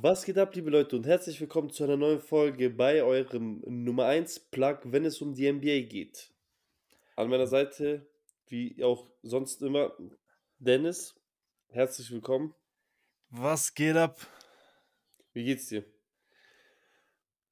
Was 0.00 0.24
geht 0.24 0.38
ab, 0.38 0.54
liebe 0.54 0.70
Leute, 0.70 0.96
und 0.96 1.06
herzlich 1.06 1.40
willkommen 1.40 1.70
zu 1.70 1.84
einer 1.84 1.96
neuen 1.96 2.20
Folge 2.20 2.70
bei 2.70 3.02
eurem 3.02 3.62
Nummer 3.66 4.06
1 4.06 4.40
Plug, 4.50 4.78
wenn 4.84 5.04
es 5.04 5.20
um 5.20 5.34
die 5.34 5.50
NBA 5.52 5.82
geht. 5.82 6.32
An 7.16 7.28
meiner 7.28 7.46
Seite, 7.46 8.06
wie 8.46 8.82
auch 8.82 9.08
sonst 9.22 9.62
immer, 9.62 9.92
Dennis. 10.58 11.14
Herzlich 11.68 12.10
willkommen. 12.10 12.54
Was 13.30 13.74
geht 13.74 13.96
ab? 13.96 14.18
Wie 15.32 15.44
geht's 15.44 15.66
dir? 15.68 15.84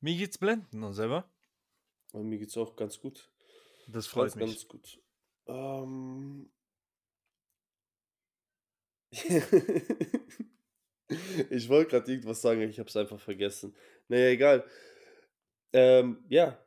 Mir 0.01 0.17
geht's 0.17 0.39
blenden 0.39 0.83
und 0.83 0.95
selber? 0.95 1.31
Und 2.13 2.29
mir 2.29 2.39
geht's 2.39 2.57
auch 2.57 2.75
ganz 2.75 3.01
gut. 3.01 3.31
Das 3.87 4.07
freut 4.07 4.35
Ganz, 4.35 4.37
mich. 4.37 4.69
ganz 4.69 4.69
gut. 4.69 5.01
Ähm. 5.47 6.51
Ich 11.51 11.69
wollte 11.69 11.91
gerade 11.91 12.13
irgendwas 12.13 12.41
sagen, 12.41 12.61
ich 12.63 12.79
habe 12.79 12.89
es 12.89 12.97
einfach 12.97 13.21
vergessen. 13.21 13.75
Naja, 14.09 14.29
egal. 14.29 14.65
Ähm, 15.73 16.25
ja, 16.29 16.59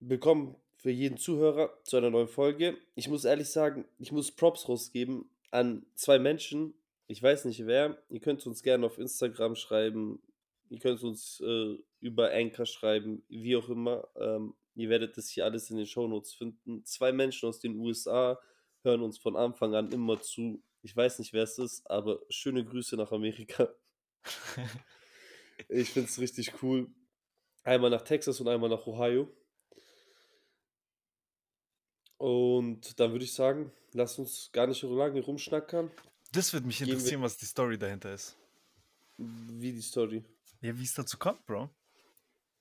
willkommen 0.00 0.56
für 0.76 0.90
jeden 0.90 1.16
Zuhörer 1.16 1.72
zu 1.84 1.96
einer 1.96 2.10
neuen 2.10 2.28
Folge. 2.28 2.76
Ich 2.94 3.08
muss 3.08 3.24
ehrlich 3.24 3.48
sagen, 3.48 3.86
ich 3.98 4.12
muss 4.12 4.32
Props 4.32 4.68
rausgeben 4.68 5.30
an 5.50 5.86
zwei 5.94 6.18
Menschen. 6.18 6.74
Ich 7.06 7.22
weiß 7.22 7.46
nicht 7.46 7.66
wer. 7.66 7.96
Ihr 8.08 8.20
könnt 8.20 8.46
uns 8.46 8.62
gerne 8.62 8.84
auf 8.84 8.98
Instagram 8.98 9.54
schreiben. 9.54 10.20
Ihr 10.68 10.78
könnt 10.78 11.02
uns 11.02 11.40
äh, 11.40 11.76
über 12.00 12.32
Anchor 12.32 12.66
schreiben, 12.66 13.24
wie 13.28 13.56
auch 13.56 13.68
immer. 13.68 14.08
Ähm, 14.16 14.54
ihr 14.74 14.90
werdet 14.90 15.16
das 15.16 15.30
hier 15.30 15.44
alles 15.44 15.70
in 15.70 15.76
den 15.76 15.86
Shownotes 15.86 16.34
finden. 16.34 16.84
Zwei 16.84 17.12
Menschen 17.12 17.48
aus 17.48 17.60
den 17.60 17.76
USA 17.76 18.38
hören 18.82 19.02
uns 19.02 19.16
von 19.16 19.36
Anfang 19.36 19.74
an 19.74 19.90
immer 19.90 20.20
zu. 20.20 20.62
Ich 20.82 20.94
weiß 20.94 21.18
nicht, 21.18 21.32
wer 21.32 21.44
es 21.44 21.58
ist, 21.58 21.90
aber 21.90 22.20
schöne 22.28 22.64
Grüße 22.64 22.96
nach 22.96 23.12
Amerika. 23.12 23.74
Ich 25.68 25.90
finde 25.90 26.08
es 26.08 26.18
richtig 26.18 26.62
cool. 26.62 26.86
Einmal 27.64 27.90
nach 27.90 28.02
Texas 28.02 28.38
und 28.40 28.48
einmal 28.48 28.70
nach 28.70 28.86
Ohio. 28.86 29.34
Und 32.18 32.98
dann 33.00 33.12
würde 33.12 33.24
ich 33.24 33.32
sagen, 33.32 33.72
lass 33.92 34.18
uns 34.18 34.50
gar 34.52 34.66
nicht 34.66 34.80
so 34.80 34.94
lange 34.94 35.20
rumschnackern. 35.20 35.90
Das 36.32 36.52
wird 36.52 36.64
mich 36.64 36.80
interessieren, 36.80 37.22
was 37.22 37.36
die 37.36 37.46
Story 37.46 37.78
dahinter 37.78 38.14
ist. 38.14 38.36
Wie 39.16 39.72
die 39.72 39.82
Story. 39.82 40.24
Ja, 40.60 40.76
wie 40.78 40.84
es 40.84 40.94
dazu 40.94 41.18
kommt, 41.18 41.44
Bro. 41.46 41.70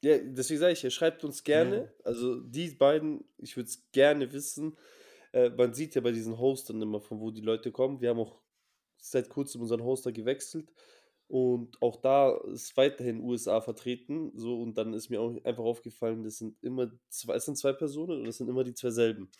Ja, 0.01 0.17
deswegen 0.17 0.59
sage 0.59 0.73
ich, 0.73 0.83
ihr 0.83 0.91
schreibt 0.91 1.23
uns 1.23 1.43
gerne. 1.43 1.93
Also 2.03 2.39
die 2.41 2.69
beiden, 2.71 3.23
ich 3.37 3.55
würde 3.55 3.69
es 3.69 3.83
gerne 3.91 4.31
wissen. 4.31 4.77
Äh, 5.31 5.49
man 5.49 5.73
sieht 5.73 5.95
ja 5.95 6.01
bei 6.01 6.11
diesen 6.11 6.37
Hostern 6.37 6.81
immer, 6.81 7.01
von 7.01 7.19
wo 7.19 7.31
die 7.31 7.41
Leute 7.41 7.71
kommen. 7.71 8.01
Wir 8.01 8.09
haben 8.09 8.19
auch 8.19 8.39
seit 8.97 9.29
kurzem 9.29 9.61
unseren 9.61 9.83
Hoster 9.83 10.11
gewechselt. 10.11 10.71
Und 11.27 11.81
auch 11.81 11.95
da 11.95 12.37
ist 12.51 12.77
weiterhin 12.77 13.21
USA 13.21 13.59
vertreten. 13.59 14.31
So, 14.35 14.61
und 14.61 14.77
dann 14.77 14.93
ist 14.93 15.09
mir 15.09 15.21
auch 15.21 15.35
einfach 15.43 15.63
aufgefallen, 15.63 16.23
das 16.23 16.37
sind 16.37 16.61
immer 16.61 16.91
zwei, 17.09 17.35
es 17.35 17.45
sind 17.45 17.57
zwei 17.57 17.73
Personen 17.73 18.21
und 18.21 18.27
es 18.27 18.37
sind 18.37 18.47
immer 18.47 18.63
die 18.63 18.73
zwei 18.73 18.91
selben. 18.91 19.31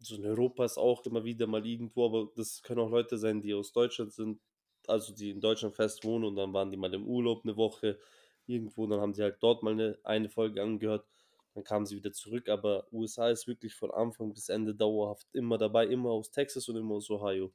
So 0.00 0.16
in 0.16 0.24
Europa 0.24 0.64
ist 0.64 0.78
auch 0.78 1.04
immer 1.06 1.24
wieder 1.24 1.46
mal 1.46 1.66
irgendwo, 1.66 2.06
aber 2.06 2.30
das 2.36 2.62
können 2.62 2.80
auch 2.80 2.90
Leute 2.90 3.18
sein, 3.18 3.42
die 3.42 3.52
aus 3.52 3.72
Deutschland 3.72 4.12
sind, 4.12 4.40
also 4.86 5.12
die 5.12 5.30
in 5.30 5.40
Deutschland 5.40 5.74
fest 5.74 6.04
wohnen 6.04 6.24
und 6.24 6.36
dann 6.36 6.52
waren 6.52 6.70
die 6.70 6.76
mal 6.76 6.94
im 6.94 7.06
Urlaub 7.06 7.42
eine 7.44 7.56
Woche 7.56 7.98
irgendwo, 8.46 8.86
dann 8.86 9.00
haben 9.00 9.12
sie 9.12 9.22
halt 9.22 9.38
dort 9.40 9.62
mal 9.62 9.72
eine, 9.72 9.98
eine 10.04 10.28
Folge 10.28 10.62
angehört, 10.62 11.06
dann 11.54 11.64
kamen 11.64 11.84
sie 11.84 11.96
wieder 11.96 12.12
zurück, 12.12 12.48
aber 12.48 12.86
USA 12.92 13.28
ist 13.28 13.48
wirklich 13.48 13.74
von 13.74 13.90
Anfang 13.90 14.32
bis 14.32 14.48
Ende 14.48 14.74
dauerhaft 14.74 15.26
immer 15.32 15.58
dabei, 15.58 15.86
immer 15.88 16.10
aus 16.10 16.30
Texas 16.30 16.68
und 16.68 16.76
immer 16.76 16.94
aus 16.94 17.10
Ohio. 17.10 17.52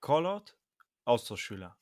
Callout, 0.00 0.56
Austauschschüler. 1.04 1.76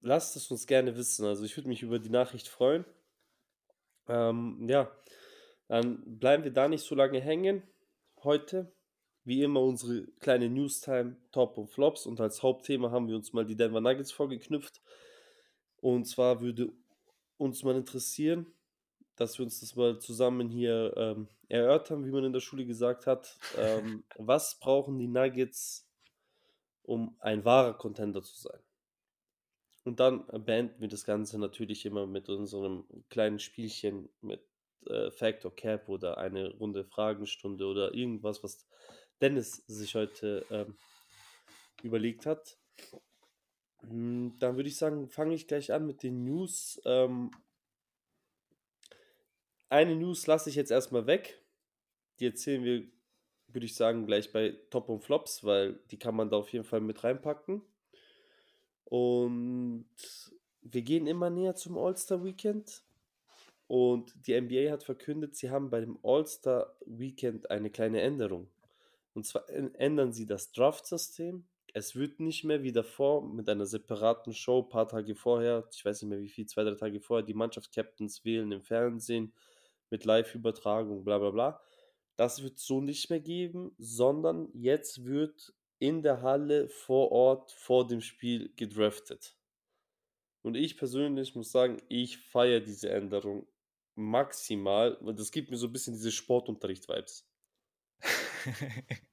Lasst 0.00 0.36
es 0.36 0.50
uns 0.50 0.66
gerne 0.66 0.96
wissen, 0.96 1.26
also 1.26 1.44
ich 1.44 1.56
würde 1.56 1.68
mich 1.68 1.82
über 1.82 1.98
die 1.98 2.10
Nachricht 2.10 2.48
freuen. 2.48 2.84
Ähm, 4.08 4.66
ja, 4.68 4.90
dann 5.68 6.18
bleiben 6.18 6.44
wir 6.44 6.52
da 6.52 6.68
nicht 6.68 6.84
so 6.84 6.94
lange 6.94 7.20
hängen. 7.20 7.62
Heute, 8.22 8.72
wie 9.24 9.42
immer, 9.42 9.60
unsere 9.60 10.06
kleine 10.20 10.48
Newstime 10.48 11.16
Top 11.30 11.56
und 11.56 11.68
Flops 11.68 12.06
und 12.06 12.20
als 12.20 12.42
Hauptthema 12.42 12.90
haben 12.90 13.08
wir 13.08 13.16
uns 13.16 13.32
mal 13.32 13.46
die 13.46 13.56
Denver 13.56 13.80
Nuggets 13.80 14.12
vorgeknüpft. 14.12 14.80
Und 15.76 16.04
zwar 16.06 16.40
würde 16.40 16.72
uns 17.38 17.62
mal 17.64 17.76
interessieren, 17.76 18.52
dass 19.16 19.38
wir 19.38 19.44
uns 19.44 19.60
das 19.60 19.76
mal 19.76 19.98
zusammen 19.98 20.48
hier 20.48 20.94
ähm, 20.96 21.28
erörtern, 21.48 22.04
wie 22.04 22.10
man 22.10 22.24
in 22.24 22.32
der 22.32 22.40
Schule 22.40 22.64
gesagt 22.64 23.06
hat. 23.06 23.38
Ähm, 23.56 24.04
was 24.16 24.58
brauchen 24.58 24.98
die 24.98 25.08
Nuggets, 25.08 25.88
um 26.82 27.16
ein 27.20 27.44
wahrer 27.44 27.74
Contender 27.74 28.22
zu 28.22 28.36
sein? 28.36 28.60
Und 29.84 30.00
dann 30.00 30.28
äh, 30.28 30.38
beenden 30.38 30.80
wir 30.80 30.88
das 30.88 31.04
Ganze 31.04 31.38
natürlich 31.38 31.84
immer 31.86 32.06
mit 32.06 32.28
unserem 32.28 32.84
kleinen 33.08 33.38
Spielchen 33.38 34.08
mit 34.20 34.40
äh, 34.86 35.10
Fact 35.10 35.46
Cap 35.56 35.88
oder 35.88 36.18
eine 36.18 36.54
Runde 36.54 36.84
Fragenstunde 36.84 37.66
oder 37.66 37.94
irgendwas, 37.94 38.42
was 38.42 38.66
Dennis 39.20 39.64
sich 39.66 39.94
heute 39.94 40.44
ähm, 40.50 40.76
überlegt 41.82 42.26
hat. 42.26 42.58
Hm, 43.80 44.36
Dann 44.38 44.56
würde 44.56 44.68
ich 44.68 44.76
sagen, 44.76 45.08
fange 45.08 45.34
ich 45.34 45.46
gleich 45.46 45.72
an 45.72 45.86
mit 45.86 46.02
den 46.02 46.24
News. 46.24 46.80
Ähm, 46.84 47.30
eine 49.68 49.96
News 49.96 50.26
lasse 50.26 50.50
ich 50.50 50.56
jetzt 50.56 50.70
erstmal 50.70 51.06
weg. 51.06 51.42
Die 52.20 52.26
erzählen 52.26 52.62
wir, 52.62 52.86
würde 53.54 53.66
ich 53.66 53.74
sagen, 53.74 54.06
gleich 54.06 54.32
bei 54.32 54.58
Top 54.70 54.88
und 54.88 55.02
Flops, 55.02 55.44
weil 55.44 55.80
die 55.90 55.98
kann 55.98 56.16
man 56.16 56.30
da 56.30 56.36
auf 56.36 56.52
jeden 56.52 56.64
Fall 56.64 56.80
mit 56.80 57.02
reinpacken. 57.04 57.62
Und 58.84 59.86
wir 60.62 60.82
gehen 60.82 61.06
immer 61.06 61.30
näher 61.30 61.54
zum 61.54 61.78
All-Star-Weekend. 61.78 62.82
Und 63.66 64.14
die 64.26 64.38
NBA 64.38 64.70
hat 64.70 64.84
verkündet, 64.84 65.34
sie 65.34 65.50
haben 65.50 65.70
bei 65.70 65.80
dem 65.80 65.98
All-Star-Weekend 66.02 67.50
eine 67.50 67.70
kleine 67.70 68.02
Änderung. 68.02 68.50
Und 69.14 69.26
zwar 69.26 69.48
ändern 69.48 70.12
sie 70.12 70.26
das 70.26 70.52
Draft-System. 70.52 71.46
Es 71.74 71.96
wird 71.96 72.20
nicht 72.20 72.44
mehr 72.44 72.62
wie 72.62 72.72
davor 72.72 73.26
mit 73.26 73.48
einer 73.48 73.64
separaten 73.64 74.34
Show, 74.34 74.60
ein 74.60 74.68
paar 74.68 74.88
Tage 74.88 75.14
vorher, 75.14 75.66
ich 75.72 75.84
weiß 75.84 76.02
nicht 76.02 76.10
mehr 76.10 76.20
wie 76.20 76.28
viel, 76.28 76.44
zwei, 76.44 76.64
drei 76.64 76.74
Tage 76.74 77.00
vorher, 77.00 77.24
die 77.24 77.32
Mannschaft-Captains 77.32 78.24
wählen 78.26 78.52
im 78.52 78.62
Fernsehen 78.62 79.32
mit 79.88 80.04
Live-Übertragung, 80.04 81.04
bla 81.04 81.18
bla 81.18 81.30
bla. 81.30 81.60
Das 82.16 82.42
wird 82.42 82.58
so 82.58 82.80
nicht 82.80 83.10
mehr 83.10 83.20
geben, 83.20 83.74
sondern 83.78 84.48
jetzt 84.54 85.04
wird 85.04 85.54
in 85.78 86.02
der 86.02 86.22
Halle 86.22 86.68
vor 86.68 87.12
Ort 87.12 87.52
vor 87.52 87.86
dem 87.86 88.00
Spiel 88.00 88.52
gedraftet. 88.56 89.36
Und 90.42 90.54
ich 90.56 90.76
persönlich 90.76 91.34
muss 91.34 91.50
sagen, 91.50 91.82
ich 91.88 92.18
feiere 92.18 92.60
diese 92.60 92.90
Änderung 92.90 93.48
maximal, 93.96 94.96
weil 95.00 95.14
das 95.14 95.32
gibt 95.32 95.50
mir 95.50 95.56
so 95.56 95.66
ein 95.66 95.72
bisschen 95.72 95.94
diese 95.94 96.12
Sportunterricht-Vibes. 96.12 97.28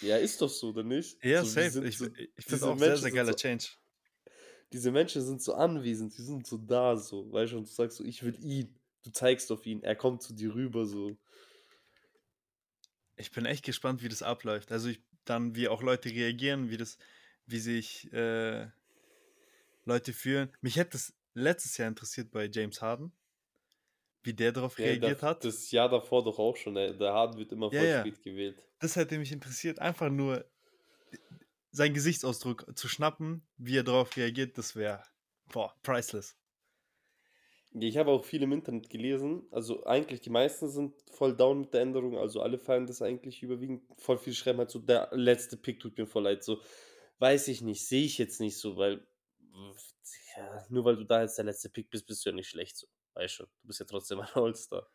Ja, 0.00 0.16
ist 0.16 0.40
doch 0.42 0.48
so, 0.50 0.68
oder 0.70 0.82
nicht? 0.82 1.18
ja, 1.22 1.44
So, 1.44 1.44
safe. 1.44 1.70
sind 1.70 1.86
Ich, 1.86 1.98
so, 1.98 2.08
ich 2.36 2.44
finde 2.46 2.66
auch 2.66 2.78
sehr, 2.78 2.96
Menschen 2.96 2.98
sehr 2.98 3.10
sind 3.10 3.12
geiler 3.12 3.34
so, 3.34 3.36
Change. 3.36 3.66
diese 4.72 4.90
Menschen 4.90 5.22
sind 5.22 5.42
so 5.42 5.54
anwesend, 5.54 6.16
die 6.16 6.22
sind 6.22 6.46
so 6.46 6.56
da, 6.58 6.96
so, 6.96 7.30
weißt 7.32 7.52
du, 7.52 7.58
und 7.58 7.68
du 7.68 7.72
sagst 7.72 7.98
so, 7.98 8.04
ich 8.04 8.22
will 8.22 8.36
ihn. 8.44 8.78
Du 9.04 9.10
zeigst 9.10 9.50
auf 9.50 9.66
ihn, 9.66 9.82
er 9.82 9.96
kommt 9.96 10.22
zu 10.22 10.32
dir 10.32 10.54
rüber, 10.54 10.86
so. 10.86 11.18
Ich 13.22 13.30
bin 13.30 13.46
echt 13.46 13.64
gespannt, 13.64 14.02
wie 14.02 14.08
das 14.08 14.22
abläuft. 14.22 14.72
Also 14.72 14.88
ich, 14.88 15.02
dann, 15.24 15.54
wie 15.56 15.68
auch 15.68 15.82
Leute 15.82 16.10
reagieren, 16.10 16.70
wie 16.70 16.76
das, 16.76 16.98
wie 17.46 17.58
sich 17.60 18.12
äh, 18.12 18.68
Leute 19.84 20.12
fühlen. 20.12 20.50
Mich 20.60 20.74
hätte 20.76 20.90
das 20.92 21.14
letztes 21.34 21.76
Jahr 21.76 21.88
interessiert 21.88 22.30
bei 22.32 22.48
James 22.52 22.82
Harden, 22.82 23.16
wie 24.24 24.34
der 24.34 24.50
darauf 24.50 24.78
Ja, 24.78 24.94
reagiert 24.94 25.22
da, 25.22 25.22
hat. 25.22 25.40
das 25.40 25.70
Jahr 25.70 25.88
davor 25.88 26.22
doch 26.24 26.38
auch 26.38 26.56
schon, 26.56 26.76
ey. 26.76 26.94
Der 26.96 27.12
Harden 27.14 27.38
wird 27.38 27.52
immer 27.52 27.70
Ja, 27.70 27.80
voll 27.80 27.88
ja. 27.88 28.12
spät 28.12 28.22
gewählt. 28.22 28.62
Das 28.80 28.96
hätte 28.96 29.18
mich 29.18 29.32
interessiert. 29.32 29.78
Einfach 29.80 30.10
nur 30.10 30.50
seinen 31.70 31.94
Gesichtsausdruck 31.94 32.66
zu 32.78 32.88
schnappen, 32.88 33.46
wie 33.56 33.76
er 33.78 33.82
darauf 33.84 34.16
reagiert, 34.16 34.58
das 34.58 34.76
wäre, 34.76 35.02
boah, 35.46 35.74
priceless. 35.82 36.36
Ich 37.74 37.96
habe 37.96 38.10
auch 38.10 38.24
viel 38.24 38.42
im 38.42 38.52
Internet 38.52 38.90
gelesen, 38.90 39.46
also 39.50 39.84
eigentlich 39.86 40.20
die 40.20 40.30
meisten 40.30 40.68
sind 40.68 40.94
voll 41.10 41.34
down 41.34 41.60
mit 41.60 41.72
der 41.72 41.80
Änderung, 41.80 42.18
also 42.18 42.42
alle 42.42 42.58
feiern 42.58 42.86
das 42.86 43.00
eigentlich 43.00 43.42
überwiegend. 43.42 43.82
Voll 43.96 44.18
viel 44.18 44.34
schreiben 44.34 44.58
halt 44.58 44.70
so, 44.70 44.78
der 44.78 45.08
letzte 45.12 45.56
Pick 45.56 45.80
tut 45.80 45.96
mir 45.96 46.06
voll 46.06 46.24
leid, 46.24 46.44
so, 46.44 46.60
weiß 47.18 47.48
ich 47.48 47.62
nicht, 47.62 47.86
sehe 47.86 48.04
ich 48.04 48.18
jetzt 48.18 48.40
nicht 48.40 48.58
so, 48.58 48.76
weil, 48.76 49.06
ja, 50.36 50.66
nur 50.68 50.84
weil 50.84 50.96
du 50.96 51.04
da 51.04 51.22
jetzt 51.22 51.38
der 51.38 51.46
letzte 51.46 51.70
Pick 51.70 51.88
bist, 51.88 52.06
bist 52.06 52.26
du 52.26 52.30
ja 52.30 52.36
nicht 52.36 52.48
schlecht, 52.50 52.76
so, 52.76 52.86
weißt 53.14 53.34
schon, 53.34 53.46
du 53.62 53.68
bist 53.68 53.80
ja 53.80 53.86
trotzdem 53.86 54.20
ein 54.20 54.28
All-Star. 54.34 54.86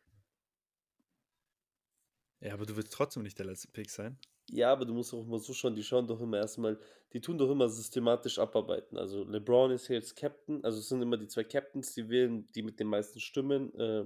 Ja, 2.40 2.54
aber 2.54 2.68
du 2.68 2.76
willst 2.76 2.94
trotzdem 2.94 3.24
nicht 3.24 3.40
der 3.40 3.48
letzte 3.48 3.70
Pick 3.70 3.90
sein. 3.90 4.20
Ja, 4.50 4.72
aber 4.72 4.86
du 4.86 4.94
musst 4.94 5.14
auch 5.14 5.26
mal 5.26 5.40
so 5.40 5.54
schauen, 5.54 5.76
die 5.76 5.84
schauen 5.84 6.08
doch 6.08 6.22
immer 6.22 6.38
erstmal, 6.38 6.80
die 7.14 7.20
tun 7.22 7.38
doch 7.38 7.50
immer 7.50 7.68
systematisch 7.70 8.40
abarbeiten. 8.40 8.98
Also 8.98 9.24
LeBron 9.26 9.72
ist 9.72 9.88
hier 9.88 9.98
jetzt 9.98 10.16
Captain, 10.16 10.64
also 10.64 10.80
es 10.80 10.88
sind 10.90 11.02
immer 11.02 11.18
die 11.18 11.28
zwei 11.28 11.44
Captains, 11.44 11.94
die 11.94 12.10
wählen, 12.10 12.48
die 12.56 12.62
mit 12.64 12.80
den 12.80 12.88
meisten 12.88 13.20
Stimmen 13.20 13.74
äh, 13.80 14.06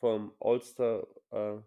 vom 0.00 0.34
All-Star, 0.40 1.06
äh, 1.30 1.58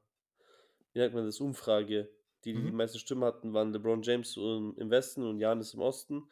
wie 0.93 0.99
nennt 0.99 1.13
man 1.13 1.25
das, 1.25 1.39
Umfrage, 1.39 2.09
die 2.43 2.53
die, 2.53 2.63
die 2.63 2.71
Mhm. 2.71 2.77
meisten 2.77 2.99
Stimmen 2.99 3.23
hatten, 3.23 3.53
waren 3.53 3.73
LeBron 3.73 4.01
James 4.01 4.35
im 4.37 4.75
im 4.77 4.89
Westen 4.89 5.23
und 5.23 5.39
Giannis 5.39 5.73
im 5.73 5.81
Osten. 5.81 6.29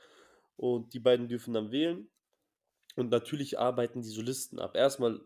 und 0.57 0.93
die 0.93 0.99
beiden 0.99 1.27
dürfen 1.29 1.53
dann 1.53 1.71
wählen. 1.71 2.09
Und 2.95 3.09
natürlich 3.11 3.59
arbeiten 3.59 4.01
die 4.01 4.09
Solisten 4.09 4.59
ab. 4.59 4.75
Erstmal 4.75 5.21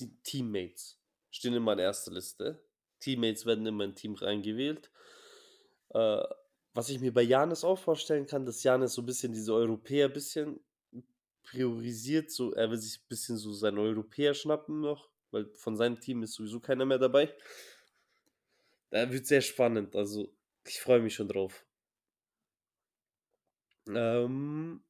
die 0.00 0.10
Teammates 0.22 1.00
stehen 1.30 1.54
immer 1.54 1.74
in 1.74 1.78
erster 1.80 2.12
Liste. 2.12 2.60
Teammates 3.00 3.46
werden 3.46 3.66
immer 3.66 3.84
in 3.84 3.94
Team 3.94 4.14
reingewählt. 4.14 4.90
Äh, 5.94 6.22
was 6.74 6.88
ich 6.88 7.00
mir 7.00 7.12
bei 7.12 7.22
Janis 7.22 7.64
auch 7.64 7.78
vorstellen 7.78 8.26
kann, 8.26 8.44
dass 8.44 8.62
Janis 8.62 8.94
so 8.94 9.02
ein 9.02 9.06
bisschen 9.06 9.32
diese 9.32 9.54
Europäer 9.54 10.06
ein 10.06 10.12
bisschen 10.12 10.60
priorisiert. 11.44 12.30
So, 12.30 12.52
er 12.52 12.70
will 12.70 12.78
sich 12.78 12.98
ein 12.98 13.08
bisschen 13.08 13.36
so 13.36 13.52
seinen 13.52 13.78
Europäer 13.78 14.34
schnappen 14.34 14.80
noch, 14.80 15.08
weil 15.30 15.46
von 15.54 15.76
seinem 15.76 16.00
Team 16.00 16.22
ist 16.24 16.34
sowieso 16.34 16.58
keiner 16.58 16.84
mehr 16.84 16.98
dabei. 16.98 17.32
Da 18.90 19.10
wird 19.10 19.26
sehr 19.26 19.40
spannend. 19.40 19.94
Also, 19.94 20.28
ich 20.66 20.80
freue 20.80 21.00
mich 21.00 21.14
schon 21.14 21.28
drauf. 21.28 21.64
Ähm, 23.86 24.82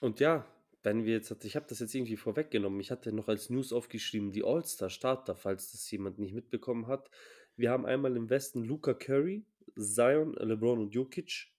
und 0.00 0.20
ja, 0.20 0.46
wenn 0.82 1.04
wir 1.04 1.12
jetzt, 1.14 1.44
ich 1.44 1.56
habe 1.56 1.66
das 1.68 1.80
jetzt 1.80 1.94
irgendwie 1.94 2.16
vorweggenommen, 2.16 2.80
ich 2.80 2.90
hatte 2.90 3.12
noch 3.12 3.28
als 3.28 3.50
News 3.50 3.72
aufgeschrieben, 3.72 4.32
die 4.32 4.44
All-Star-Starter, 4.44 5.36
falls 5.36 5.72
das 5.72 5.90
jemand 5.90 6.18
nicht 6.18 6.34
mitbekommen 6.34 6.86
hat. 6.86 7.10
Wir 7.56 7.70
haben 7.70 7.86
einmal 7.86 8.16
im 8.16 8.30
Westen 8.30 8.62
Luca 8.62 8.94
Curry, 8.94 9.44
Zion, 9.76 10.34
LeBron 10.34 10.78
und 10.78 10.94
Jokic. 10.94 11.52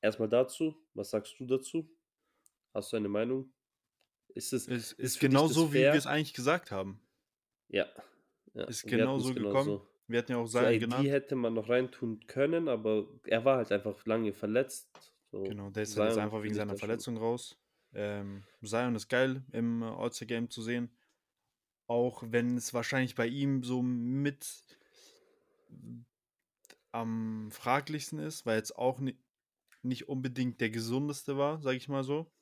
Erstmal 0.00 0.28
dazu, 0.28 0.74
was 0.94 1.10
sagst 1.10 1.38
du 1.38 1.46
dazu? 1.46 1.88
Hast 2.72 2.92
du 2.92 2.96
eine 2.96 3.08
Meinung? 3.08 3.52
Ist 4.34 4.52
es 4.52 4.66
ist, 4.66 4.92
ist 4.92 5.20
genau 5.20 5.46
so, 5.46 5.72
wie 5.72 5.78
wir 5.78 5.94
es 5.94 6.06
eigentlich 6.06 6.34
gesagt 6.34 6.70
haben. 6.70 7.00
Ja. 7.68 7.86
ja. 8.54 8.64
Ist 8.64 8.84
genau 8.86 9.18
so 9.18 9.32
gekommen. 9.32 9.64
So. 9.64 9.88
Wir 10.06 10.18
hätten 10.18 10.32
ja 10.32 10.38
auch 10.38 10.46
Zion 10.48 10.74
so, 10.74 10.78
genannt. 10.80 11.04
Die 11.04 11.10
hätte 11.10 11.34
man 11.36 11.54
noch 11.54 11.68
reintun 11.68 12.26
können, 12.26 12.68
aber 12.68 13.06
er 13.24 13.44
war 13.44 13.58
halt 13.58 13.72
einfach 13.72 14.04
lange 14.06 14.32
verletzt. 14.32 15.12
So, 15.30 15.42
genau, 15.44 15.70
der 15.70 15.84
ist 15.84 15.96
halt 15.96 16.18
einfach 16.18 16.42
wegen 16.42 16.54
seiner 16.54 16.76
Verletzung 16.76 17.16
raus. 17.16 17.58
Ähm, 17.94 18.42
Zion 18.62 18.94
ist 18.96 19.08
geil 19.08 19.42
im 19.52 19.82
All-Star-Game 19.82 20.50
zu 20.50 20.62
sehen. 20.62 20.90
Auch 21.86 22.22
wenn 22.26 22.56
es 22.56 22.74
wahrscheinlich 22.74 23.14
bei 23.14 23.26
ihm 23.26 23.62
so 23.62 23.82
mit 23.82 24.64
am 26.94 27.50
fraglichsten 27.50 28.18
ist, 28.18 28.46
weil 28.46 28.56
jetzt 28.56 28.76
auch 28.76 29.00
ni 29.00 29.16
nicht 29.82 30.08
unbedingt 30.08 30.62
der 30.62 30.70
gesundeste 30.70 31.36
war, 31.36 31.60
sage 31.60 31.76
ich 31.76 31.88
mal 31.88 32.04
so. 32.04 32.32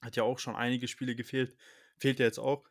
Hat 0.00 0.14
ja 0.14 0.22
auch 0.22 0.38
schon 0.38 0.54
einige 0.54 0.86
Spiele 0.86 1.16
gefehlt. 1.16 1.56
Fehlt 1.98 2.20
ja 2.20 2.26
jetzt 2.26 2.38
auch 2.38 2.68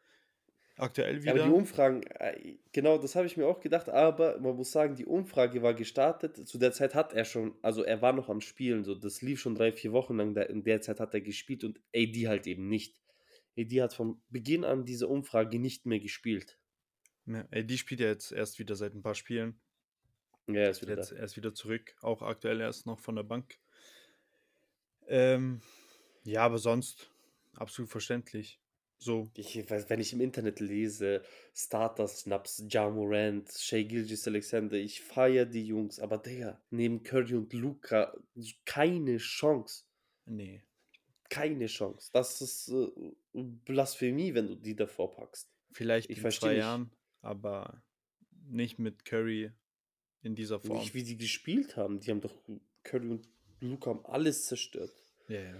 aktuell 0.77 1.21
wieder. 1.21 1.33
aber 1.33 1.43
die 1.43 1.49
Umfragen, 1.49 2.03
äh, 2.03 2.55
genau, 2.71 2.97
das 2.97 3.15
habe 3.15 3.27
ich 3.27 3.35
mir 3.35 3.47
auch 3.47 3.59
gedacht, 3.59 3.89
aber 3.89 4.39
man 4.39 4.55
muss 4.55 4.71
sagen, 4.71 4.95
die 4.95 5.05
Umfrage 5.05 5.61
war 5.61 5.73
gestartet. 5.73 6.37
Zu 6.47 6.57
der 6.57 6.71
Zeit 6.71 6.95
hat 6.95 7.11
er 7.11 7.25
schon, 7.25 7.55
also 7.61 7.83
er 7.83 8.01
war 8.01 8.13
noch 8.13 8.29
am 8.29 8.39
Spielen, 8.39 8.85
so 8.85 8.95
das 8.95 9.21
lief 9.21 9.41
schon 9.41 9.55
drei, 9.55 9.73
vier 9.73 9.91
Wochen 9.91 10.15
lang. 10.15 10.35
In 10.37 10.63
der 10.63 10.79
Zeit 10.79 11.01
hat 11.01 11.13
er 11.13 11.21
gespielt 11.21 11.65
und 11.65 11.81
AD 11.93 12.27
halt 12.29 12.47
eben 12.47 12.69
nicht. 12.69 13.01
AD 13.57 13.81
hat 13.81 13.93
von 13.93 14.21
Beginn 14.29 14.63
an 14.63 14.85
diese 14.85 15.09
Umfrage 15.09 15.59
nicht 15.59 15.85
mehr 15.85 15.99
gespielt. 15.99 16.57
Ja, 17.25 17.45
AD 17.51 17.77
spielt 17.77 17.99
ja 17.99 18.07
jetzt 18.07 18.31
erst 18.31 18.57
wieder 18.57 18.75
seit 18.75 18.93
ein 18.93 19.03
paar 19.03 19.15
Spielen. 19.15 19.59
Ja, 20.55 20.61
er 20.61 20.69
ist 20.71 20.81
wieder, 20.81 20.95
jetzt, 20.95 21.11
er 21.11 21.23
ist 21.23 21.37
wieder 21.37 21.53
zurück, 21.53 21.95
auch 22.01 22.21
aktuell 22.21 22.61
erst 22.61 22.85
noch 22.85 22.99
von 22.99 23.15
der 23.15 23.23
Bank. 23.23 23.59
Ähm, 25.07 25.61
ja, 26.23 26.43
aber 26.43 26.57
sonst 26.57 27.09
absolut 27.53 27.89
verständlich. 27.89 28.59
So. 28.97 29.31
Ich 29.35 29.55
wenn 29.67 29.99
ich 29.99 30.13
im 30.13 30.21
Internet 30.21 30.59
lese, 30.59 31.23
Starter 31.55 32.07
Snaps, 32.07 32.63
Jamorant, 32.69 33.51
Shea 33.51 33.83
Gilgis 33.83 34.27
Alexander, 34.27 34.77
ich 34.77 35.01
feiere 35.01 35.45
die 35.45 35.65
Jungs, 35.65 35.99
aber 35.99 36.19
Digga, 36.19 36.61
neben 36.69 37.01
Curry 37.01 37.35
und 37.35 37.51
Luca 37.51 38.15
keine 38.63 39.17
Chance. 39.17 39.85
Nee. 40.25 40.63
Keine 41.29 41.65
Chance. 41.65 42.11
Das 42.13 42.41
ist 42.41 42.69
äh, 42.69 42.91
Blasphemie, 43.33 44.35
wenn 44.35 44.47
du 44.47 44.55
die 44.55 44.75
davor 44.75 45.11
packst. 45.11 45.49
Vielleicht 45.71 46.09
ich 46.11 46.23
in 46.23 46.29
zwei 46.29 46.49
nicht. 46.49 46.59
Jahren, 46.59 46.91
aber 47.21 47.81
nicht 48.47 48.77
mit 48.77 49.03
Curry 49.03 49.51
in 50.23 50.35
dieser 50.35 50.59
Form. 50.59 50.79
Nicht 50.79 50.93
wie 50.93 51.03
die 51.03 51.17
gespielt 51.17 51.77
haben. 51.77 51.99
Die 51.99 52.11
haben 52.11 52.21
doch 52.21 52.35
Curry 52.83 53.09
und 53.09 53.27
Luca 53.59 53.91
haben 53.91 54.05
alles 54.05 54.45
zerstört. 54.45 54.93
Ja, 55.27 55.41
ja. 55.41 55.55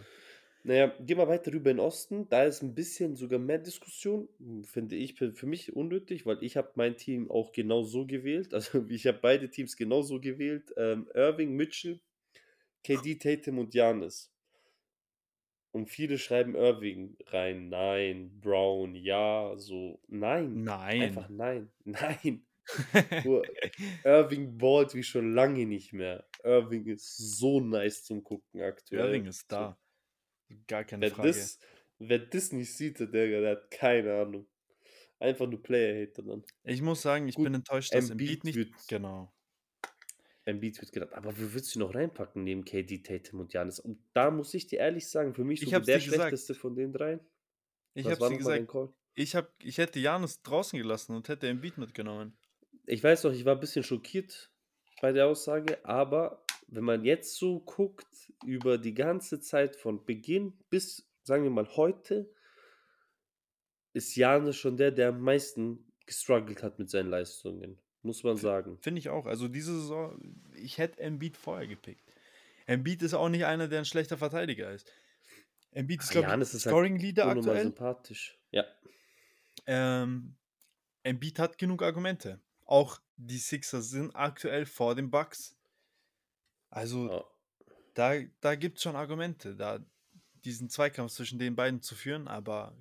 Naja, 0.63 0.95
gehen 0.99 1.17
wir 1.17 1.27
weiter 1.27 1.51
rüber 1.51 1.71
in 1.71 1.77
den 1.77 1.85
Osten. 1.85 2.29
Da 2.29 2.43
ist 2.43 2.61
ein 2.61 2.75
bisschen 2.75 3.15
sogar 3.15 3.39
mehr 3.39 3.57
Diskussion, 3.57 4.29
finde 4.63 4.95
ich 4.95 5.15
für 5.15 5.45
mich 5.47 5.75
unnötig, 5.75 6.27
weil 6.27 6.37
ich 6.43 6.55
habe 6.55 6.71
mein 6.75 6.97
Team 6.97 7.31
auch 7.31 7.51
genau 7.51 7.81
so 7.81 8.05
gewählt. 8.05 8.53
Also 8.53 8.85
ich 8.87 9.07
habe 9.07 9.17
beide 9.19 9.49
Teams 9.49 9.75
genau 9.75 10.03
so 10.03 10.19
gewählt. 10.19 10.71
Ähm, 10.77 11.09
Irving, 11.15 11.55
Mitchell, 11.55 11.99
KD, 12.83 13.15
Tatum 13.15 13.57
und 13.57 13.73
Janis. 13.73 14.31
Und 15.71 15.89
viele 15.89 16.17
schreiben 16.17 16.53
Irving 16.53 17.15
rein. 17.27 17.69
Nein, 17.69 18.39
Brown, 18.41 18.93
ja, 18.93 19.53
so. 19.55 19.99
Nein. 20.07 20.63
Nein. 20.63 21.01
Einfach 21.01 21.29
nein. 21.29 21.71
Nein. 21.85 22.45
Irving 24.03 24.57
ballt 24.57 24.93
wie 24.93 25.03
schon 25.03 25.33
lange 25.33 25.65
nicht 25.65 25.93
mehr. 25.93 26.27
Irving 26.43 26.85
ist 26.85 27.17
so 27.17 27.59
nice 27.59 28.03
zum 28.03 28.23
Gucken 28.23 28.61
aktuell. 28.61 29.07
Irving 29.07 29.25
ist 29.25 29.51
da. 29.51 29.77
Gar 30.67 30.83
keine 30.83 31.03
wer 31.03 31.11
Frage. 31.11 31.27
Das, 31.29 31.59
wer 31.99 32.19
das 32.19 32.51
nicht 32.51 32.73
sieht, 32.73 32.99
der, 32.99 33.07
der 33.07 33.51
hat 33.51 33.71
keine 33.71 34.13
Ahnung. 34.13 34.47
Einfach 35.19 35.47
nur 35.47 35.61
Player-Hater 35.61 36.23
dann. 36.23 36.43
Ich 36.63 36.81
muss 36.81 37.01
sagen, 37.01 37.27
ich 37.27 37.35
Gut, 37.35 37.45
bin 37.45 37.53
enttäuscht, 37.53 37.93
dass 37.93 38.09
Embiid 38.09 38.43
nicht... 38.43 38.55
Wird, 38.55 38.73
genau. 38.87 39.31
Embiid 40.45 40.81
wird 40.81 40.91
gedacht, 40.91 41.13
aber 41.13 41.37
wie 41.37 41.53
willst 41.53 41.75
du 41.75 41.79
noch 41.79 41.93
reinpacken 41.93 42.43
neben 42.43 42.65
KD, 42.65 43.03
Tatum 43.03 43.41
und 43.41 43.53
Janis? 43.53 43.79
Und 43.79 44.03
da 44.13 44.31
muss 44.31 44.53
ich 44.55 44.65
dir 44.65 44.79
ehrlich 44.79 45.07
sagen, 45.07 45.35
für 45.35 45.43
mich 45.43 45.61
so 45.61 45.79
der 45.79 45.99
schlechteste 45.99 46.55
von 46.55 46.75
den 46.75 46.91
dreien. 46.91 47.19
Ich 47.93 48.07
habe 48.07 48.29
dir 48.29 48.37
gesagt, 48.37 48.67
ich, 49.13 49.35
hab, 49.35 49.53
ich 49.61 49.77
hätte 49.77 49.99
Janis 49.99 50.41
draußen 50.41 50.79
gelassen 50.79 51.15
und 51.15 51.27
hätte 51.29 51.47
Embiid 51.47 51.77
mitgenommen. 51.77 52.35
Ich 52.91 53.01
weiß 53.01 53.23
noch, 53.23 53.31
ich 53.31 53.45
war 53.45 53.55
ein 53.55 53.61
bisschen 53.61 53.85
schockiert 53.85 54.51
bei 55.01 55.13
der 55.13 55.27
Aussage, 55.27 55.79
aber 55.85 56.43
wenn 56.67 56.83
man 56.83 57.05
jetzt 57.05 57.37
so 57.37 57.61
guckt, 57.61 58.33
über 58.43 58.77
die 58.77 58.93
ganze 58.93 59.39
Zeit 59.39 59.77
von 59.77 60.03
Beginn 60.05 60.51
bis, 60.69 61.09
sagen 61.23 61.43
wir 61.43 61.51
mal, 61.51 61.69
heute, 61.77 62.29
ist 63.93 64.17
Janis 64.17 64.57
schon 64.57 64.75
der, 64.75 64.91
der 64.91 65.09
am 65.09 65.21
meisten 65.21 65.89
gestruggelt 66.05 66.63
hat 66.63 66.79
mit 66.79 66.89
seinen 66.89 67.09
Leistungen. 67.09 67.79
Muss 68.03 68.25
man 68.25 68.35
sagen. 68.35 68.77
Finde 68.81 68.99
ich 68.99 69.07
auch. 69.07 69.25
Also 69.25 69.47
diese 69.47 69.73
Saison, 69.73 70.19
ich 70.53 70.77
hätte 70.77 70.99
Embiid 70.99 71.37
vorher 71.37 71.67
gepickt. 71.67 72.03
Embiid 72.65 73.03
ist 73.03 73.13
auch 73.13 73.29
nicht 73.29 73.45
einer, 73.45 73.69
der 73.69 73.79
ein 73.79 73.85
schlechter 73.85 74.17
Verteidiger 74.17 74.69
ist. 74.69 74.91
Embiid 75.71 76.01
ist, 76.01 76.11
glaube 76.11 76.27
ich, 76.27 76.33
halt 76.33 76.45
Scoring-Leader 76.45 77.25
halt 77.25 77.37
aktuell. 77.37 77.63
sympathisch. 77.63 78.37
Ja. 78.51 78.65
Ähm, 79.65 80.35
Embiid 81.03 81.39
hat 81.39 81.57
genug 81.57 81.83
Argumente. 81.83 82.41
Auch 82.71 83.01
die 83.17 83.37
Sixers 83.37 83.89
sind 83.89 84.15
aktuell 84.15 84.65
vor 84.65 84.95
den 84.95 85.11
Bucks. 85.11 85.57
Also 86.69 87.11
ja. 87.11 87.25
da, 87.95 88.13
da 88.39 88.55
gibt 88.55 88.77
es 88.77 88.83
schon 88.83 88.95
Argumente, 88.95 89.57
da 89.57 89.83
diesen 90.45 90.69
Zweikampf 90.69 91.11
zwischen 91.11 91.37
den 91.37 91.57
beiden 91.57 91.81
zu 91.81 91.95
führen, 91.95 92.29
aber 92.29 92.73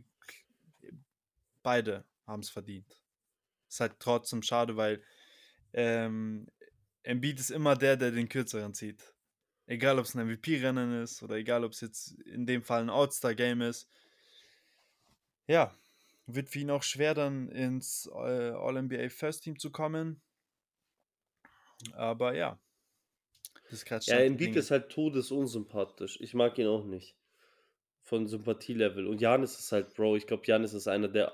beide 1.64 2.04
haben 2.24 2.38
es 2.38 2.50
verdient. 2.50 3.02
Ist 3.68 3.80
halt 3.80 3.96
trotzdem 3.98 4.44
schade, 4.44 4.76
weil 4.76 5.02
ähm, 5.72 6.46
Embiid 7.02 7.40
ist 7.40 7.50
immer 7.50 7.74
der, 7.74 7.96
der 7.96 8.12
den 8.12 8.28
kürzeren 8.28 8.74
zieht. 8.74 9.12
Egal, 9.66 9.98
ob 9.98 10.04
es 10.04 10.14
ein 10.14 10.24
MVP-Rennen 10.24 11.02
ist 11.02 11.20
oder 11.24 11.34
egal, 11.34 11.64
ob 11.64 11.72
es 11.72 11.80
jetzt 11.80 12.12
in 12.20 12.46
dem 12.46 12.62
Fall 12.62 12.82
ein 12.82 12.90
All-Star-Game 12.90 13.62
ist. 13.62 13.88
Ja, 15.48 15.74
wird 16.34 16.48
für 16.48 16.60
ihn 16.60 16.70
auch 16.70 16.82
schwer, 16.82 17.14
dann 17.14 17.48
ins 17.48 18.08
äh, 18.12 18.50
All-NBA 18.50 19.08
First 19.08 19.44
Team 19.44 19.58
zu 19.58 19.70
kommen. 19.70 20.20
Aber 21.94 22.34
ja, 22.34 22.58
das 23.70 23.84
ist 23.84 24.06
ja, 24.08 24.18
Embiid 24.18 24.56
ist 24.56 24.72
halt 24.72 24.90
todesunsympathisch. 24.90 26.18
Ich 26.20 26.34
mag 26.34 26.58
ihn 26.58 26.66
auch 26.66 26.84
nicht. 26.84 27.16
Von 28.02 28.26
Sympathielevel. 28.26 29.06
Und 29.06 29.20
Janis 29.20 29.58
ist 29.58 29.70
halt, 29.70 29.94
Bro, 29.94 30.16
ich 30.16 30.26
glaube, 30.26 30.42
Janis 30.44 30.72
ist 30.72 30.88
einer 30.88 31.08
der 31.08 31.32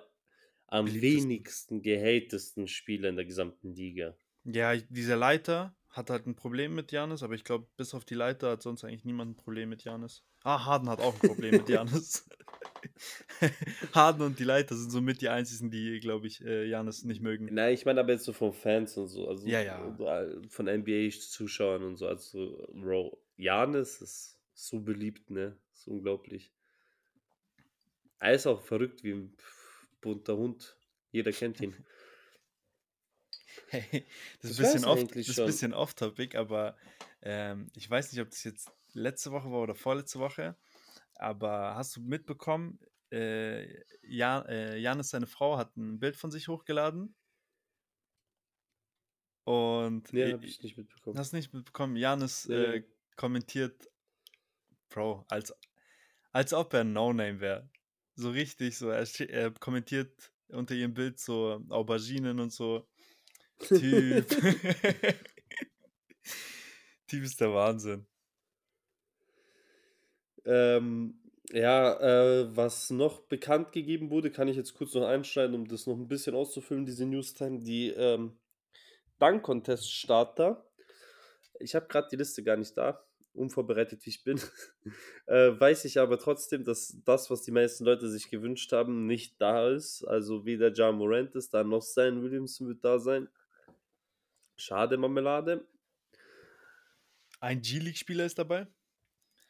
am 0.67 0.93
wenigsten 0.93 1.81
gehatesten 1.81 2.69
Spieler 2.69 3.09
in 3.09 3.17
der 3.17 3.25
gesamten 3.25 3.73
Liga. 3.73 4.17
Ja, 4.45 4.77
dieser 4.77 5.17
Leiter 5.17 5.75
hat 5.89 6.11
halt 6.11 6.27
ein 6.27 6.35
Problem 6.35 6.75
mit 6.75 6.93
Janis, 6.93 7.23
aber 7.23 7.35
ich 7.35 7.45
glaube, 7.45 7.69
bis 7.77 7.95
auf 7.95 8.05
die 8.05 8.15
Leiter 8.15 8.51
hat 8.51 8.63
sonst 8.63 8.85
eigentlich 8.85 9.05
niemand 9.05 9.31
ein 9.31 9.37
Problem 9.37 9.71
mit 9.71 9.85
Janis. 9.85 10.25
Ah, 10.43 10.65
Harden 10.67 10.91
hat 10.91 11.01
auch 11.01 11.15
ein 11.15 11.29
Problem 11.29 11.53
mit 11.53 11.69
Janis. 11.69 12.29
Harden 13.93 14.23
und 14.23 14.39
die 14.39 14.45
Leiter 14.45 14.75
sind 14.77 14.91
somit 14.91 15.21
die 15.21 15.29
einzigen, 15.29 15.71
die, 15.71 16.01
glaube 16.01 16.27
ich, 16.27 16.45
äh, 16.45 16.65
Janis 16.67 17.05
nicht 17.05 17.21
mögen. 17.21 17.49
Nein, 17.53 17.75
ich 17.75 17.85
meine 17.85 18.01
aber 18.01 18.13
jetzt 18.13 18.25
so 18.25 18.33
von 18.33 18.53
Fans 18.53 18.97
und 18.97 19.09
so, 19.09 19.29
also 19.29 19.47
ja, 19.47 19.61
ja. 19.61 19.97
von 20.49 20.67
NBA-Zuschauern 20.67 21.83
und 21.83 21.97
so, 21.97 22.07
also 22.07 22.69
Bro, 22.73 23.19
Janis 23.37 24.01
ist 24.01 24.39
so 24.55 24.81
beliebt, 24.81 25.31
ne? 25.31 25.57
Ist 25.75 25.87
unglaublich. 25.87 26.53
Er 28.19 28.33
ist 28.33 28.47
auch 28.47 28.61
verrückt 28.61 29.05
wie 29.05 29.13
ein 29.13 29.37
bunter 30.01 30.37
Hund. 30.37 30.77
Jeder 31.11 31.33
kennt 31.33 31.61
ihn. 31.61 31.75
Hey, 33.69 34.07
das, 34.43 34.53
ist 34.53 34.61
ein 34.61 34.65
bisschen 34.65 34.85
off, 34.85 35.05
das 35.09 35.29
ist 35.29 35.41
ein 35.41 35.47
bisschen 35.47 35.75
off-topic, 35.75 36.37
aber 36.37 36.77
ähm, 37.23 37.69
ich 37.75 37.91
weiß 37.91 38.13
nicht, 38.13 38.21
ob 38.21 38.31
das 38.31 38.45
jetzt 38.45 38.71
letzte 38.93 39.33
Woche 39.33 39.51
war 39.51 39.63
oder 39.63 39.75
vorletzte 39.75 40.21
Woche. 40.21 40.57
Aber 41.19 41.75
hast 41.75 41.97
du 41.97 42.01
mitbekommen, 42.01 42.79
äh, 43.11 43.67
ja, 44.03 44.41
äh, 44.49 44.79
Janis, 44.79 45.11
seine 45.11 45.27
Frau, 45.27 45.57
hat 45.57 45.77
ein 45.77 45.99
Bild 45.99 46.17
von 46.17 46.31
sich 46.31 46.49
hochgeladen. 46.49 47.15
Und 49.45 50.13
Nee, 50.13 50.33
habe 50.33 50.45
ich 50.45 50.61
nicht 50.63 50.77
mitbekommen. 50.77 51.19
hast 51.19 51.33
nicht 51.33 51.55
mitbekommen, 51.55 51.97
Janis 51.97 52.49
Nee. 52.49 52.55
äh, 52.55 52.85
kommentiert, 53.15 53.89
Bro, 54.89 55.25
als, 55.29 55.55
als 56.33 56.53
ob 56.53 56.75
er 56.75 56.81
ein 56.81 56.93
No-Name 56.93 57.41
wäre. 57.41 57.71
So 58.17 58.31
richtig, 58.31 58.77
so, 58.77 58.89
er, 58.91 59.07
er 59.31 59.53
kommentiert 59.53 60.33
unter 60.49 60.75
ihrem 60.75 60.95
Bild 60.95 61.21
so 61.21 61.63
Auberginen 61.69 62.41
und 62.41 62.53
so. 62.53 62.89
Typ. 63.59 64.27
typ 67.07 67.23
ist 67.23 67.41
der 67.41 67.53
Wahnsinn. 67.53 68.07
Ähm, 70.47 71.19
ja, 71.53 71.95
äh, 72.01 72.57
was 72.57 72.91
noch 72.91 73.21
bekannt 73.21 73.73
gegeben 73.73 74.11
wurde, 74.11 74.31
kann 74.31 74.49
ich 74.49 74.57
jetzt 74.57 74.75
kurz 74.75 74.95
noch 74.95 75.07
einschneiden, 75.07 75.55
um 75.55 75.69
das 75.69 75.87
noch 75.87 75.97
ein 75.97 76.09
bisschen 76.09 76.35
auszufüllen, 76.35 76.87
diese 76.87 77.07
Newstime, 77.07 77.61
die 77.61 77.91
ähm, 77.91 78.37
Dunk-Contest-Starter. 79.19 80.69
Ich 81.61 81.75
habe 81.75 81.87
gerade 81.87 82.09
die 82.11 82.17
Liste 82.17 82.43
gar 82.43 82.57
nicht 82.57 82.77
da, 82.77 83.05
unvorbereitet 83.33 84.05
wie 84.05 84.11
ich 84.11 84.25
bin. 84.25 84.41
äh, 85.27 85.59
weiß 85.59 85.85
ich 85.85 86.01
aber 86.01 86.19
trotzdem, 86.19 86.65
dass 86.65 86.97
das, 87.05 87.31
was 87.31 87.43
die 87.43 87.53
meisten 87.53 87.85
Leute 87.85 88.09
sich 88.09 88.29
gewünscht 88.29 88.73
haben, 88.73 89.07
nicht 89.07 89.41
da 89.41 89.69
ist. 89.69 90.05
Also 90.05 90.45
weder 90.45 90.73
Ja 90.75 90.91
Morant 90.91 91.35
ist 91.37 91.55
da, 91.55 91.63
noch 91.63 91.83
Zion 91.83 92.23
Williamson 92.23 92.69
wird 92.69 92.85
da 92.85 92.99
sein. 92.99 93.29
Schade, 94.57 94.97
Marmelade. 94.97 95.67
Ein 97.41 97.61
G-League-Spieler 97.61 98.25
ist 98.25 98.39
dabei. 98.39 98.67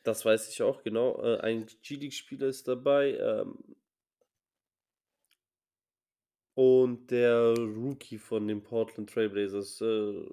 Das 0.06 0.24
weiß 0.24 0.48
ich 0.50 0.62
auch, 0.62 0.84
genau. 0.84 1.20
Äh, 1.20 1.40
ein 1.40 1.66
G-League-Spieler 1.82 2.46
ist 2.46 2.68
dabei. 2.68 3.18
Ähm, 3.18 3.58
und 6.54 7.10
der 7.10 7.54
Rookie 7.58 8.18
von 8.18 8.46
den 8.46 8.62
Portland 8.62 9.10
Trailblazers, 9.10 9.80
äh, 9.80 10.24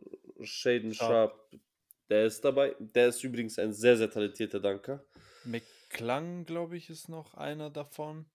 Shaden 0.43 0.93
Sharp. 0.93 1.09
Sharp, 1.09 1.61
der 2.07 2.27
ist 2.27 2.45
dabei. 2.45 2.75
Der 2.77 3.07
ist 3.07 3.23
übrigens 3.23 3.57
ein 3.57 3.73
sehr, 3.73 3.97
sehr 3.97 4.11
talentierter 4.11 4.59
Danker. 4.59 5.03
McClung, 5.43 6.45
glaube 6.45 6.77
ich, 6.77 6.91
ist 6.91 7.09
noch 7.09 7.33
einer 7.33 7.71
davon. 7.71 8.27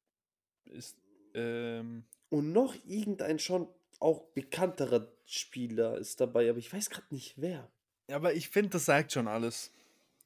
Ist, 0.65 0.97
ähm, 1.35 2.05
Und 2.31 2.53
noch 2.53 2.75
irgendein 2.85 3.39
schon 3.39 3.69
auch 4.01 4.25
bekannterer 4.35 5.07
Spieler 5.25 5.99
ist 5.99 6.21
dabei, 6.21 6.51
aber 6.51 6.59
ich 6.59 6.73
weiß 6.73 6.91
gerade 6.91 7.07
nicht 7.15 7.35
wer. 7.37 7.71
aber 8.11 8.35
ich 8.35 8.49
finde, 8.49 8.71
das 8.71 8.87
sagt 8.87 9.13
schon 9.13 9.29
alles. 9.29 9.73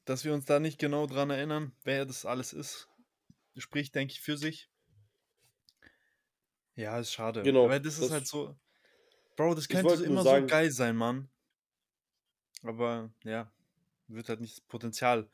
Dass 0.05 0.25
wir 0.25 0.33
uns 0.33 0.45
da 0.45 0.59
nicht 0.59 0.79
genau 0.79 1.07
dran 1.07 1.29
erinnern, 1.29 1.73
wer 1.83 2.05
das 2.05 2.25
alles 2.25 2.53
ist. 2.53 2.89
Spricht, 3.57 3.95
denke 3.95 4.11
ich, 4.13 4.21
für 4.21 4.37
sich. 4.37 4.69
Ja, 6.75 6.99
ist 6.99 7.13
schade. 7.13 7.43
Genau, 7.43 7.65
Aber 7.65 7.79
das, 7.79 7.93
ist 7.95 8.03
das- 8.03 8.11
halt 8.11 8.27
so. 8.27 8.55
Bro, 9.35 9.55
das 9.55 9.67
könnte 9.67 10.03
immer 10.03 10.23
sagen- 10.23 10.47
so 10.47 10.51
geil 10.51 10.71
sein, 10.71 10.95
Mann. 10.95 11.29
Aber 12.63 13.11
ja, 13.23 13.51
wird 14.07 14.29
halt 14.29 14.41
nicht 14.41 14.57
das 14.57 14.61
Potenzial 14.61 15.29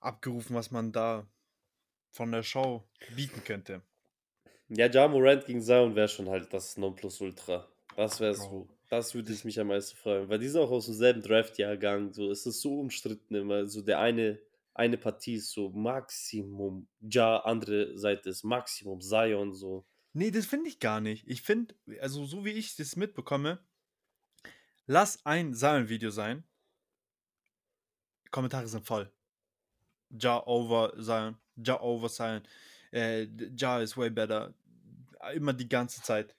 abgerufen, 0.00 0.54
was 0.56 0.70
man 0.70 0.92
da 0.92 1.26
von 2.10 2.32
der 2.32 2.42
Show 2.42 2.88
bieten 3.14 3.42
könnte. 3.44 3.82
Ja, 4.68 4.86
Ja 4.86 5.08
Morant 5.08 5.46
gegen 5.46 5.60
Zion 5.62 5.94
wäre 5.94 6.08
schon 6.08 6.28
halt 6.28 6.52
das 6.52 6.76
Nonplusultra. 6.76 7.68
Das 7.96 8.20
wäre 8.20 8.34
so. 8.34 8.68
Das 8.88 9.14
würde 9.14 9.32
ich 9.32 9.44
mich 9.44 9.60
am 9.60 9.68
meisten 9.68 9.96
freuen. 9.96 10.28
Weil 10.28 10.38
die 10.38 10.48
sind 10.48 10.60
auch 10.60 10.70
aus 10.70 10.86
demselben 10.86 11.22
Draft-Jahrgang. 11.22 12.12
So, 12.12 12.30
es 12.30 12.46
ist 12.46 12.60
so 12.60 12.80
umstritten 12.80 13.34
immer. 13.34 13.66
So, 13.66 13.82
der 13.82 14.00
eine, 14.00 14.40
eine 14.74 14.96
Partie 14.96 15.34
ist 15.34 15.50
so 15.50 15.70
Maximum 15.70 16.88
Ja, 17.00 17.38
andere 17.38 17.98
Seite 17.98 18.30
ist 18.30 18.44
Maximum 18.44 19.00
Zion. 19.00 19.54
So. 19.54 19.86
Nee, 20.14 20.30
das 20.30 20.46
finde 20.46 20.68
ich 20.68 20.80
gar 20.80 21.00
nicht. 21.00 21.28
Ich 21.28 21.42
finde, 21.42 21.74
also 22.00 22.24
so 22.24 22.44
wie 22.44 22.52
ich 22.52 22.76
das 22.76 22.96
mitbekomme, 22.96 23.58
lass 24.86 25.24
ein 25.26 25.54
Zion-Video 25.54 26.10
sein. 26.10 26.44
Kommentare 28.30 28.68
sind 28.68 28.86
voll. 28.86 29.10
Ja 30.10 30.46
over 30.46 30.94
Zion, 30.98 31.36
Ja 31.56 31.80
over 31.80 32.08
Zion, 32.08 32.42
äh, 32.92 33.26
Ja 33.56 33.80
is 33.80 33.96
way 33.96 34.08
better. 34.08 34.54
Immer 35.34 35.52
die 35.52 35.68
ganze 35.68 36.02
Zeit. 36.02 36.34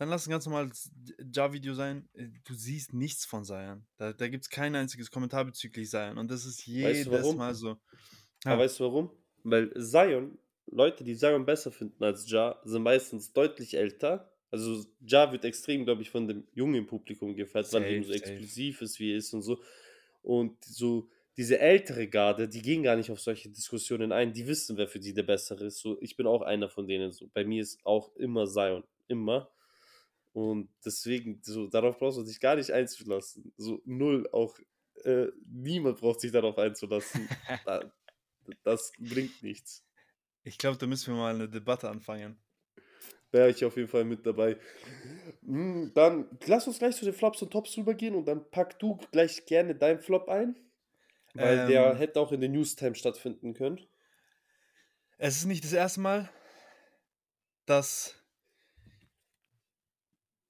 Dann 0.00 0.08
lass 0.08 0.26
ein 0.26 0.30
ganz 0.30 0.46
normales 0.46 0.90
Ja-Video 1.30 1.74
sein. 1.74 2.08
Äh, 2.14 2.28
Du 2.46 2.54
siehst 2.54 2.94
nichts 2.94 3.26
von 3.26 3.44
Zion. 3.44 3.84
Da, 3.98 4.14
da 4.14 4.28
gibt 4.28 4.44
es 4.44 4.48
kein 4.48 4.74
einziges 4.74 5.10
Kommentar 5.10 5.44
bezüglich 5.44 5.90
Zion. 5.90 6.16
Und 6.16 6.30
das 6.30 6.46
ist 6.46 6.66
jedes 6.66 7.04
du 7.04 7.12
warum? 7.12 7.36
Mal 7.36 7.54
so. 7.54 7.76
Aber 8.46 8.54
Ja. 8.54 8.58
weißt 8.60 8.80
du 8.80 8.84
warum? 8.84 9.10
Weil 9.44 9.70
Zion, 9.78 10.38
Leute, 10.68 11.04
die 11.04 11.18
Zion 11.18 11.44
besser 11.44 11.70
finden 11.70 12.02
als 12.02 12.30
Ja, 12.30 12.58
sind 12.64 12.82
meistens 12.82 13.34
deutlich 13.34 13.76
älter. 13.76 14.32
Also 14.50 14.86
Ja 15.06 15.30
wird 15.32 15.44
extrem, 15.44 15.84
glaube 15.84 16.00
ich, 16.00 16.08
von 16.08 16.26
dem 16.26 16.48
jungen 16.54 16.86
Publikum 16.86 17.36
gefeiert, 17.36 17.70
weil 17.74 17.82
er 17.82 17.90
eben 17.90 18.04
so 18.04 18.14
exklusiv 18.14 18.80
ist, 18.80 18.98
wie 19.00 19.12
er 19.12 19.18
ist 19.18 19.34
und 19.34 19.42
so. 19.42 19.62
Und 20.22 20.64
so 20.64 21.10
diese 21.36 21.58
ältere 21.58 22.08
Garde, 22.08 22.48
die 22.48 22.62
gehen 22.62 22.82
gar 22.82 22.96
nicht 22.96 23.10
auf 23.10 23.20
solche 23.20 23.50
Diskussionen 23.50 24.12
ein. 24.12 24.32
Die 24.32 24.46
wissen, 24.46 24.78
wer 24.78 24.88
für 24.88 24.98
die 24.98 25.12
der 25.12 25.24
Bessere 25.24 25.66
ist. 25.66 25.80
So, 25.80 26.00
ich 26.00 26.16
bin 26.16 26.26
auch 26.26 26.40
einer 26.40 26.70
von 26.70 26.86
denen. 26.86 27.12
So, 27.12 27.28
bei 27.34 27.44
mir 27.44 27.60
ist 27.60 27.84
auch 27.84 28.16
immer 28.16 28.46
Zion. 28.46 28.82
Immer. 29.06 29.50
Und 30.32 30.70
deswegen, 30.84 31.40
so, 31.42 31.66
darauf 31.66 31.98
brauchst 31.98 32.18
du 32.18 32.22
dich 32.22 32.40
gar 32.40 32.56
nicht 32.56 32.70
einzulassen. 32.70 33.52
So, 33.56 33.82
null. 33.84 34.28
Auch 34.32 34.58
äh, 35.04 35.26
niemand 35.46 36.00
braucht 36.00 36.20
sich 36.20 36.30
darauf 36.32 36.56
einzulassen. 36.58 37.28
da, 37.64 37.92
das 38.62 38.92
bringt 38.98 39.42
nichts. 39.42 39.84
Ich 40.44 40.56
glaube, 40.58 40.78
da 40.78 40.86
müssen 40.86 41.12
wir 41.12 41.18
mal 41.20 41.34
eine 41.34 41.48
Debatte 41.48 41.88
anfangen. 41.88 42.40
Wäre 43.32 43.50
ich 43.50 43.64
auf 43.64 43.76
jeden 43.76 43.88
Fall 43.88 44.04
mit 44.04 44.26
dabei. 44.26 44.56
Mm, 45.42 45.88
Dann 45.94 46.28
lass 46.46 46.66
uns 46.66 46.78
gleich 46.78 46.96
zu 46.96 47.04
den 47.04 47.14
Flops 47.14 47.42
und 47.42 47.50
Tops 47.52 47.76
rübergehen 47.76 48.14
und 48.14 48.24
dann 48.26 48.50
pack 48.50 48.78
du 48.78 48.96
gleich 49.12 49.46
gerne 49.46 49.74
deinen 49.74 50.00
Flop 50.00 50.28
ein. 50.28 50.56
Weil 51.34 51.66
der 51.68 51.92
Ähm. 51.92 51.96
hätte 51.96 52.18
auch 52.20 52.32
in 52.32 52.40
den 52.40 52.52
Newstime 52.52 52.94
stattfinden 52.96 53.54
können. 53.54 53.80
Es 55.18 55.36
ist 55.36 55.44
nicht 55.44 55.62
das 55.62 55.72
erste 55.72 56.00
Mal, 56.00 56.28
dass 57.66 58.19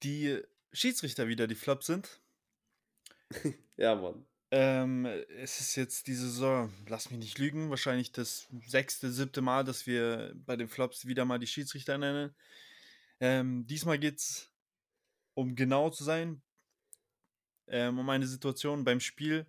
die 0.03 0.41
Schiedsrichter 0.73 1.29
wieder 1.29 1.47
die 1.47 1.55
Flops 1.55 1.87
sind. 1.87 2.21
Ja, 3.77 3.95
Mann. 3.95 4.27
Ähm, 4.51 5.07
es 5.07 5.59
ist 5.61 5.77
jetzt 5.77 6.07
diese 6.07 6.29
Saison, 6.29 6.71
lass 6.87 7.11
mich 7.11 7.19
nicht 7.19 7.39
lügen, 7.39 7.71
wahrscheinlich 7.71 8.13
das 8.13 8.47
sechste, 8.67 9.11
siebte 9.11 9.41
Mal, 9.41 9.65
dass 9.65 9.87
wir 9.87 10.35
bei 10.45 10.55
den 10.57 10.69
Flops 10.69 11.07
wieder 11.07 11.25
mal 11.25 11.39
die 11.39 11.47
Schiedsrichter 11.47 11.97
nennen. 11.97 12.35
Ähm, 13.21 13.67
diesmal 13.67 13.99
geht 13.99 14.19
es, 14.19 14.51
um 15.33 15.55
genau 15.55 15.89
zu 15.89 16.05
sein, 16.05 16.43
ähm, 17.69 17.99
um 18.01 18.11
eine 18.11 18.27
Situation 18.27 18.85
beim 18.85 19.01
Spiel 19.01 19.47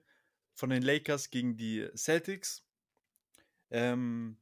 von 0.53 0.69
den 0.69 0.83
Lakers 0.83 1.31
gegen 1.31 1.57
die 1.57 1.89
Celtics. 1.95 2.63
Ähm, 3.71 4.37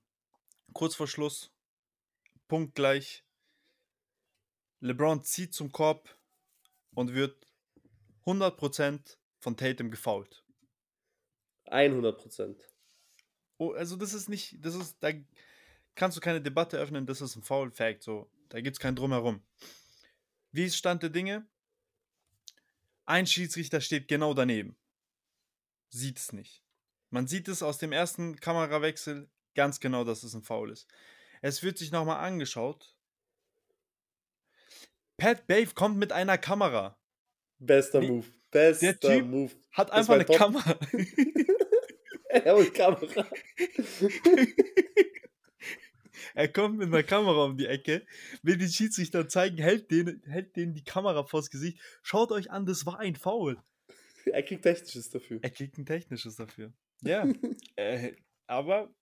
kurz 0.73 0.95
vor 0.95 1.07
Schluss, 1.07 1.51
punktgleich. 2.47 3.23
LeBron 4.81 5.23
zieht 5.23 5.53
zum 5.53 5.71
Korb 5.71 6.17
und 6.93 7.13
wird 7.13 7.45
100% 8.25 9.17
von 9.39 9.57
Tatum 9.57 9.91
gefoult. 9.91 10.43
100 11.65 12.17
Prozent. 12.17 12.69
Oh, 13.57 13.71
also 13.73 13.95
das 13.95 14.13
ist 14.13 14.29
nicht, 14.29 14.63
das 14.63 14.75
ist, 14.75 14.97
da 15.01 15.11
kannst 15.95 16.17
du 16.17 16.21
keine 16.21 16.41
Debatte 16.41 16.77
öffnen, 16.77 17.05
das 17.05 17.21
ist 17.21 17.35
ein 17.35 17.43
Foul 17.43 17.71
Fact, 17.71 18.03
so. 18.03 18.29
Da 18.49 18.61
gibt 18.61 18.75
es 18.75 18.79
kein 18.79 18.95
Drumherum. 18.95 19.43
Wie 20.51 20.65
ist 20.65 20.77
Stand 20.77 21.03
der 21.03 21.09
Dinge? 21.09 21.47
Ein 23.05 23.27
Schiedsrichter 23.27 23.81
steht 23.81 24.07
genau 24.07 24.33
daneben. 24.33 24.75
Sieht 25.89 26.17
es 26.17 26.33
nicht. 26.33 26.63
Man 27.09 27.27
sieht 27.27 27.47
es 27.47 27.63
aus 27.63 27.77
dem 27.77 27.91
ersten 27.91 28.35
Kamerawechsel 28.39 29.29
ganz 29.55 29.79
genau, 29.79 30.03
dass 30.03 30.23
es 30.23 30.33
ein 30.33 30.43
Foul 30.43 30.71
ist. 30.71 30.87
Es 31.41 31.63
wird 31.63 31.77
sich 31.77 31.91
nochmal 31.91 32.25
angeschaut. 32.25 32.95
Pat 35.19 35.47
Bave 35.47 35.73
kommt 35.73 35.97
mit 35.97 36.11
einer 36.11 36.37
Kamera. 36.37 36.97
Bester 37.59 38.01
Move. 38.01 38.25
Bester 38.51 38.99
Typ 38.99 39.25
Move. 39.25 39.51
Hat 39.71 39.91
einfach 39.91 40.15
eine 40.15 40.25
top. 40.25 40.37
Kamera. 40.37 40.79
Er 42.31 42.55
und 42.55 42.73
Kamera. 42.73 43.27
Er 46.35 46.47
kommt 46.47 46.77
mit 46.77 46.87
einer 46.87 47.03
Kamera 47.03 47.45
um 47.45 47.57
die 47.57 47.65
Ecke, 47.65 48.05
will 48.43 48.57
den 48.57 48.69
Schiedsrichter 48.69 49.27
zeigen, 49.27 49.57
hält 49.57 49.89
denen, 49.89 50.21
hält 50.27 50.55
denen 50.55 50.73
die 50.73 50.83
Kamera 50.83 51.23
vors 51.23 51.49
Gesicht. 51.49 51.79
Schaut 52.01 52.31
euch 52.31 52.51
an, 52.51 52.65
das 52.65 52.85
war 52.85 52.99
ein 52.99 53.15
Foul. 53.15 53.57
Er 54.25 54.43
kriegt 54.43 54.63
Technisches 54.63 55.09
dafür. 55.09 55.39
Er 55.41 55.49
kriegt 55.49 55.77
ein 55.77 55.85
technisches 55.85 56.35
dafür. 56.35 56.71
Ja, 57.01 57.27
äh, 57.75 58.13
aber 58.47 58.93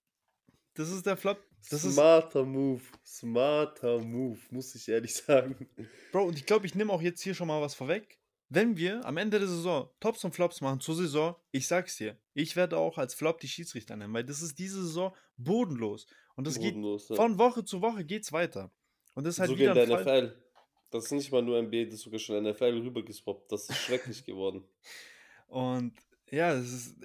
das 0.78 0.90
ist 0.90 1.04
der 1.06 1.16
Flop. 1.16 1.42
Das 1.70 1.84
ist, 1.84 1.94
Smarter 1.94 2.44
Move. 2.44 2.80
Smarter 3.04 3.98
Move, 3.98 4.38
muss 4.50 4.74
ich 4.74 4.88
ehrlich 4.88 5.14
sagen. 5.14 5.68
Bro, 6.12 6.24
und 6.24 6.38
ich 6.38 6.46
glaube, 6.46 6.66
ich 6.66 6.74
nehme 6.74 6.92
auch 6.92 7.02
jetzt 7.02 7.20
hier 7.20 7.34
schon 7.34 7.48
mal 7.48 7.60
was 7.60 7.74
vorweg. 7.74 8.18
wenn 8.48 8.76
wir 8.76 9.04
am 9.04 9.16
Ende 9.16 9.38
der 9.38 9.48
Saison 9.48 9.90
Tops 10.00 10.24
und 10.24 10.34
Flops 10.34 10.60
machen 10.60 10.80
zur 10.80 10.94
Saison, 10.94 11.34
ich 11.50 11.66
sag's 11.66 11.96
dir, 11.96 12.16
ich 12.32 12.56
werde 12.56 12.78
auch 12.78 12.96
als 12.96 13.14
Flop 13.14 13.40
die 13.40 13.48
Schiedsrichter 13.48 13.96
nennen, 13.96 14.14
weil 14.14 14.24
das 14.24 14.40
ist 14.40 14.58
diese 14.58 14.82
Saison 14.82 15.14
bodenlos. 15.36 16.06
Und 16.36 16.46
das 16.46 16.58
Bodenlos, 16.58 17.08
geht 17.08 17.16
ja. 17.18 17.22
von 17.22 17.38
Woche 17.38 17.64
zu 17.64 17.82
Woche 17.82 18.04
geht's 18.04 18.32
weiter. 18.32 18.70
Und 19.14 19.24
das 19.24 19.34
ist 19.34 19.40
halt 19.40 19.50
Sogar 19.50 19.74
wieder 19.74 19.82
ein 19.82 19.88
der 19.88 19.98
Fall. 19.98 20.22
NFL. 20.28 20.42
Das 20.90 21.04
ist 21.06 21.12
nicht 21.12 21.32
mal 21.32 21.42
nur 21.42 21.60
NBA, 21.60 21.84
das 21.84 21.94
ist 21.94 22.02
sogar 22.02 22.20
schon 22.20 22.42
NFL 22.42 22.80
rübergeswappt. 22.84 23.50
Das 23.52 23.68
ist 23.68 23.76
schrecklich 23.76 24.24
geworden. 24.24 24.64
Und 25.48 25.92
ja, 26.30 26.52
es, 26.52 26.72
ist, 26.72 26.96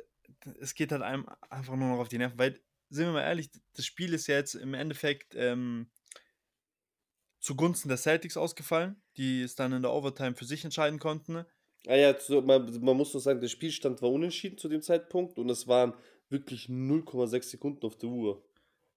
es 0.59 0.75
geht 0.75 0.91
halt 0.91 1.01
einem 1.01 1.27
einfach 1.49 1.75
nur 1.75 1.89
noch 1.89 1.99
auf 1.99 2.07
die 2.07 2.17
Nerven, 2.17 2.37
weil, 2.37 2.59
sind 2.93 3.07
wir 3.07 3.13
mal 3.13 3.21
ehrlich, 3.21 3.49
das 3.75 3.85
Spiel 3.85 4.13
ist 4.13 4.27
ja 4.27 4.35
jetzt 4.35 4.55
im 4.55 4.73
Endeffekt 4.73 5.33
ähm, 5.35 5.89
zugunsten 7.39 7.89
der 7.89 7.97
Celtics 7.97 8.37
ausgefallen, 8.37 9.01
die 9.17 9.41
es 9.41 9.55
dann 9.55 9.73
in 9.73 9.81
der 9.81 9.91
Overtime 9.91 10.35
für 10.35 10.45
sich 10.45 10.63
entscheiden 10.63 10.99
konnten. 10.99 11.45
Ah 11.87 11.95
ja, 11.95 12.17
so, 12.17 12.41
man, 12.41 12.65
man 12.81 12.95
muss 12.95 13.13
nur 13.13 13.21
sagen, 13.21 13.41
der 13.41 13.49
Spielstand 13.49 14.01
war 14.01 14.11
unentschieden 14.11 14.57
zu 14.57 14.69
dem 14.69 14.81
Zeitpunkt 14.81 15.37
und 15.37 15.49
es 15.49 15.67
waren 15.67 15.93
wirklich 16.29 16.67
0,6 16.67 17.43
Sekunden 17.43 17.85
auf 17.85 17.97
der 17.97 18.09
Uhr. 18.09 18.45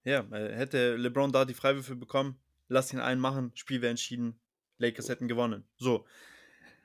Ja, 0.05 0.21
äh, 0.31 0.55
hätte 0.55 0.97
LeBron 0.97 1.33
da 1.33 1.45
die 1.45 1.55
Freiwürfe 1.55 1.97
bekommen, 1.97 2.39
lass 2.69 2.93
ihn 2.93 3.01
einen 3.01 3.21
machen, 3.21 3.51
Spiel 3.55 3.83
wäre 3.83 3.91
entschieden, 3.91 4.41
Lakers 4.79 5.09
hätten 5.09 5.27
gewonnen. 5.27 5.65
So. 5.79 6.07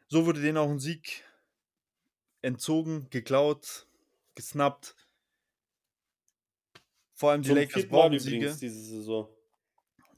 So 0.07 0.25
wurde 0.25 0.41
denen 0.41 0.57
auch 0.57 0.69
ein 0.69 0.79
Sieg 0.79 1.23
entzogen, 2.41 3.07
geklaut, 3.11 3.85
gesnappt. 4.35 4.95
Vor 7.21 7.29
allem 7.29 7.43
die 7.43 7.49
Zum 7.49 7.57
Lakers 7.57 7.85
brauchen 7.85 8.17
Siege. 8.17 8.47
diese 8.59 8.81
Saison. 8.81 9.29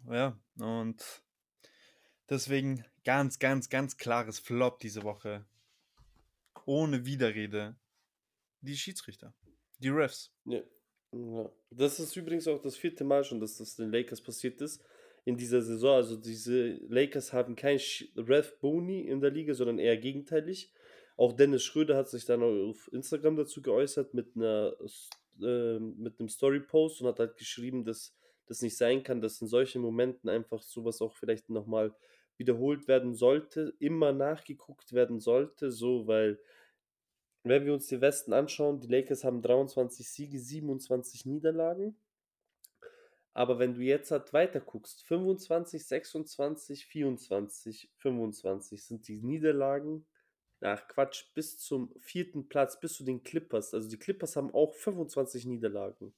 Ja, 0.09 0.39
und 0.57 1.03
deswegen 2.29 2.85
ganz, 3.03 3.39
ganz, 3.39 3.67
ganz 3.67 3.97
klares 3.97 4.39
Flop 4.39 4.79
diese 4.79 5.03
Woche. 5.03 5.45
Ohne 6.65 7.05
Widerrede. 7.05 7.75
Die 8.61 8.77
Schiedsrichter. 8.77 9.35
Die 9.79 9.89
Refs. 9.89 10.31
Ja. 10.45 10.61
Ja. 11.11 11.51
Das 11.71 11.99
ist 11.99 12.15
übrigens 12.15 12.47
auch 12.47 12.61
das 12.61 12.77
vierte 12.77 13.03
Mal 13.03 13.25
schon, 13.25 13.41
dass 13.41 13.57
das 13.57 13.75
den 13.75 13.91
Lakers 13.91 14.21
passiert 14.21 14.61
ist 14.61 14.81
in 15.25 15.35
dieser 15.35 15.61
Saison. 15.61 15.97
Also 15.97 16.15
diese 16.15 16.75
Lakers 16.87 17.33
haben 17.33 17.57
kein 17.57 17.81
Ref 18.15 18.61
Boni 18.61 19.01
in 19.01 19.19
der 19.19 19.31
Liga, 19.31 19.53
sondern 19.53 19.77
eher 19.77 19.97
gegenteilig. 19.97 20.71
Auch 21.17 21.33
Dennis 21.33 21.63
Schröder 21.63 21.97
hat 21.97 22.09
sich 22.09 22.23
dann 22.23 22.41
auf 22.41 22.89
Instagram 22.93 23.35
dazu 23.35 23.61
geäußert 23.61 24.13
mit 24.13 24.37
einer 24.37 24.73
äh, 25.41 25.79
mit 25.79 26.19
einem 26.19 26.29
Story-Post 26.29 27.01
und 27.01 27.07
hat 27.07 27.19
halt 27.19 27.37
geschrieben, 27.37 27.83
dass 27.85 28.15
das 28.45 28.61
nicht 28.61 28.77
sein 28.77 29.03
kann, 29.03 29.21
dass 29.21 29.41
in 29.41 29.47
solchen 29.47 29.81
Momenten 29.81 30.29
einfach 30.29 30.61
sowas 30.61 31.01
auch 31.01 31.13
vielleicht 31.13 31.49
nochmal 31.49 31.95
wiederholt 32.37 32.87
werden 32.87 33.13
sollte, 33.13 33.73
immer 33.79 34.11
nachgeguckt 34.11 34.93
werden 34.93 35.19
sollte, 35.19 35.71
so, 35.71 36.07
weil 36.07 36.39
wenn 37.43 37.65
wir 37.65 37.73
uns 37.73 37.87
die 37.87 38.01
Westen 38.01 38.33
anschauen, 38.33 38.79
die 38.79 38.87
Lakers 38.87 39.23
haben 39.23 39.41
23 39.41 40.09
Siege, 40.09 40.39
27 40.39 41.25
Niederlagen. 41.25 41.97
Aber 43.33 43.59
wenn 43.59 43.73
du 43.73 43.81
jetzt 43.81 44.11
halt 44.11 44.31
weiter 44.31 44.61
guckst, 44.61 45.03
25, 45.03 45.85
26, 45.85 46.85
24, 46.85 47.91
25 47.97 48.85
sind 48.85 49.07
die 49.07 49.21
Niederlagen. 49.21 50.05
Ach 50.63 50.87
Quatsch, 50.87 51.25
bis 51.33 51.57
zum 51.57 51.93
vierten 51.99 52.47
Platz, 52.47 52.79
bis 52.79 52.93
zu 52.93 53.03
den 53.03 53.21
Clippers. 53.21 53.73
Also 53.73 53.89
die 53.89 53.97
Clippers 53.97 54.37
haben 54.37 54.53
auch 54.53 54.73
25 54.73 55.45
Niederlagen. 55.45 56.13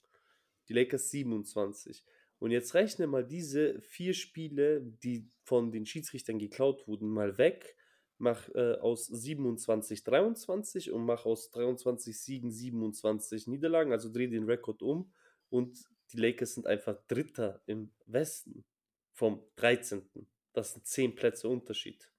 Die 0.70 0.74
Lakers 0.74 1.10
27. 1.10 2.06
Und 2.38 2.52
jetzt 2.52 2.76
rechne 2.76 3.08
mal 3.08 3.26
diese 3.26 3.82
vier 3.82 4.14
Spiele, 4.14 4.82
die 4.82 5.28
von 5.44 5.72
den 5.72 5.88
Schiedsrichtern 5.88 6.38
geklaut 6.38 6.88
wurden, 6.88 7.10
mal 7.10 7.40
weg. 7.40 7.76
Mach 8.20 8.48
äh, 8.50 8.76
aus 8.76 9.08
27 9.08 10.04
23 10.04 10.92
und 10.92 11.06
mach 11.06 11.26
aus 11.26 11.50
23 11.50 12.18
Siegen 12.18 12.52
27 12.52 13.48
Niederlagen. 13.48 13.92
Also 13.92 14.12
dreh 14.12 14.28
den 14.28 14.46
Rekord 14.46 14.84
um. 14.84 15.12
Und 15.50 15.90
die 16.12 16.18
Lakers 16.18 16.54
sind 16.54 16.68
einfach 16.68 16.98
Dritter 17.08 17.64
im 17.66 17.92
Westen 18.06 18.64
vom 19.12 19.44
13. 19.56 20.08
Das 20.54 20.74
sind 20.74 20.86
10 20.86 21.16
Plätze 21.16 21.50
Unterschied. 21.50 22.12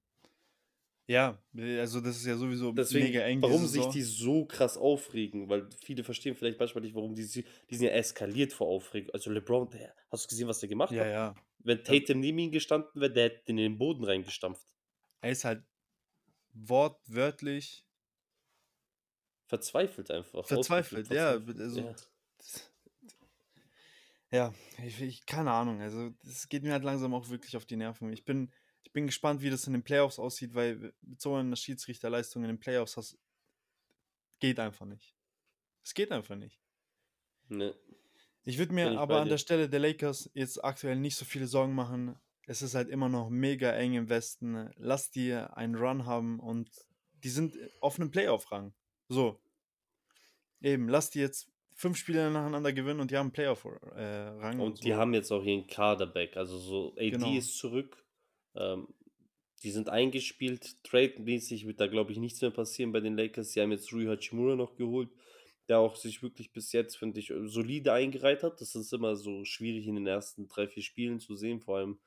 Ja, 1.08 1.40
also 1.78 2.00
das 2.00 2.16
ist 2.16 2.26
ja 2.26 2.36
sowieso 2.36 2.72
Deswegen, 2.72 3.06
mega 3.06 3.20
eng. 3.20 3.40
warum 3.40 3.64
sich 3.66 3.86
die 3.86 4.02
so 4.02 4.44
krass 4.44 4.76
aufregen, 4.76 5.48
weil 5.48 5.68
viele 5.80 6.02
verstehen 6.02 6.34
vielleicht 6.34 6.58
manchmal 6.58 6.82
nicht, 6.82 6.96
warum 6.96 7.14
die, 7.14 7.22
die 7.24 7.74
sind 7.76 7.86
ja 7.86 7.90
eskaliert 7.92 8.52
vor 8.52 8.66
Aufregung. 8.66 9.10
Also 9.14 9.30
LeBron, 9.30 9.70
der, 9.70 9.94
hast 10.10 10.24
du 10.24 10.28
gesehen, 10.28 10.48
was 10.48 10.58
der 10.58 10.68
gemacht 10.68 10.92
Ja, 10.92 11.04
hat? 11.04 11.10
ja. 11.12 11.34
Wenn 11.60 11.84
Tatum 11.84 12.18
neben 12.20 12.38
ihm 12.38 12.50
gestanden 12.50 13.00
wäre, 13.00 13.12
der 13.12 13.24
hätte 13.26 13.44
den 13.46 13.58
in 13.58 13.72
den 13.72 13.78
Boden 13.78 14.02
reingestampft. 14.04 14.66
Er 15.20 15.30
ist 15.30 15.44
halt 15.44 15.62
wortwörtlich 16.54 17.84
Verzweifelt 19.48 20.10
einfach. 20.10 20.44
Verzweifelt, 20.44 21.08
ja, 21.10 21.30
also- 21.34 21.80
ja. 21.80 21.94
Ja, 24.32 24.54
ich, 24.84 25.00
ich 25.00 25.24
keine 25.26 25.52
Ahnung. 25.52 25.80
Also, 25.80 26.10
es 26.24 26.48
geht 26.48 26.64
mir 26.64 26.72
halt 26.72 26.82
langsam 26.82 27.14
auch 27.14 27.28
wirklich 27.28 27.56
auf 27.56 27.64
die 27.64 27.76
Nerven. 27.76 28.12
Ich 28.12 28.24
bin, 28.24 28.50
bin 28.96 29.06
gespannt, 29.09 29.42
wie 29.42 29.50
das 29.50 29.66
in 29.66 29.74
den 29.74 29.82
Playoffs 29.82 30.18
aussieht, 30.18 30.54
weil 30.54 30.94
mit 31.02 31.20
so 31.20 31.35
einer 31.35 31.54
Schiedsrichterleistung 31.54 32.44
in 32.44 32.48
den 32.48 32.59
Playoffs 32.59 32.96
hast, 32.96 33.18
geht 34.40 34.59
einfach 34.59 34.87
nicht. 34.87 35.14
Es 35.85 35.92
geht 35.92 36.11
einfach 36.12 36.35
nicht. 36.35 36.59
Ne. 37.48 37.74
Ich 38.44 38.56
würde 38.56 38.72
mir 38.72 38.92
ich 38.92 38.96
aber 38.96 39.20
an 39.20 39.28
der 39.28 39.37
Stelle 39.37 39.68
der 39.68 39.80
Lakers 39.80 40.30
jetzt 40.32 40.64
aktuell 40.64 40.96
nicht 40.96 41.14
so 41.14 41.26
viele 41.26 41.46
Sorgen 41.46 41.74
machen. 41.74 42.18
Es 42.46 42.62
ist 42.62 42.74
halt 42.74 42.88
immer 42.88 43.11
noch 43.11 43.28
mega 43.28 43.70
eng 43.72 43.92
im 43.92 44.09
Westen. 44.09 44.70
Lass 44.76 45.11
die 45.11 45.35
einen 45.35 45.74
Run 45.74 46.06
haben 46.06 46.40
und 46.40 46.70
die 47.22 47.28
sind 47.28 47.54
auf 47.82 48.00
einem 48.00 48.11
Playoff-Rang. 48.11 48.72
So. 49.09 49.38
Eben, 50.62 50.88
lass 50.88 51.11
die 51.11 51.20
jetzt 51.20 51.52
fünf 51.74 51.98
Spiele 51.98 52.30
nacheinander 52.30 52.72
gewinnen 52.72 53.00
und 53.00 53.11
die 53.11 53.18
haben 53.18 53.26
einen 53.26 53.32
Playoff-Rang. 53.32 54.59
Und 54.59 54.82
die 54.82 54.94
haben 54.94 55.12
jetzt 55.12 55.30
auch 55.30 55.42
ihren 55.42 55.66
Kaderback. 55.66 56.38
Also 56.38 56.56
so, 56.56 56.94
AD 56.96 57.11
Genau. 57.11 57.35
ist 57.35 57.59
zurück. 57.59 58.05
Ähm, 58.56 58.88
die 59.62 59.70
sind 59.70 59.88
eingespielt. 59.88 60.82
Trade-mäßig 60.84 61.66
wird 61.66 61.80
da, 61.80 61.86
glaube 61.86 62.12
ich, 62.12 62.18
nichts 62.18 62.40
mehr 62.40 62.50
passieren 62.50 62.92
bei 62.92 63.00
den 63.00 63.16
Lakers. 63.16 63.52
Sie 63.52 63.60
haben 63.60 63.72
jetzt 63.72 63.92
Rui 63.92 64.06
Hachimura 64.06 64.54
noch 64.54 64.76
geholt, 64.76 65.08
der 65.68 65.78
auch 65.78 65.96
sich 65.96 66.22
wirklich 66.22 66.52
bis 66.52 66.72
jetzt, 66.72 66.96
finde 66.96 67.20
ich, 67.20 67.32
solide 67.44 67.92
eingereiht 67.92 68.42
hat. 68.42 68.60
Das 68.60 68.74
ist 68.74 68.92
immer 68.92 69.16
so 69.16 69.44
schwierig 69.44 69.86
in 69.86 69.96
den 69.96 70.06
ersten 70.06 70.48
drei, 70.48 70.68
vier 70.68 70.82
Spielen 70.82 71.20
zu 71.20 71.36
sehen, 71.36 71.60
vor 71.60 71.78
allem. 71.78 71.98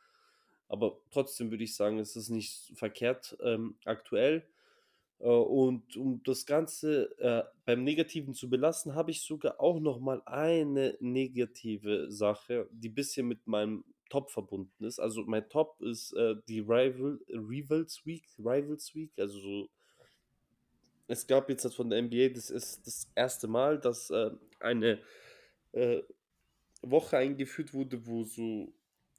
Aber 0.68 1.02
trotzdem 1.12 1.50
würde 1.52 1.64
ich 1.64 1.76
sagen, 1.76 2.00
es 2.00 2.16
ist 2.16 2.30
nicht 2.30 2.72
verkehrt 2.76 3.36
ähm, 3.44 3.76
aktuell. 3.86 4.48
Äh, 5.20 5.28
Und 5.28 5.98
um 5.98 6.22
das 6.24 6.46
Ganze 6.46 7.18
äh, 7.20 7.44
beim 7.66 7.84
Negativen 7.84 8.34
zu 8.34 8.50
belassen, 8.50 8.96
habe 8.96 9.12
ich 9.12 9.22
sogar 9.22 9.60
auch 9.60 9.80
noch 9.80 10.00
mal 10.00 10.22
eine 10.26 10.96
negative 11.00 12.12
Sache, 12.12 12.70
die 12.72 12.90
ein 12.90 12.96
bisschen 12.96 13.28
mit 13.28 13.48
meinem 13.48 13.84
Top 14.10 14.32
verbunden 14.32 14.84
ist. 14.84 15.00
Also 15.00 15.24
mein 15.24 15.48
Top 15.50 15.82
ist 15.82 16.14
äh, 16.14 16.36
die 16.48 16.60
Rival, 16.60 17.20
Rivals 17.30 18.06
Week, 18.06 18.26
Rivals 18.38 18.94
Week, 18.96 19.12
also 19.18 19.40
so 19.40 19.70
es 21.08 21.26
gab 21.26 21.50
jetzt 21.50 21.64
halt 21.64 21.74
von 21.74 21.90
der 21.90 22.04
NBA, 22.04 22.30
das 22.30 22.52
ist 22.52 22.86
das 22.86 23.08
erste 23.16 23.48
Mal, 23.48 23.80
dass 23.80 24.12
äh, 24.12 24.30
eine 24.60 25.02
äh, 25.72 26.04
Woche 26.84 27.18
eingeführt 27.18 27.74
wurde, 27.74 28.06
wo 28.06 28.24
so 28.24 28.72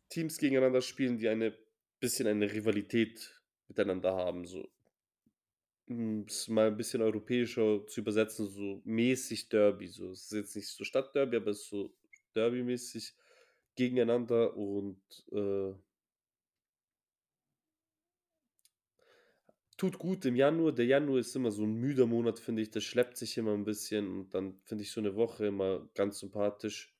Teams 0.09 0.39
gegeneinander 0.39 0.83
spielen, 0.83 1.19
die 1.19 1.29
eine 1.29 1.53
bisschen 1.99 2.29
eine 2.29 2.51
Rivalität 2.51 3.43
miteinander 3.67 4.15
haben. 4.15 4.47
So 4.47 4.69
es 6.27 6.49
mal 6.49 6.69
ein 6.69 6.77
bisschen 6.77 7.03
europäischer 7.03 7.85
zu 7.87 8.01
übersetzen, 8.01 8.47
so 8.47 8.81
mäßig 8.85 9.49
Derby. 9.49 9.89
So. 9.89 10.13
Es 10.13 10.25
ist 10.27 10.33
jetzt 10.33 10.57
nicht 10.57 10.69
so 10.69 10.85
Stadtderby, 10.85 11.37
aber 11.37 11.51
es 11.51 11.63
ist 11.63 11.71
so 11.71 11.93
Derby-mäßig 12.35 13.13
gegeneinander 13.81 14.55
und 14.57 15.01
äh, 15.33 15.73
tut 19.79 19.99
gut 19.99 20.27
im 20.27 20.37
Januar. 20.37 20.73
Der 20.73 20.85
Januar 20.85 21.21
ist 21.21 21.35
immer 21.35 21.51
so 21.51 21.63
ein 21.65 21.73
müder 21.73 22.07
Monat, 22.07 22.39
finde 22.39 22.61
ich. 22.61 22.71
Das 22.71 22.85
schleppt 22.85 23.17
sich 23.17 23.39
immer 23.39 23.55
ein 23.55 23.65
bisschen 23.65 24.07
und 24.11 24.35
dann 24.35 24.61
finde 24.65 24.85
ich 24.85 24.93
so 24.93 25.01
eine 25.01 25.17
Woche 25.17 25.47
immer 25.47 25.89
ganz 25.95 26.19
sympathisch. 26.19 26.95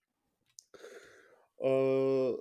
Äh, 1.59 2.33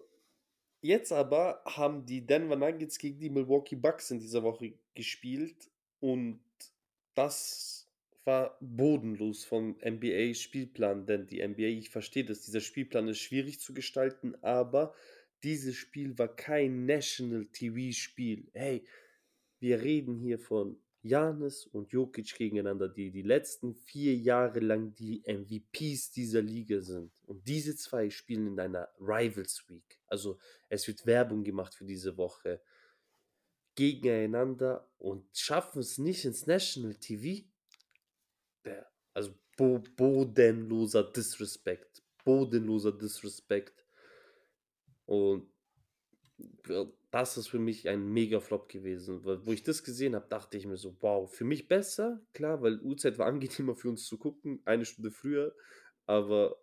jetzt 0.81 1.11
aber 1.11 1.61
haben 1.65 2.05
die 2.05 2.25
Denver 2.25 2.55
Nuggets 2.55 2.97
gegen 2.97 3.19
die 3.19 3.29
Milwaukee 3.29 3.75
Bucks 3.75 4.11
in 4.11 4.19
dieser 4.19 4.43
Woche 4.43 4.73
gespielt 4.95 5.69
und 5.99 6.39
das 7.13 7.78
war 8.25 8.57
bodenlos 8.61 9.45
vom 9.45 9.77
NBA-Spielplan, 9.83 11.05
denn 11.05 11.27
die 11.27 11.45
NBA, 11.45 11.77
ich 11.79 11.89
verstehe 11.89 12.25
das, 12.25 12.41
dieser 12.41 12.61
Spielplan 12.61 13.07
ist 13.07 13.19
schwierig 13.19 13.59
zu 13.59 13.73
gestalten, 13.73 14.35
aber 14.41 14.93
dieses 15.43 15.75
Spiel 15.75 16.17
war 16.17 16.35
kein 16.35 16.85
National 16.85 17.45
TV-Spiel. 17.45 18.49
Hey, 18.53 18.85
wir 19.59 19.81
reden 19.81 20.15
hier 20.17 20.37
von 20.39 20.81
Janis 21.01 21.65
und 21.65 21.93
Jokic 21.93 22.35
gegeneinander, 22.35 22.89
die 22.89 23.09
die 23.09 23.21
letzten 23.21 23.73
vier 23.73 24.15
Jahre 24.15 24.59
lang 24.59 24.93
die 24.95 25.23
MVPs 25.25 26.11
dieser 26.11 26.41
Liga 26.41 26.81
sind. 26.81 27.13
Und 27.25 27.47
diese 27.47 27.75
zwei 27.77 28.09
spielen 28.09 28.47
in 28.47 28.59
einer 28.59 28.89
Rivals 28.99 29.63
Week. 29.69 29.99
Also 30.07 30.37
es 30.67 30.87
wird 30.87 31.05
Werbung 31.05 31.43
gemacht 31.45 31.73
für 31.73 31.85
diese 31.85 32.17
Woche. 32.17 32.61
gegeneinander 33.75 34.89
und 34.97 35.25
schaffen 35.37 35.79
es 35.79 35.97
nicht 35.97 36.25
ins 36.25 36.45
National 36.47 36.95
TV. 36.95 37.48
Also 39.13 39.33
bo 39.57 39.79
bodenloser 39.95 41.03
Disrespect. 41.03 42.03
Bodenloser 42.23 42.91
Disrespect. 42.91 43.85
Und 45.05 45.49
das 47.11 47.37
ist 47.37 47.47
für 47.47 47.59
mich 47.59 47.89
ein 47.89 48.13
Mega-Flop 48.13 48.69
gewesen. 48.69 49.23
Wo 49.23 49.51
ich 49.51 49.63
das 49.63 49.83
gesehen 49.83 50.15
habe, 50.15 50.27
dachte 50.29 50.57
ich 50.57 50.65
mir 50.65 50.77
so, 50.77 50.95
wow, 51.01 51.29
für 51.29 51.43
mich 51.43 51.67
besser, 51.67 52.21
klar, 52.33 52.61
weil 52.61 52.79
Uhrzeit 52.81 53.17
war 53.17 53.27
angenehmer 53.27 53.75
für 53.75 53.89
uns 53.89 54.05
zu 54.05 54.17
gucken, 54.17 54.61
eine 54.65 54.85
Stunde 54.85 55.11
früher, 55.11 55.55
aber 56.05 56.55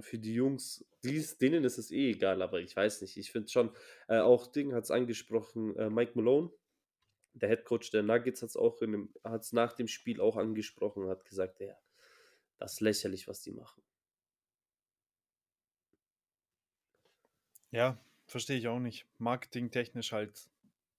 für 0.00 0.18
die 0.18 0.34
Jungs, 0.34 0.84
dies, 1.02 1.38
denen 1.38 1.64
ist 1.64 1.78
es 1.78 1.90
eh 1.90 2.10
egal, 2.10 2.42
aber 2.42 2.60
ich 2.60 2.76
weiß 2.76 3.02
nicht, 3.02 3.16
ich 3.16 3.32
finde 3.32 3.48
schon, 3.48 3.70
äh, 4.06 4.18
auch 4.18 4.46
Ding 4.46 4.72
hat 4.72 4.84
es 4.84 4.90
angesprochen, 4.90 5.74
äh, 5.76 5.90
Mike 5.90 6.12
Malone, 6.14 6.50
der 7.34 7.48
Head 7.48 7.64
Coach 7.64 7.90
der 7.90 8.02
Nuggets 8.02 8.42
hat 8.42 8.50
es 8.50 8.56
auch 8.56 8.80
in 8.82 9.12
hat's 9.24 9.52
nach 9.52 9.72
dem 9.72 9.88
Spiel 9.88 10.20
auch 10.20 10.36
angesprochen 10.36 11.08
hat 11.08 11.24
gesagt, 11.24 11.60
ja, 11.60 11.76
das 12.58 12.74
ist 12.74 12.80
lächerlich, 12.80 13.28
was 13.28 13.40
die 13.42 13.52
machen. 13.52 13.82
Ja, 17.70 17.98
verstehe 18.26 18.58
ich 18.58 18.68
auch 18.68 18.78
nicht. 18.78 19.06
Marketingtechnisch 19.18 20.12
halt 20.12 20.48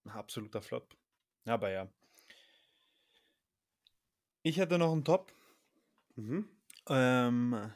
ein 0.05 0.11
absoluter 0.11 0.61
Flop. 0.61 0.95
Aber 1.45 1.71
ja. 1.71 1.89
Ich 4.43 4.57
hätte 4.57 4.77
noch 4.77 4.91
einen 4.91 5.03
Top. 5.03 5.33
Mhm. 6.15 6.47
Ähm, 6.87 7.73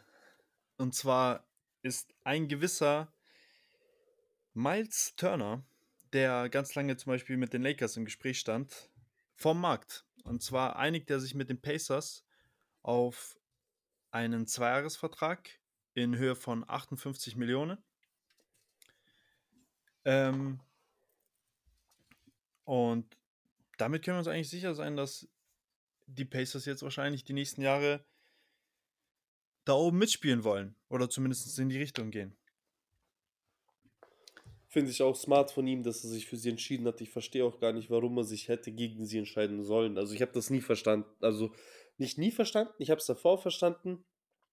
und 0.77 0.95
zwar 0.95 1.47
ist 1.81 2.13
ein 2.23 2.47
gewisser 2.47 3.11
Miles 4.53 5.15
Turner, 5.15 5.63
der 6.13 6.49
ganz 6.49 6.75
lange 6.75 6.95
zum 6.97 7.11
Beispiel 7.11 7.37
mit 7.37 7.53
den 7.53 7.63
Lakers 7.63 7.97
im 7.97 8.05
Gespräch 8.05 8.39
stand, 8.39 8.89
vom 9.35 9.59
Markt. 9.59 10.05
Und 10.23 10.41
zwar 10.41 10.77
einigt 10.77 11.09
er 11.09 11.19
sich 11.19 11.35
mit 11.35 11.49
den 11.49 11.61
Pacers 11.61 12.25
auf 12.81 13.37
einen 14.11 14.47
Zweijahresvertrag 14.47 15.59
in 15.95 16.15
Höhe 16.17 16.35
von 16.35 16.67
58 16.67 17.35
Millionen. 17.35 17.77
Ähm, 20.05 20.59
und 22.63 23.17
damit 23.77 24.03
können 24.03 24.15
wir 24.15 24.19
uns 24.19 24.27
eigentlich 24.27 24.49
sicher 24.49 24.75
sein, 24.75 24.95
dass 24.95 25.27
die 26.05 26.25
Pacers 26.25 26.65
jetzt 26.65 26.83
wahrscheinlich 26.83 27.23
die 27.23 27.33
nächsten 27.33 27.61
Jahre 27.61 28.05
da 29.65 29.73
oben 29.73 29.97
mitspielen 29.97 30.43
wollen. 30.43 30.75
Oder 30.89 31.09
zumindest 31.09 31.57
in 31.57 31.69
die 31.69 31.79
Richtung 31.79 32.11
gehen. 32.11 32.35
Finde 34.73 34.89
ich 34.89 35.03
auch 35.03 35.15
smart 35.15 35.51
von 35.51 35.67
ihm, 35.67 35.83
dass 35.83 36.03
er 36.03 36.09
sich 36.09 36.25
für 36.25 36.35
sie 36.35 36.49
entschieden 36.49 36.87
hat. 36.87 36.99
Ich 36.99 37.11
verstehe 37.11 37.45
auch 37.45 37.59
gar 37.59 37.73
nicht, 37.73 37.91
warum 37.91 38.17
er 38.17 38.23
sich 38.23 38.47
hätte 38.47 38.71
gegen 38.71 39.05
sie 39.05 39.19
entscheiden 39.19 39.63
sollen. 39.63 39.99
Also 39.99 40.15
ich 40.15 40.21
habe 40.23 40.31
das 40.31 40.49
nie 40.49 40.61
verstanden. 40.61 41.07
Also 41.21 41.53
nicht 41.99 42.17
nie 42.17 42.31
verstanden, 42.31 42.73
ich 42.79 42.89
habe 42.89 42.97
es 42.97 43.05
davor 43.05 43.37
verstanden. 43.37 44.03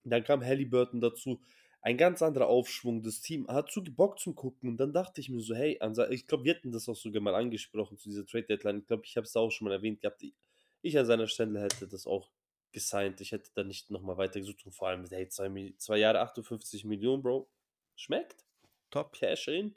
Dann 0.04 0.22
kam 0.22 0.44
Halliburton 0.44 1.00
dazu. 1.00 1.40
Ein 1.80 1.96
ganz 1.96 2.20
anderer 2.20 2.48
Aufschwung. 2.48 3.02
Das 3.02 3.22
Team 3.22 3.48
hat 3.48 3.70
zu 3.70 3.82
Bock 3.82 4.18
zum 4.18 4.34
Gucken. 4.34 4.68
Und 4.68 4.76
dann 4.76 4.92
dachte 4.92 5.22
ich 5.22 5.30
mir 5.30 5.40
so, 5.40 5.54
hey, 5.54 5.80
ich 6.10 6.26
glaube, 6.26 6.44
wir 6.44 6.54
hatten 6.54 6.70
das 6.70 6.86
auch 6.90 6.96
sogar 6.96 7.22
mal 7.22 7.34
angesprochen 7.34 7.96
zu 7.96 8.10
dieser 8.10 8.26
Trade 8.26 8.44
Deadline. 8.44 8.80
Ich 8.80 8.86
glaube, 8.88 9.04
ich 9.06 9.16
habe 9.16 9.24
es 9.24 9.34
auch 9.34 9.50
schon 9.50 9.68
mal 9.68 9.74
erwähnt 9.74 10.02
gehabt. 10.02 10.22
Ich 10.82 10.98
an 10.98 11.06
seiner 11.06 11.28
Stelle 11.28 11.62
hätte 11.62 11.88
das 11.88 12.06
auch 12.06 12.30
gesigned. 12.72 13.22
Ich 13.22 13.32
hätte 13.32 13.52
da 13.54 13.64
nicht 13.64 13.90
nochmal 13.90 14.18
weitergesucht 14.18 14.66
und 14.66 14.72
vor 14.72 14.88
allem, 14.88 15.06
hey, 15.08 15.30
zwei, 15.30 15.72
zwei 15.78 15.96
Jahre 15.96 16.20
58 16.20 16.84
Millionen, 16.84 17.22
Bro. 17.22 17.48
Schmeckt. 17.96 18.44
Top 18.90 19.14
Cash 19.14 19.48
in. 19.48 19.74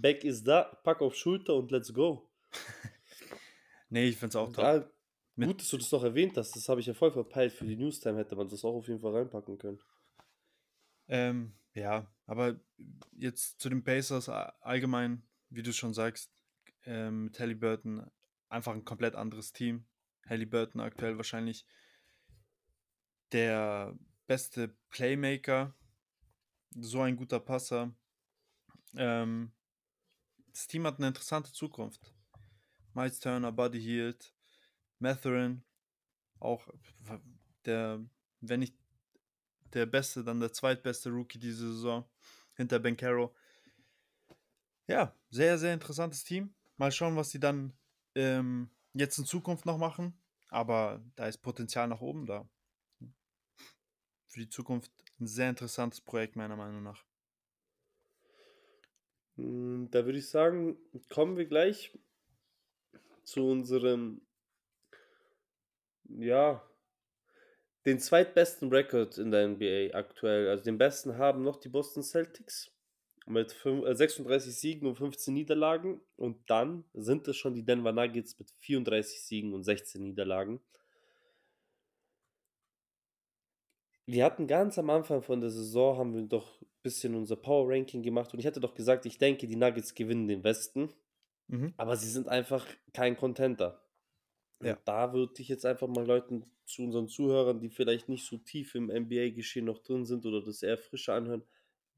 Back 0.00 0.24
ist 0.24 0.44
da, 0.46 0.62
pack 0.84 1.00
auf 1.00 1.14
Schulter 1.14 1.54
und 1.54 1.70
let's 1.70 1.92
go. 1.92 2.30
nee, 3.90 4.08
ich 4.08 4.16
finde 4.16 4.30
es 4.30 4.36
auch 4.36 4.52
top. 4.52 4.64
Ja, 4.64 5.46
gut, 5.46 5.60
dass 5.60 5.70
du 5.70 5.76
das 5.78 5.90
noch 5.92 6.04
erwähnt 6.04 6.36
hast. 6.36 6.54
Das 6.54 6.68
habe 6.68 6.80
ich 6.80 6.86
ja 6.86 6.94
voll 6.94 7.10
verpeilt. 7.10 7.52
Für 7.52 7.64
die 7.64 7.76
Newstime 7.76 8.18
hätte 8.18 8.36
man 8.36 8.48
das 8.48 8.64
auch 8.64 8.74
auf 8.74 8.88
jeden 8.88 9.00
Fall 9.00 9.14
reinpacken 9.14 9.58
können. 9.58 9.80
Ähm, 11.08 11.54
ja, 11.74 12.06
aber 12.26 12.60
jetzt 13.16 13.60
zu 13.60 13.68
den 13.68 13.82
Pacers 13.82 14.28
allgemein, 14.28 15.22
wie 15.48 15.62
du 15.62 15.72
schon 15.72 15.94
sagst, 15.94 16.30
ähm, 16.84 17.24
mit 17.24 17.40
Halliburton 17.40 18.10
einfach 18.48 18.74
ein 18.74 18.84
komplett 18.84 19.14
anderes 19.14 19.52
Team. 19.52 19.86
Halliburton 20.28 20.80
aktuell 20.80 21.16
wahrscheinlich 21.16 21.66
der 23.32 23.96
beste 24.26 24.76
Playmaker, 24.90 25.74
so 26.70 27.00
ein 27.00 27.16
guter 27.16 27.40
Passer. 27.40 27.94
Ähm, 28.96 29.52
das 30.58 30.66
Team 30.66 30.86
hat 30.88 30.98
eine 30.98 31.06
interessante 31.06 31.52
Zukunft. 31.52 32.12
Miles 32.92 33.20
Turner, 33.20 33.52
Buddy 33.52 33.80
Hield, 33.80 34.34
Matherin, 34.98 35.62
auch 36.40 36.66
der, 37.64 38.04
wenn 38.40 38.60
nicht 38.60 38.74
der 39.72 39.86
beste, 39.86 40.24
dann 40.24 40.40
der 40.40 40.52
zweitbeste 40.52 41.10
Rookie 41.10 41.38
diese 41.38 41.72
Saison 41.72 42.04
hinter 42.54 42.80
Ben 42.80 42.96
Caro. 42.96 43.32
Ja, 44.88 45.14
sehr, 45.30 45.58
sehr 45.58 45.74
interessantes 45.74 46.24
Team. 46.24 46.52
Mal 46.76 46.90
schauen, 46.90 47.14
was 47.14 47.30
sie 47.30 47.38
dann 47.38 47.72
ähm, 48.16 48.68
jetzt 48.94 49.16
in 49.18 49.26
Zukunft 49.26 49.64
noch 49.64 49.78
machen. 49.78 50.20
Aber 50.48 51.00
da 51.14 51.28
ist 51.28 51.38
Potenzial 51.38 51.86
nach 51.86 52.00
oben 52.00 52.26
da 52.26 52.48
für 54.26 54.40
die 54.40 54.48
Zukunft 54.50 54.90
ein 55.20 55.28
sehr 55.28 55.50
interessantes 55.50 56.00
Projekt, 56.00 56.34
meiner 56.34 56.56
Meinung 56.56 56.82
nach. 56.82 57.07
Hm, 59.38 59.88
da 59.90 60.04
würde 60.04 60.18
ich 60.18 60.28
sagen, 60.28 60.76
kommen 61.08 61.36
wir 61.36 61.46
gleich 61.46 61.96
zu 63.24 63.46
unserem, 63.46 64.20
ja, 66.08 66.62
den 67.86 68.00
zweitbesten 68.00 68.68
Rekord 68.70 69.16
in 69.18 69.30
der 69.30 69.48
NBA 69.48 69.96
aktuell. 69.96 70.48
Also 70.48 70.64
den 70.64 70.76
besten 70.76 71.16
haben 71.16 71.42
noch 71.42 71.56
die 71.56 71.68
Boston 71.68 72.02
Celtics 72.02 72.70
mit 73.26 73.50
36 73.50 74.48
äh, 74.48 74.52
Siegen 74.52 74.88
und 74.88 74.96
15 74.96 75.32
Niederlagen. 75.32 76.00
Und 76.16 76.50
dann 76.50 76.84
sind 76.94 77.28
es 77.28 77.36
schon 77.36 77.54
die 77.54 77.64
Denver 77.64 77.92
Nuggets 77.92 78.38
mit 78.38 78.50
34 78.60 79.22
Siegen 79.22 79.54
und 79.54 79.62
16 79.64 80.02
Niederlagen. 80.02 80.60
wir 84.08 84.24
hatten 84.24 84.46
ganz 84.46 84.78
am 84.78 84.88
Anfang 84.88 85.20
von 85.20 85.42
der 85.42 85.50
Saison, 85.50 85.98
haben 85.98 86.14
wir 86.14 86.22
doch 86.22 86.58
bisschen 86.88 87.14
unser 87.14 87.36
Power 87.36 87.68
Ranking 87.68 88.02
gemacht 88.02 88.32
und 88.32 88.40
ich 88.40 88.46
hatte 88.46 88.60
doch 88.60 88.74
gesagt, 88.74 89.04
ich 89.04 89.18
denke, 89.18 89.46
die 89.46 89.56
Nuggets 89.56 89.94
gewinnen 89.94 90.26
den 90.26 90.42
Westen, 90.42 90.88
mhm. 91.48 91.74
aber 91.76 91.96
sie 91.96 92.08
sind 92.08 92.28
einfach 92.28 92.66
kein 92.94 93.16
Contenter. 93.16 93.82
Ja. 94.62 94.78
Da 94.84 95.12
würde 95.12 95.34
ich 95.38 95.48
jetzt 95.48 95.66
einfach 95.66 95.86
mal 95.86 96.06
Leuten 96.06 96.44
zu 96.64 96.82
unseren 96.82 97.08
Zuhörern, 97.08 97.60
die 97.60 97.68
vielleicht 97.68 98.08
nicht 98.08 98.24
so 98.24 98.38
tief 98.38 98.74
im 98.74 98.86
NBA-Geschehen 98.86 99.66
noch 99.66 99.78
drin 99.78 100.04
sind 100.04 100.24
oder 100.26 100.42
das 100.42 100.62
eher 100.62 100.78
frischer 100.78 101.14
anhören, 101.14 101.42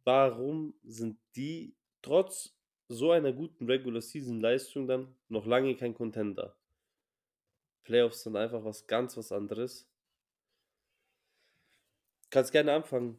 warum 0.04 0.74
sind 0.84 1.18
die 1.36 1.74
trotz 2.02 2.54
so 2.88 3.12
einer 3.12 3.32
guten 3.32 3.66
Regular 3.66 4.02
Season 4.02 4.40
Leistung 4.40 4.86
dann 4.86 5.14
noch 5.28 5.46
lange 5.46 5.76
kein 5.76 5.94
Contender? 5.94 6.56
Playoffs 7.84 8.24
sind 8.24 8.36
einfach 8.36 8.64
was 8.64 8.86
ganz 8.86 9.16
was 9.16 9.32
anderes. 9.32 9.88
Kannst 12.30 12.52
gerne 12.52 12.72
anfangen. 12.72 13.16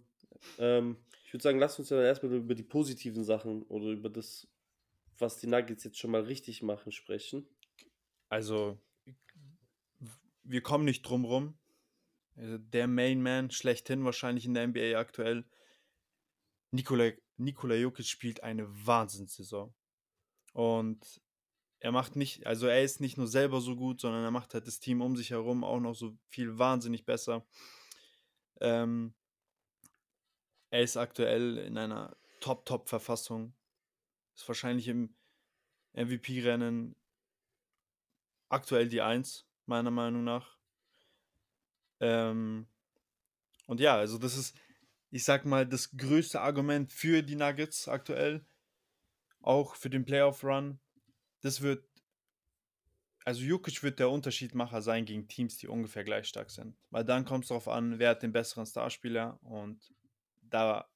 Ähm, 0.57 0.97
ich 1.31 1.33
würde 1.33 1.43
sagen, 1.43 1.59
lass 1.59 1.79
uns 1.79 1.89
ja 1.89 2.03
erstmal 2.03 2.33
über 2.33 2.55
die 2.55 2.61
positiven 2.61 3.23
Sachen 3.23 3.63
oder 3.63 3.85
über 3.85 4.09
das, 4.09 4.49
was 5.17 5.37
die 5.37 5.47
Nuggets 5.47 5.85
jetzt 5.85 5.97
schon 5.97 6.11
mal 6.11 6.23
richtig 6.23 6.61
machen, 6.61 6.91
sprechen. 6.91 7.47
Also, 8.27 8.77
wir 10.43 10.61
kommen 10.61 10.83
nicht 10.83 11.03
drum 11.03 11.23
rum. 11.23 11.57
Also, 12.35 12.57
der 12.57 12.89
Main 12.89 13.21
Man 13.21 13.49
schlechthin 13.49 14.03
wahrscheinlich 14.03 14.45
in 14.45 14.55
der 14.55 14.67
NBA 14.67 14.99
aktuell. 14.99 15.45
Nikola, 16.71 17.13
Nikola 17.37 17.75
Jokic 17.75 18.07
spielt 18.07 18.43
eine 18.43 18.67
Wahnsinnssaison. 18.85 19.73
Und 20.51 21.21
er 21.79 21.93
macht 21.93 22.17
nicht, 22.17 22.45
also 22.45 22.67
er 22.67 22.83
ist 22.83 22.99
nicht 22.99 23.15
nur 23.15 23.27
selber 23.27 23.61
so 23.61 23.77
gut, 23.77 24.01
sondern 24.01 24.25
er 24.25 24.31
macht 24.31 24.53
halt 24.53 24.67
das 24.67 24.81
Team 24.81 24.99
um 24.99 25.15
sich 25.15 25.29
herum 25.29 25.63
auch 25.63 25.79
noch 25.79 25.95
so 25.95 26.17
viel 26.27 26.57
wahnsinnig 26.57 27.05
besser. 27.05 27.47
Ähm, 28.59 29.13
er 30.71 30.81
ist 30.81 30.97
aktuell 30.97 31.57
in 31.59 31.77
einer 31.77 32.17
Top-Top-Verfassung. 32.39 33.53
Ist 34.33 34.47
wahrscheinlich 34.47 34.87
im 34.87 35.15
MVP-Rennen 35.93 36.95
aktuell 38.49 38.87
die 38.87 39.01
Eins, 39.01 39.45
meiner 39.65 39.91
Meinung 39.91 40.23
nach. 40.23 40.57
Ähm, 41.99 42.67
und 43.67 43.79
ja, 43.79 43.97
also 43.97 44.17
das 44.17 44.37
ist, 44.37 44.57
ich 45.11 45.23
sag 45.23 45.45
mal, 45.45 45.67
das 45.67 45.95
größte 45.95 46.41
Argument 46.41 46.91
für 46.91 47.21
die 47.21 47.35
Nuggets 47.35 47.87
aktuell. 47.87 48.45
Auch 49.41 49.75
für 49.75 49.89
den 49.89 50.05
Playoff-Run. 50.05 50.79
Das 51.41 51.61
wird 51.61 51.85
also 53.23 53.41
Jukic 53.43 53.83
wird 53.83 53.99
der 53.99 54.09
Unterschiedmacher 54.09 54.81
sein 54.81 55.05
gegen 55.05 55.27
Teams, 55.27 55.57
die 55.57 55.67
ungefähr 55.67 56.03
gleich 56.03 56.27
stark 56.27 56.49
sind. 56.49 56.75
Weil 56.89 57.05
dann 57.05 57.25
kommt 57.25 57.43
es 57.43 57.49
darauf 57.49 57.67
an, 57.67 57.99
wer 57.99 58.09
hat 58.11 58.23
den 58.23 58.31
besseren 58.31 58.65
Starspieler 58.65 59.39
und 59.43 59.93
da 60.51 60.87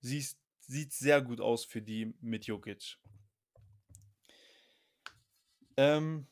sieht 0.00 0.36
es 0.68 0.98
sehr 0.98 1.20
gut 1.22 1.40
aus 1.40 1.64
für 1.64 1.82
die 1.82 2.14
mit 2.20 2.46
Jokic. 2.46 2.98
Ähm, 5.76 6.26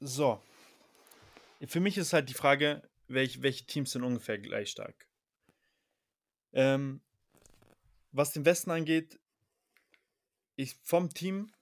so. 0.00 0.42
Für 1.66 1.80
mich 1.80 1.96
ist 1.96 2.12
halt 2.12 2.28
die 2.28 2.34
Frage, 2.34 2.82
welch, 3.06 3.42
welche 3.42 3.64
Teams 3.66 3.92
sind 3.92 4.02
ungefähr 4.02 4.38
gleich 4.38 4.70
stark. 4.70 5.08
Ähm, 6.52 7.00
was 8.10 8.32
den 8.32 8.44
Westen 8.44 8.70
angeht, 8.72 9.18
ich 10.56 10.74
vom 10.82 11.08
Team 11.14 11.52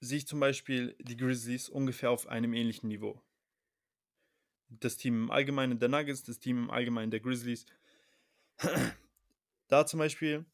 sehe 0.00 0.18
ich 0.18 0.26
zum 0.26 0.40
Beispiel 0.40 0.96
die 0.98 1.16
Grizzlies 1.16 1.68
ungefähr 1.68 2.10
auf 2.10 2.26
einem 2.26 2.52
ähnlichen 2.52 2.88
Niveau. 2.88 3.22
Das 4.80 4.96
Team 4.96 5.24
im 5.24 5.30
Allgemeinen 5.30 5.78
der 5.78 5.88
Nuggets, 5.88 6.22
das 6.22 6.38
Team 6.38 6.64
im 6.64 6.70
Allgemeinen 6.70 7.10
der 7.10 7.20
Grizzlies. 7.20 7.66
da 9.68 9.86
zum 9.86 9.98
Beispiel 9.98 10.44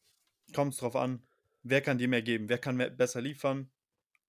kommt 0.53 0.73
es 0.73 0.79
drauf 0.79 0.95
an, 0.95 1.21
wer 1.63 1.81
kann 1.81 1.97
dir 1.97 2.07
mehr 2.07 2.21
geben, 2.21 2.49
wer 2.49 2.57
kann 2.57 2.75
mehr, 2.75 2.89
besser 2.89 3.21
liefern. 3.21 3.69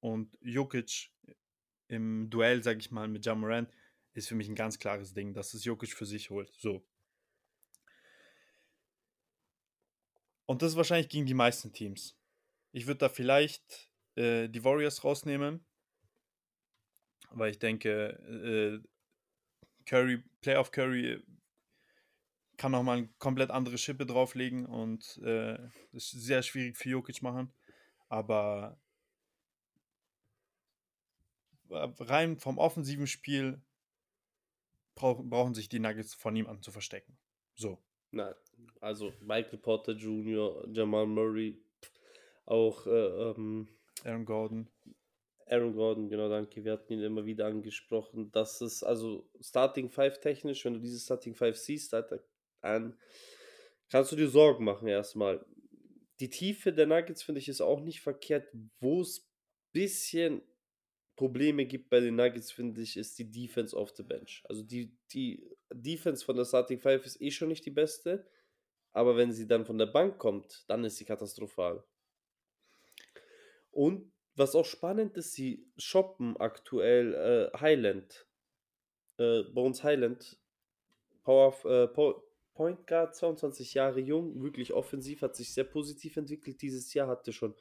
Und 0.00 0.36
Jokic 0.40 1.10
im 1.88 2.30
Duell, 2.30 2.62
sag 2.62 2.78
ich 2.78 2.90
mal, 2.90 3.08
mit 3.08 3.26
Jamoran 3.26 3.66
ist 4.14 4.28
für 4.28 4.34
mich 4.34 4.48
ein 4.48 4.54
ganz 4.54 4.78
klares 4.78 5.14
Ding, 5.14 5.34
dass 5.34 5.54
es 5.54 5.64
Jokic 5.64 5.92
für 5.92 6.06
sich 6.06 6.30
holt. 6.30 6.52
So. 6.56 6.84
Und 10.46 10.62
das 10.62 10.72
ist 10.72 10.76
wahrscheinlich 10.76 11.08
gegen 11.08 11.26
die 11.26 11.34
meisten 11.34 11.72
Teams. 11.72 12.16
Ich 12.72 12.86
würde 12.86 12.98
da 12.98 13.08
vielleicht 13.08 13.90
äh, 14.16 14.48
die 14.48 14.64
Warriors 14.64 15.04
rausnehmen, 15.04 15.64
weil 17.30 17.50
ich 17.50 17.58
denke, 17.58 18.82
äh, 18.82 18.88
Curry, 19.90 20.22
Playoff 20.40 20.70
Curry 20.70 21.20
kann 22.56 22.70
nochmal 22.70 22.98
eine 22.98 23.08
komplett 23.18 23.50
andere 23.50 23.76
Schippe 23.76 24.06
drauflegen 24.06 24.64
und 24.64 25.18
äh, 25.24 25.58
das 25.92 26.12
ist 26.12 26.22
sehr 26.22 26.44
schwierig 26.44 26.76
für 26.76 26.90
Jokic 26.90 27.22
machen. 27.22 27.52
Aber 28.08 28.78
rein 31.68 32.38
vom 32.38 32.58
offensiven 32.58 33.08
Spiel 33.08 33.60
brauch, 34.94 35.24
brauchen 35.24 35.54
sich 35.54 35.68
die 35.68 35.80
Nuggets 35.80 36.14
von 36.14 36.34
niemandem 36.34 36.62
zu 36.62 36.70
verstecken. 36.70 37.18
So. 37.56 37.82
Nein, 38.12 38.34
also 38.80 39.12
Michael 39.20 39.58
Porter 39.58 39.92
Jr., 39.94 40.68
Jamal 40.70 41.06
Murray, 41.06 41.60
auch 42.46 42.86
äh, 42.86 43.30
ähm, 43.30 43.66
Aaron 44.04 44.24
Gordon. 44.24 44.68
Aaron 45.50 45.74
Gordon, 45.74 46.08
genau, 46.08 46.28
danke. 46.28 46.64
Wir 46.64 46.72
hatten 46.72 46.92
ihn 46.92 47.02
immer 47.02 47.24
wieder 47.24 47.46
angesprochen. 47.46 48.30
Das 48.30 48.60
ist 48.60 48.84
also 48.84 49.28
Starting 49.40 49.90
Five 49.90 50.20
technisch, 50.20 50.64
wenn 50.64 50.74
du 50.74 50.80
dieses 50.80 51.04
Starting 51.04 51.34
Five 51.34 51.56
siehst, 51.56 51.92
dann 51.92 52.96
kannst 53.90 54.12
du 54.12 54.16
dir 54.16 54.28
Sorgen 54.28 54.64
machen 54.64 54.86
erstmal. 54.86 55.44
Die 56.20 56.30
Tiefe 56.30 56.72
der 56.72 56.86
Nuggets 56.86 57.24
finde 57.24 57.40
ich 57.40 57.48
ist 57.48 57.60
auch 57.60 57.80
nicht 57.80 58.00
verkehrt. 58.00 58.48
Wo 58.78 59.00
es 59.00 59.28
bisschen 59.72 60.42
Probleme 61.16 61.66
gibt 61.66 61.90
bei 61.90 61.98
den 61.98 62.14
Nuggets, 62.14 62.52
finde 62.52 62.80
ich, 62.80 62.96
ist 62.96 63.18
die 63.18 63.30
Defense 63.30 63.76
off 63.76 63.92
the 63.96 64.04
bench. 64.04 64.44
Also 64.48 64.62
die, 64.62 64.96
die 65.12 65.50
Defense 65.72 66.24
von 66.24 66.36
der 66.36 66.44
Starting 66.44 66.78
Five 66.78 67.04
ist 67.04 67.20
eh 67.20 67.30
schon 67.30 67.48
nicht 67.48 67.66
die 67.66 67.70
beste, 67.70 68.24
aber 68.92 69.16
wenn 69.16 69.32
sie 69.32 69.46
dann 69.48 69.66
von 69.66 69.78
der 69.78 69.86
Bank 69.86 70.18
kommt, 70.18 70.64
dann 70.68 70.84
ist 70.84 70.96
sie 70.96 71.04
katastrophal. 71.04 71.84
Und 73.70 74.12
was 74.40 74.56
auch 74.56 74.64
spannend 74.64 75.16
ist, 75.16 75.34
sie 75.34 75.70
shoppen 75.76 76.36
aktuell 76.38 77.14
äh, 77.54 77.58
Highland, 77.58 78.26
äh, 79.18 79.42
Bones 79.44 79.84
Highland, 79.84 80.38
Power, 81.22 81.54
äh, 81.64 81.86
Point 82.54 82.86
Guard, 82.86 83.14
22 83.14 83.74
Jahre 83.74 84.00
jung, 84.00 84.42
wirklich 84.42 84.72
offensiv, 84.72 85.22
hat 85.22 85.36
sich 85.36 85.54
sehr 85.54 85.64
positiv 85.64 86.16
entwickelt 86.16 86.60
dieses 86.62 86.92
Jahr, 86.94 87.06
hatte 87.06 87.32
schon, 87.32 87.54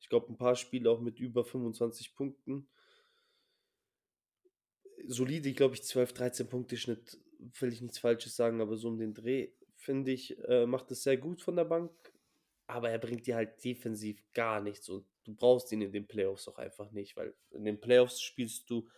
ich 0.00 0.08
glaube, 0.08 0.32
ein 0.32 0.36
paar 0.36 0.56
Spiele 0.56 0.90
auch 0.90 1.00
mit 1.00 1.18
über 1.20 1.44
25 1.44 2.14
Punkten 2.14 2.68
solide, 5.06 5.52
glaube 5.52 5.74
ich, 5.74 5.84
12, 5.84 6.12
13 6.12 6.48
Punkte 6.48 6.76
Schnitt, 6.76 7.18
will 7.60 7.72
ich 7.72 7.80
nichts 7.80 7.98
Falsches 7.98 8.34
sagen, 8.34 8.60
aber 8.60 8.76
so 8.76 8.88
um 8.88 8.98
den 8.98 9.14
Dreh, 9.14 9.52
finde 9.76 10.10
ich, 10.10 10.36
äh, 10.48 10.66
macht 10.66 10.90
es 10.90 11.02
sehr 11.04 11.16
gut 11.16 11.40
von 11.40 11.56
der 11.56 11.64
Bank. 11.64 11.92
Aber 12.66 12.90
er 12.90 12.98
bringt 12.98 13.26
dir 13.28 13.36
halt 13.36 13.62
defensiv 13.64 14.20
gar 14.34 14.60
nichts 14.60 14.88
und 14.88 15.06
du 15.26 15.34
brauchst 15.34 15.72
ihn 15.72 15.82
in 15.82 15.92
den 15.92 16.06
Playoffs 16.06 16.48
auch 16.48 16.58
einfach 16.58 16.90
nicht, 16.92 17.16
weil 17.16 17.34
in 17.50 17.64
den 17.64 17.80
Playoffs 17.80 18.20
spielst 18.20 18.68
du 18.70 18.88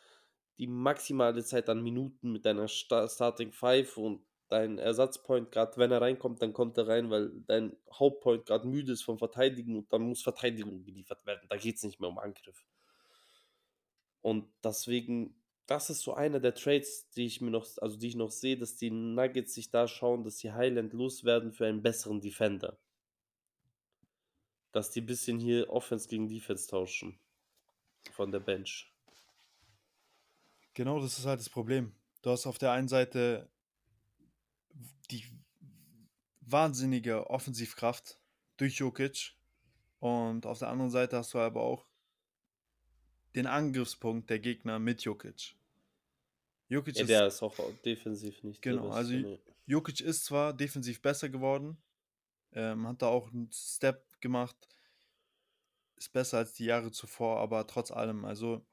die 0.58 0.66
maximale 0.66 1.44
Zeit 1.44 1.68
an 1.68 1.82
Minuten 1.82 2.32
mit 2.32 2.44
deiner 2.44 2.68
Starting 2.68 3.52
Five 3.52 3.96
und 3.96 4.24
dein 4.48 4.78
Ersatzpoint, 4.78 5.52
gerade 5.52 5.76
wenn 5.76 5.92
er 5.92 6.00
reinkommt, 6.00 6.42
dann 6.42 6.52
kommt 6.52 6.78
er 6.78 6.88
rein, 6.88 7.10
weil 7.10 7.30
dein 7.46 7.76
Hauptpoint 7.92 8.46
gerade 8.46 8.66
müde 8.66 8.92
ist 8.92 9.02
vom 9.02 9.18
Verteidigen 9.18 9.76
und 9.76 9.92
dann 9.92 10.02
muss 10.02 10.22
Verteidigung 10.22 10.84
geliefert 10.84 11.24
werden. 11.26 11.46
Da 11.48 11.56
geht 11.56 11.76
es 11.76 11.82
nicht 11.82 12.00
mehr 12.00 12.08
um 12.08 12.18
Angriff. 12.18 12.66
Und 14.20 14.48
deswegen 14.64 15.38
das 15.68 15.90
ist 15.90 16.00
so 16.00 16.14
einer 16.14 16.40
der 16.40 16.54
Trades, 16.54 17.10
die 17.10 17.26
ich 17.26 17.42
mir 17.42 17.50
noch, 17.50 17.66
also 17.82 17.98
die 17.98 18.08
ich 18.08 18.16
noch 18.16 18.30
sehe, 18.30 18.56
dass 18.56 18.76
die 18.76 18.90
Nuggets 18.90 19.52
sich 19.52 19.70
da 19.70 19.86
schauen, 19.86 20.24
dass 20.24 20.38
sie 20.38 20.52
Highland 20.52 20.94
loswerden 20.94 21.52
für 21.52 21.66
einen 21.66 21.82
besseren 21.82 22.22
Defender. 22.22 22.78
Dass 24.72 24.90
die 24.90 25.00
ein 25.00 25.06
bisschen 25.06 25.38
hier 25.38 25.70
Offense 25.70 26.08
gegen 26.08 26.28
Defense 26.28 26.68
tauschen. 26.68 27.18
Von 28.12 28.30
der 28.30 28.40
Bench. 28.40 28.92
Genau, 30.74 31.00
das 31.00 31.18
ist 31.18 31.26
halt 31.26 31.40
das 31.40 31.50
Problem. 31.50 31.92
Du 32.22 32.30
hast 32.30 32.46
auf 32.46 32.58
der 32.58 32.72
einen 32.72 32.88
Seite 32.88 33.50
die 35.10 35.24
wahnsinnige 36.40 37.28
Offensivkraft 37.30 38.20
durch 38.56 38.76
Jokic 38.76 39.34
und 40.00 40.46
auf 40.46 40.58
der 40.58 40.68
anderen 40.68 40.90
Seite 40.90 41.16
hast 41.16 41.34
du 41.34 41.38
aber 41.38 41.62
auch 41.62 41.86
den 43.34 43.46
Angriffspunkt 43.46 44.30
der 44.30 44.38
Gegner 44.38 44.78
mit 44.78 45.02
Jokic. 45.02 45.56
Jokic 46.68 46.96
ja, 46.96 47.02
ist, 47.02 47.08
der 47.08 47.26
ist 47.26 47.42
auch 47.42 47.54
defensiv 47.84 48.42
nicht. 48.42 48.62
Genau, 48.62 48.90
also. 48.90 49.38
Jokic 49.66 50.00
ist 50.00 50.24
zwar 50.24 50.52
defensiv 50.54 51.02
besser 51.02 51.28
geworden, 51.28 51.76
ähm, 52.52 52.86
hat 52.86 53.02
da 53.02 53.08
auch 53.08 53.30
einen 53.30 53.50
Step 53.52 54.07
gemacht, 54.20 54.56
ist 55.96 56.12
besser 56.12 56.38
als 56.38 56.52
die 56.52 56.64
Jahre 56.64 56.90
zuvor, 56.90 57.40
aber 57.40 57.66
trotz 57.66 57.90
allem, 57.90 58.24
also 58.24 58.64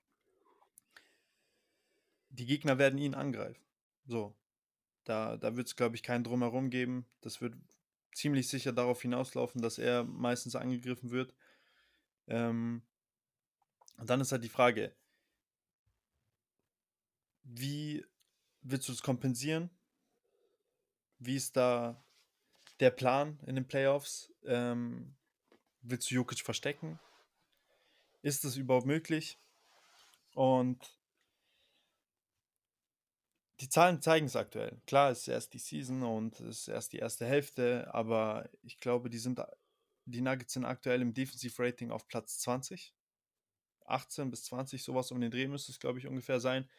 die 2.30 2.46
Gegner 2.46 2.78
werden 2.78 3.00
ihn 3.00 3.16
angreifen. 3.16 3.64
So, 4.06 4.36
da, 5.04 5.38
da 5.38 5.56
wird 5.56 5.68
es, 5.68 5.76
glaube 5.76 5.96
ich, 5.96 6.04
keinen 6.04 6.24
Drumherum 6.24 6.70
geben. 6.70 7.06
Das 7.22 7.42
wird 7.42 7.56
ziemlich 8.14 8.48
sicher 8.48 8.74
darauf 8.74 9.02
hinauslaufen, 9.02 9.62
dass 9.62 9.78
er 9.78 10.04
meistens 10.04 10.56
angegriffen 10.56 11.12
wird. 11.12 11.34
Ähm, 12.28 12.82
und 13.98 14.10
dann 14.10 14.22
ist 14.22 14.32
halt 14.32 14.44
die 14.44 14.50
Frage, 14.50 14.96
wie 17.44 18.06
willst 18.62 18.88
du 18.88 18.92
das 18.92 19.04
kompensieren? 19.04 19.70
Wie 21.20 21.36
ist 21.36 21.56
da 21.56 22.04
der 22.80 22.92
Plan 22.92 23.40
in 23.46 23.56
den 23.56 23.68
Playoffs? 23.68 24.34
Ähm, 24.44 25.16
willst 25.88 26.10
du 26.10 26.16
Jokic 26.16 26.42
verstecken? 26.42 27.00
Ist 28.22 28.44
das 28.44 28.58
überhaupt 28.58 28.86
möglich? 28.86 29.38
Und 30.34 30.98
die 33.62 33.70
Zahlen 33.70 34.02
zeigen 34.02 34.26
es 34.26 34.36
aktuell. 34.36 34.82
Klar, 34.86 35.12
es 35.12 35.20
ist 35.22 35.28
erst 35.30 35.54
die 35.54 35.60
Season 35.60 36.04
und 36.04 36.40
es 36.42 36.62
ist 36.62 36.68
erst 36.68 36.94
die 36.94 36.98
erste 36.98 37.26
Hälfte, 37.26 37.94
aber 37.94 38.50
ich 38.64 38.80
glaube, 38.80 39.10
die 39.10 39.20
sind 39.20 39.40
die 40.06 40.22
Nuggets 40.22 40.54
sind 40.54 40.66
aktuell 40.66 41.02
im 41.02 41.14
Defensive 41.14 41.62
Rating 41.62 41.92
auf 41.92 42.08
Platz 42.08 42.40
20. 42.40 42.94
18 43.88 44.32
bis 44.32 44.44
20, 44.46 44.84
sowas 44.84 45.12
um 45.12 45.22
den 45.22 45.32
Dreh 45.32 45.48
müsste 45.48 45.72
es, 45.72 45.80
glaube 45.80 46.00
ich, 46.00 46.08
ungefähr 46.08 46.40
sein. 46.40 46.70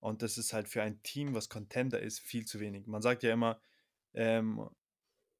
Und 0.00 0.22
das 0.22 0.38
ist 0.38 0.52
halt 0.52 0.68
für 0.68 0.82
ein 0.82 1.02
Team, 1.02 1.34
was 1.34 1.48
Contender 1.48 2.00
ist, 2.00 2.20
viel 2.20 2.46
zu 2.46 2.60
wenig. 2.60 2.86
Man 2.86 3.02
sagt 3.02 3.22
ja 3.22 3.32
immer, 3.32 3.60
ähm, 4.14 4.68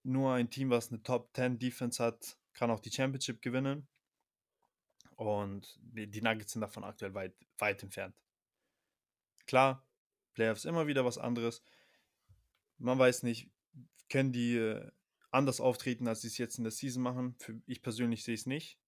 nur 0.02 0.34
ein 0.34 0.50
Team, 0.50 0.70
was 0.70 0.90
eine 0.90 1.02
Top 1.02 1.34
10 1.34 1.58
Defense 1.58 2.02
hat, 2.02 2.38
kann 2.56 2.70
auch 2.70 2.80
die 2.80 2.90
Championship 2.90 3.40
gewinnen. 3.40 3.86
Und 5.14 5.78
die 5.78 6.20
Nuggets 6.20 6.52
sind 6.52 6.60
davon 6.60 6.84
aktuell 6.84 7.14
weit, 7.14 7.34
weit 7.58 7.82
entfernt. 7.82 8.14
Klar, 9.46 9.86
Playoffs 10.34 10.64
immer 10.64 10.86
wieder 10.86 11.04
was 11.04 11.16
anderes. 11.16 11.62
Man 12.78 12.98
weiß 12.98 13.22
nicht, 13.22 13.48
können 14.10 14.32
die 14.32 14.56
äh, 14.56 14.90
anders 15.30 15.60
auftreten, 15.60 16.08
als 16.08 16.22
sie 16.22 16.28
es 16.28 16.38
jetzt 16.38 16.58
in 16.58 16.64
der 16.64 16.70
Season 16.70 17.02
machen. 17.02 17.34
Für, 17.38 17.60
ich 17.66 17.82
persönlich 17.82 18.24
sehe 18.24 18.34
es 18.34 18.44
nicht. 18.44 18.78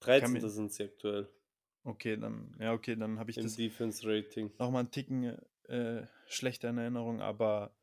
13. 0.00 0.48
sind 0.48 0.72
sie 0.72 0.84
aktuell. 0.84 1.28
Okay, 1.84 2.16
dann, 2.16 2.56
ja, 2.58 2.72
okay, 2.72 2.96
dann 2.96 3.18
habe 3.18 3.30
ich 3.30 3.36
Im 3.36 3.42
das 3.42 3.56
Defense 3.56 4.06
Rating. 4.06 4.50
nochmal 4.58 4.80
einen 4.80 4.90
Ticken 4.90 5.38
äh, 5.64 6.06
schlechter 6.26 6.70
in 6.70 6.78
Erinnerung, 6.78 7.20
aber 7.20 7.74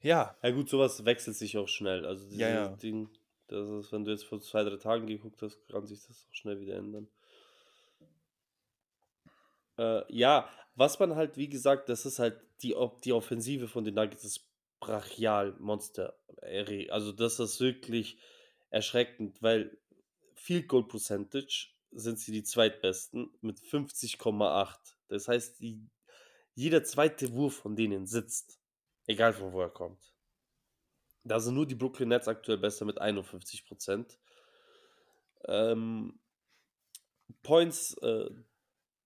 ja. 0.00 0.36
Ja 0.42 0.50
gut, 0.50 0.68
sowas 0.68 1.04
wechselt 1.04 1.36
sich 1.36 1.56
auch 1.56 1.68
schnell. 1.68 2.04
Also 2.04 2.24
dieses 2.24 2.40
ja, 2.40 2.48
ja. 2.48 2.68
Ding, 2.76 3.08
das 3.52 3.68
ist, 3.68 3.92
wenn 3.92 4.04
du 4.04 4.10
jetzt 4.10 4.24
vor 4.24 4.40
zwei, 4.40 4.64
drei 4.64 4.76
Tagen 4.76 5.06
geguckt 5.06 5.42
hast, 5.42 5.66
kann 5.68 5.86
sich 5.86 6.00
das 6.06 6.26
auch 6.28 6.34
schnell 6.34 6.60
wieder 6.60 6.76
ändern. 6.76 7.08
Äh, 9.78 10.02
ja, 10.12 10.48
was 10.74 10.98
man 10.98 11.16
halt, 11.16 11.36
wie 11.36 11.48
gesagt, 11.48 11.88
das 11.88 12.06
ist 12.06 12.18
halt 12.18 12.40
die, 12.62 12.74
die 13.04 13.12
Offensive 13.12 13.68
von 13.68 13.84
den 13.84 13.94
Nuggets 13.94 14.24
ist 14.24 14.48
brachial 14.80 15.54
Monster. 15.58 16.18
Also 16.90 17.12
das 17.12 17.38
ist 17.38 17.60
wirklich 17.60 18.18
erschreckend, 18.70 19.42
weil 19.42 19.78
Field 20.34 20.68
Goal 20.68 20.86
Percentage 20.88 21.68
sind 21.92 22.18
sie 22.18 22.32
die 22.32 22.42
zweitbesten 22.42 23.30
mit 23.42 23.60
50,8. 23.60 24.76
Das 25.08 25.28
heißt, 25.28 25.60
die, 25.60 25.88
jeder 26.54 26.82
zweite 26.84 27.32
Wurf 27.32 27.54
von 27.56 27.76
denen 27.76 28.06
sitzt, 28.06 28.58
egal 29.06 29.34
von 29.34 29.52
wo 29.52 29.60
er 29.60 29.70
kommt. 29.70 30.11
Da 31.24 31.40
sind 31.40 31.54
nur 31.54 31.66
die 31.66 31.74
Brooklyn 31.74 32.08
Nets 32.08 32.28
aktuell 32.28 32.58
besser 32.58 32.84
mit 32.84 33.00
51 33.00 33.64
Prozent. 33.64 34.18
Ähm, 35.46 36.18
Points 37.42 37.94
äh, 37.98 38.30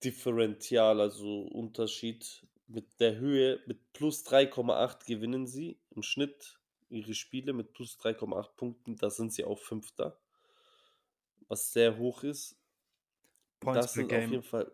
Differential, 0.03 1.01
also 1.01 1.43
Unterschied 1.43 2.45
mit 2.67 2.99
der 2.99 3.17
Höhe, 3.17 3.61
mit 3.65 3.93
plus 3.93 4.25
3,8 4.25 5.05
gewinnen 5.05 5.47
sie 5.47 5.79
im 5.91 6.03
Schnitt 6.03 6.59
ihre 6.89 7.13
Spiele 7.13 7.53
mit 7.53 7.73
plus 7.73 7.97
3,8 7.99 8.55
Punkten. 8.55 8.95
Da 8.95 9.09
sind 9.09 9.33
sie 9.33 9.45
auch 9.45 9.59
Fünfter, 9.59 10.19
was 11.47 11.71
sehr 11.71 11.97
hoch 11.97 12.23
ist. 12.23 12.57
Points 13.59 13.85
Das 13.85 13.93
per 13.93 14.01
sind 14.01 14.13
auf 14.13 14.19
Game. 14.19 14.31
jeden 14.31 14.43
Fall, 14.43 14.71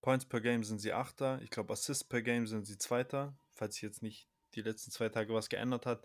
Points 0.00 0.26
per 0.26 0.40
Game 0.40 0.64
sind 0.64 0.80
sie 0.80 0.92
Achter. 0.92 1.40
Ich 1.42 1.50
glaube, 1.50 1.72
Assists 1.72 2.04
per 2.04 2.22
Game 2.22 2.46
sind 2.46 2.66
sie 2.66 2.76
Zweiter, 2.76 3.38
falls 3.52 3.76
sich 3.76 3.82
jetzt 3.82 4.02
nicht 4.02 4.28
die 4.54 4.62
letzten 4.62 4.90
zwei 4.90 5.08
Tage 5.08 5.32
was 5.32 5.48
geändert 5.48 5.86
hat. 5.86 6.04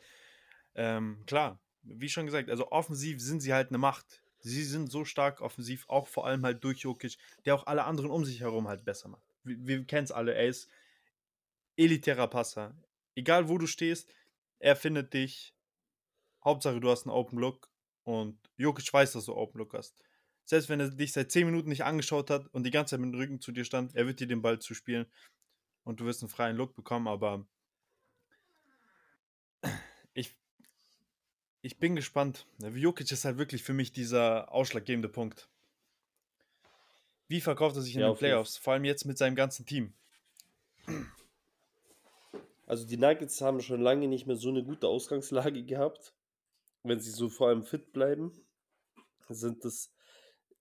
Ähm, 0.75 1.23
klar, 1.25 1.60
wie 1.84 2.10
schon 2.10 2.25
gesagt, 2.25 2.49
also 2.49 2.71
offensiv 2.71 3.21
sind 3.21 3.41
sie 3.41 3.53
halt 3.53 3.69
eine 3.69 3.77
Macht. 3.77 4.23
Sie 4.39 4.63
sind 4.63 4.91
so 4.91 5.03
stark 5.05 5.41
offensiv, 5.41 5.86
auch 5.89 6.08
vor 6.08 6.25
allem 6.25 6.45
halt 6.45 6.63
durch 6.63 6.79
Jokic, 6.79 7.17
der 7.45 7.55
auch 7.55 7.67
alle 7.67 7.84
anderen 7.84 8.10
um 8.10 8.23
sich 8.23 8.39
herum 8.39 8.67
halt 8.67 8.86
besser 8.86 9.10
macht. 9.10 9.23
Wir, 9.43 9.58
wir 9.65 9.86
kennen 9.86 10.05
es 10.05 10.12
alle, 10.12 10.34
er 10.34 10.47
ist 10.47 10.69
elitärer 11.75 12.27
Passer. 12.27 12.75
Egal 13.15 13.49
wo 13.49 13.58
du 13.58 13.67
stehst, 13.67 14.10
er 14.60 14.75
findet 14.75 15.13
dich. 15.13 15.53
Hauptsache, 16.43 16.79
du 16.79 16.89
hast 16.89 17.05
einen 17.05 17.15
Open 17.15 17.38
Look 17.38 17.69
und 18.03 18.38
Jokic 18.58 18.93
weiß, 18.93 19.13
dass 19.13 19.25
du 19.25 19.36
Open 19.36 19.60
Look 19.60 19.73
hast. 19.73 20.01
Selbst 20.45 20.69
wenn 20.69 20.79
er 20.79 20.89
dich 20.89 21.12
seit 21.13 21.32
10 21.32 21.45
Minuten 21.45 21.69
nicht 21.69 21.84
angeschaut 21.84 22.29
hat 22.29 22.47
und 22.47 22.63
die 22.63 22.71
ganze 22.71 22.91
Zeit 22.91 23.01
mit 23.01 23.13
dem 23.13 23.19
Rücken 23.19 23.41
zu 23.41 23.51
dir 23.51 23.65
stand, 23.65 23.95
er 23.95 24.08
wird 24.08 24.19
dir 24.19 24.27
den 24.27 24.41
Ball 24.41 24.60
zuspielen 24.60 25.05
und 25.84 25.99
du 25.99 26.05
wirst 26.05 26.23
einen 26.23 26.29
freien 26.29 26.55
Look 26.55 26.75
bekommen, 26.75 27.08
aber 27.08 27.45
ich, 30.13 30.36
ich 31.62 31.78
bin 31.78 31.95
gespannt. 31.95 32.45
Jokic 32.60 33.12
ist 33.12 33.26
halt 33.26 33.38
wirklich 33.38 33.63
für 33.63 33.74
mich 33.74 33.91
dieser 33.91 34.52
ausschlaggebende 34.52 35.10
Punkt. 35.10 35.50
Wie 37.28 37.41
verkauft 37.41 37.76
er 37.76 37.82
sich 37.82 37.95
in 37.95 38.02
Ja, 38.02 38.12
den 38.12 38.17
Playoffs? 38.17 38.58
Vor 38.58 38.74
allem 38.74 38.86
jetzt 38.86 39.06
mit 39.06 39.17
seinem 39.17 39.36
ganzen 39.36 39.65
Team. 39.65 39.93
also 42.65 42.88
die 42.88 42.98
Nuggets 42.98 43.41
haben 43.41 43.62
schon 43.62 43.82
lange 43.82 44.08
nicht 44.08 44.26
mehr 44.26 44.36
so 44.36 44.50
eine 44.50 44.63
gute 44.63 44.88
Ausgangslage 44.88 45.63
gehabt. 45.63 46.13
Wenn 46.84 47.00
sie 47.00 47.12
so 47.12 47.30
vor 47.30 47.50
allem 47.50 47.63
fit 47.63 47.91
bleiben, 47.91 48.32
sind 49.28 49.63
das. 49.65 49.91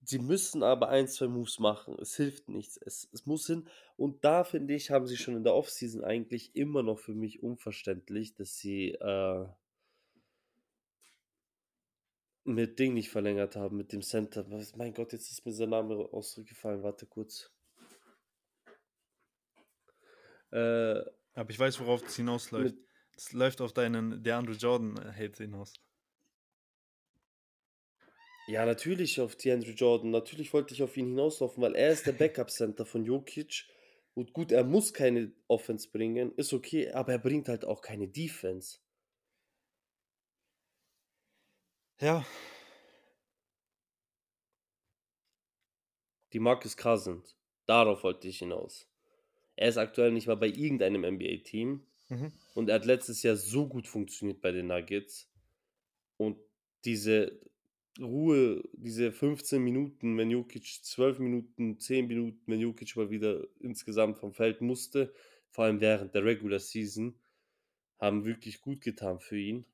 Sie 0.03 0.19
müssen 0.19 0.63
aber 0.63 0.89
ein, 0.89 1.07
zwei 1.07 1.27
Moves 1.27 1.59
machen. 1.59 1.97
Es 1.99 2.15
hilft 2.15 2.49
nichts. 2.49 2.77
Es, 2.77 3.09
es 3.11 3.25
muss 3.25 3.47
hin. 3.47 3.67
Und 3.97 4.23
da 4.23 4.43
finde 4.43 4.73
ich, 4.73 4.91
haben 4.91 5.07
sie 5.07 5.17
schon 5.17 5.35
in 5.35 5.43
der 5.43 5.55
Offseason 5.55 6.03
eigentlich 6.03 6.55
immer 6.55 6.83
noch 6.83 6.99
für 6.99 7.13
mich 7.13 7.41
unverständlich, 7.43 8.33
dass 8.35 8.57
sie 8.57 8.91
äh, 8.91 9.45
mit 12.43 12.79
Ding 12.79 12.93
nicht 12.93 13.09
verlängert 13.09 13.55
haben, 13.55 13.77
mit 13.77 13.91
dem 13.93 14.01
Center. 14.01 14.49
Was, 14.51 14.75
mein 14.75 14.93
Gott, 14.93 15.13
jetzt 15.13 15.31
ist 15.31 15.45
mir 15.45 15.53
sein 15.53 15.69
Name 15.69 15.95
ausgefallen. 16.11 16.83
Warte 16.83 17.05
kurz. 17.05 17.51
Äh, 20.51 21.01
Aber 21.33 21.49
ich 21.49 21.59
weiß, 21.59 21.79
worauf 21.79 22.01
das 22.01 22.15
hinausläuft. 22.15 22.75
Es 23.15 23.33
läuft 23.33 23.61
auf 23.61 23.73
deinen 23.73 24.23
DeAndre 24.23 24.53
Jordan-Hate 24.53 25.43
hinaus. 25.43 25.73
ja, 28.47 28.65
natürlich 28.65 29.21
auf 29.21 29.35
DeAndre 29.35 29.71
Jordan. 29.71 30.09
Natürlich 30.11 30.53
wollte 30.53 30.73
ich 30.73 30.81
auf 30.81 30.97
ihn 30.97 31.07
hinauslaufen, 31.09 31.61
weil 31.61 31.75
er 31.75 31.91
ist 31.91 32.07
der 32.07 32.13
Backup-Center 32.13 32.85
von 32.85 33.05
Jokic. 33.05 33.67
Und 34.15 34.33
gut, 34.33 34.51
er 34.51 34.63
muss 34.63 34.93
keine 34.93 35.31
Offense 35.47 35.89
bringen, 35.91 36.33
ist 36.35 36.51
okay, 36.53 36.91
aber 36.91 37.11
er 37.13 37.19
bringt 37.19 37.47
halt 37.47 37.63
auch 37.63 37.81
keine 37.81 38.07
Defense. 38.07 38.79
Ja, 41.99 42.23
Die 46.33 46.39
Marcus 46.39 46.77
Cousins. 46.77 47.35
Darauf 47.65 48.03
wollte 48.03 48.27
ich 48.27 48.39
hinaus. 48.39 48.87
Er 49.55 49.69
ist 49.69 49.77
aktuell 49.77 50.11
nicht 50.11 50.27
mal 50.27 50.35
bei 50.35 50.47
irgendeinem 50.47 51.03
NBA-Team. 51.03 51.85
Mhm. 52.09 52.31
Und 52.53 52.69
er 52.69 52.75
hat 52.75 52.85
letztes 52.85 53.23
Jahr 53.23 53.35
so 53.35 53.67
gut 53.67 53.87
funktioniert 53.87 54.41
bei 54.41 54.51
den 54.51 54.67
Nuggets. 54.67 55.29
Und 56.17 56.37
diese 56.85 57.39
Ruhe, 57.99 58.63
diese 58.73 59.11
15 59.11 59.61
Minuten, 59.61 60.17
wenn 60.17 60.31
Jokic 60.31 60.65
12 60.83 61.19
Minuten, 61.19 61.79
10 61.79 62.07
Minuten, 62.07 62.41
wenn 62.47 62.59
Jokic 62.59 62.95
mal 62.95 63.09
wieder 63.09 63.45
insgesamt 63.59 64.17
vom 64.17 64.33
Feld 64.33 64.61
musste, 64.61 65.13
vor 65.49 65.65
allem 65.65 65.81
während 65.81 66.15
der 66.15 66.23
Regular 66.23 66.59
Season, 66.59 67.19
haben 67.99 68.23
wirklich 68.23 68.61
gut 68.61 68.81
getan 68.81 69.19
für 69.19 69.37
ihn. 69.37 69.65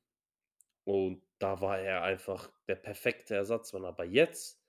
Und 0.86 1.20
da 1.40 1.60
war 1.60 1.80
er 1.80 2.04
einfach 2.04 2.48
der 2.68 2.76
perfekte 2.76 3.34
Ersatzmann. 3.34 3.84
Aber 3.84 4.04
jetzt, 4.04 4.62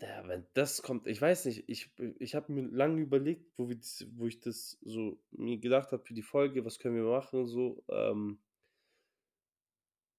der, 0.00 0.28
wenn 0.28 0.46
das 0.54 0.80
kommt, 0.80 1.08
ich 1.08 1.20
weiß 1.20 1.46
nicht, 1.46 1.64
ich, 1.66 1.90
ich 2.20 2.36
habe 2.36 2.52
mir 2.52 2.62
lange 2.62 3.00
überlegt, 3.00 3.50
wo, 3.58 3.68
wir, 3.68 3.78
wo 4.12 4.28
ich 4.28 4.38
das 4.38 4.78
so 4.82 5.18
mir 5.32 5.58
gedacht 5.58 5.90
habe 5.90 6.04
für 6.04 6.14
die 6.14 6.22
Folge, 6.22 6.64
was 6.64 6.78
können 6.78 6.94
wir 6.94 7.02
machen, 7.02 7.46
so. 7.46 7.82
Ähm, 7.88 8.38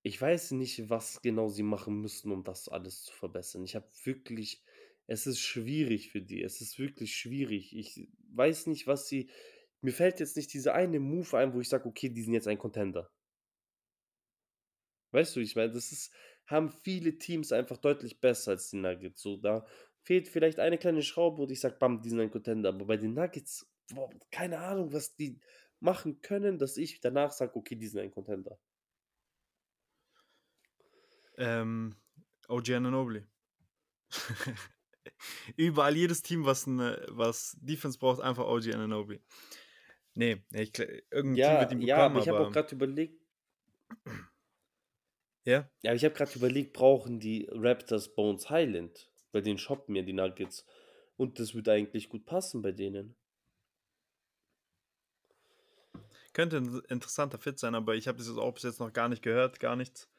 ich 0.01 0.21
weiß 0.21 0.51
nicht, 0.51 0.89
was 0.89 1.21
genau 1.21 1.47
sie 1.47 1.63
machen 1.63 2.01
müssten, 2.01 2.29
um 2.33 2.43
das 2.43 2.67
alles 2.67 3.05
zu 3.05 3.13
verbessern. 3.13 3.63
Ich 3.63 3.77
habe 3.77 3.87
wirklich, 4.03 4.61
es 5.07 5.27
ist 5.27 5.39
schwierig 5.39 6.11
für 6.11 6.21
die. 6.21 6.41
Es 6.43 6.59
ist 6.59 6.77
wirklich 6.77 7.15
schwierig. 7.15 7.73
Ich 7.73 8.09
weiß 8.33 8.67
nicht, 8.67 8.85
was 8.85 9.07
sie. 9.07 9.29
Mir 9.79 9.93
fällt 9.93 10.19
jetzt 10.19 10.35
nicht 10.35 10.53
dieser 10.53 10.73
eine 10.73 10.99
Move 10.99 11.37
ein, 11.37 11.53
wo 11.53 11.61
ich 11.61 11.69
sage, 11.69 11.87
okay, 11.87 12.09
die 12.09 12.21
sind 12.21 12.33
jetzt 12.33 12.49
ein 12.49 12.57
Contender. 12.57 13.09
Weißt 15.13 15.35
du, 15.35 15.39
ich 15.39 15.55
meine, 15.55 15.71
das 15.73 15.91
ist, 15.91 16.13
haben 16.47 16.69
viele 16.71 17.17
Teams 17.17 17.51
einfach 17.51 17.77
deutlich 17.77 18.19
besser 18.21 18.51
als 18.51 18.69
die 18.69 18.77
Nuggets. 18.77 19.21
So, 19.21 19.37
da 19.37 19.65
fehlt 20.01 20.27
vielleicht 20.27 20.59
eine 20.59 20.77
kleine 20.77 21.03
Schraube 21.03 21.41
und 21.43 21.51
ich 21.51 21.59
sage, 21.61 21.77
bam, 21.79 22.01
die 22.01 22.09
sind 22.09 22.19
ein 22.19 22.31
Contender. 22.31 22.69
Aber 22.69 22.85
bei 22.85 22.97
den 22.97 23.13
Nuggets, 23.13 23.71
boah, 23.93 24.09
keine 24.31 24.59
Ahnung, 24.59 24.93
was 24.93 25.15
die 25.15 25.39
machen 25.79 26.21
können, 26.21 26.57
dass 26.59 26.77
ich 26.77 26.99
danach 27.01 27.31
sage, 27.31 27.55
okay, 27.55 27.75
die 27.75 27.87
sind 27.87 28.01
ein 28.01 28.11
Contender. 28.11 28.59
ähm, 31.37 31.95
OG 32.47 32.69
Ananobi. 32.75 33.25
Überall 35.57 35.95
jedes 35.95 36.21
Team, 36.21 36.45
was, 36.45 36.67
eine, 36.67 37.05
was 37.09 37.57
Defense 37.61 37.97
braucht, 37.99 38.21
einfach 38.21 38.45
OG 38.45 38.73
Ananobi. 38.73 39.21
Nee, 40.15 40.43
ich, 40.53 40.77
irgendein 41.11 41.41
Team 41.41 41.59
Ja, 41.59 41.59
wird 41.59 41.71
ihn 41.71 41.81
ja, 41.81 41.81
bekommen, 41.81 42.17
aber 42.17 42.17
ich 42.17 42.27
habe 42.29 42.43
auch 42.43 42.51
gerade 42.51 42.75
überlegt, 42.75 43.19
ja, 45.45 45.69
ja, 45.81 45.93
ich 45.93 46.03
habe 46.05 46.15
gerade 46.15 46.33
überlegt, 46.35 46.73
brauchen 46.73 47.19
die 47.19 47.47
Raptors 47.51 48.15
Bones 48.15 48.49
Highland? 48.49 49.09
Bei 49.31 49.41
denen 49.41 49.57
shoppen 49.57 49.95
ja 49.95 50.03
die 50.03 50.13
Nuggets. 50.13 50.65
Und 51.17 51.39
das 51.39 51.53
würde 51.53 51.71
eigentlich 51.71 52.09
gut 52.09 52.25
passen 52.25 52.61
bei 52.61 52.71
denen. 52.71 53.15
könnte 56.33 56.57
ein 56.57 56.81
interessanter 56.89 57.37
Fit 57.37 57.59
sein, 57.59 57.75
aber 57.75 57.95
ich 57.95 58.07
habe 58.07 58.17
das 58.17 58.27
jetzt 58.27 58.37
auch 58.37 58.53
bis 58.53 58.63
jetzt 58.63 58.79
noch 58.79 58.91
gar 58.91 59.07
nicht 59.07 59.21
gehört, 59.21 59.59
gar 59.59 59.75
nichts. 59.75 60.09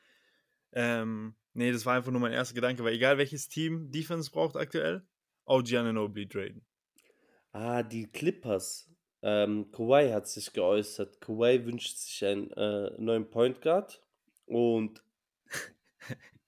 Ähm, 0.73 1.35
nee, 1.53 1.71
das 1.71 1.85
war 1.85 1.97
einfach 1.97 2.13
nur 2.13 2.21
mein 2.21 2.33
erster 2.33 2.55
Gedanke, 2.55 2.83
weil 2.85 2.95
egal 2.95 3.19
welches 3.19 3.49
Team 3.49 3.91
Defense 3.91 4.31
braucht 4.31 4.57
aktuell, 4.57 5.07
OG 5.45 5.75
Ananobi 5.75 6.29
traden. 6.29 6.65
Ah, 7.53 7.83
die 7.83 8.11
Clippers. 8.11 8.91
Ähm, 9.23 9.71
Kawhi 9.71 10.11
hat 10.11 10.29
sich 10.29 10.53
geäußert. 10.53 11.21
Kawhi 11.21 11.65
wünscht 11.65 11.97
sich 11.97 12.25
einen 12.25 12.51
äh, 12.53 12.91
neuen 12.99 13.31
Point 13.31 13.61
Guard 13.61 14.03
und 14.47 15.04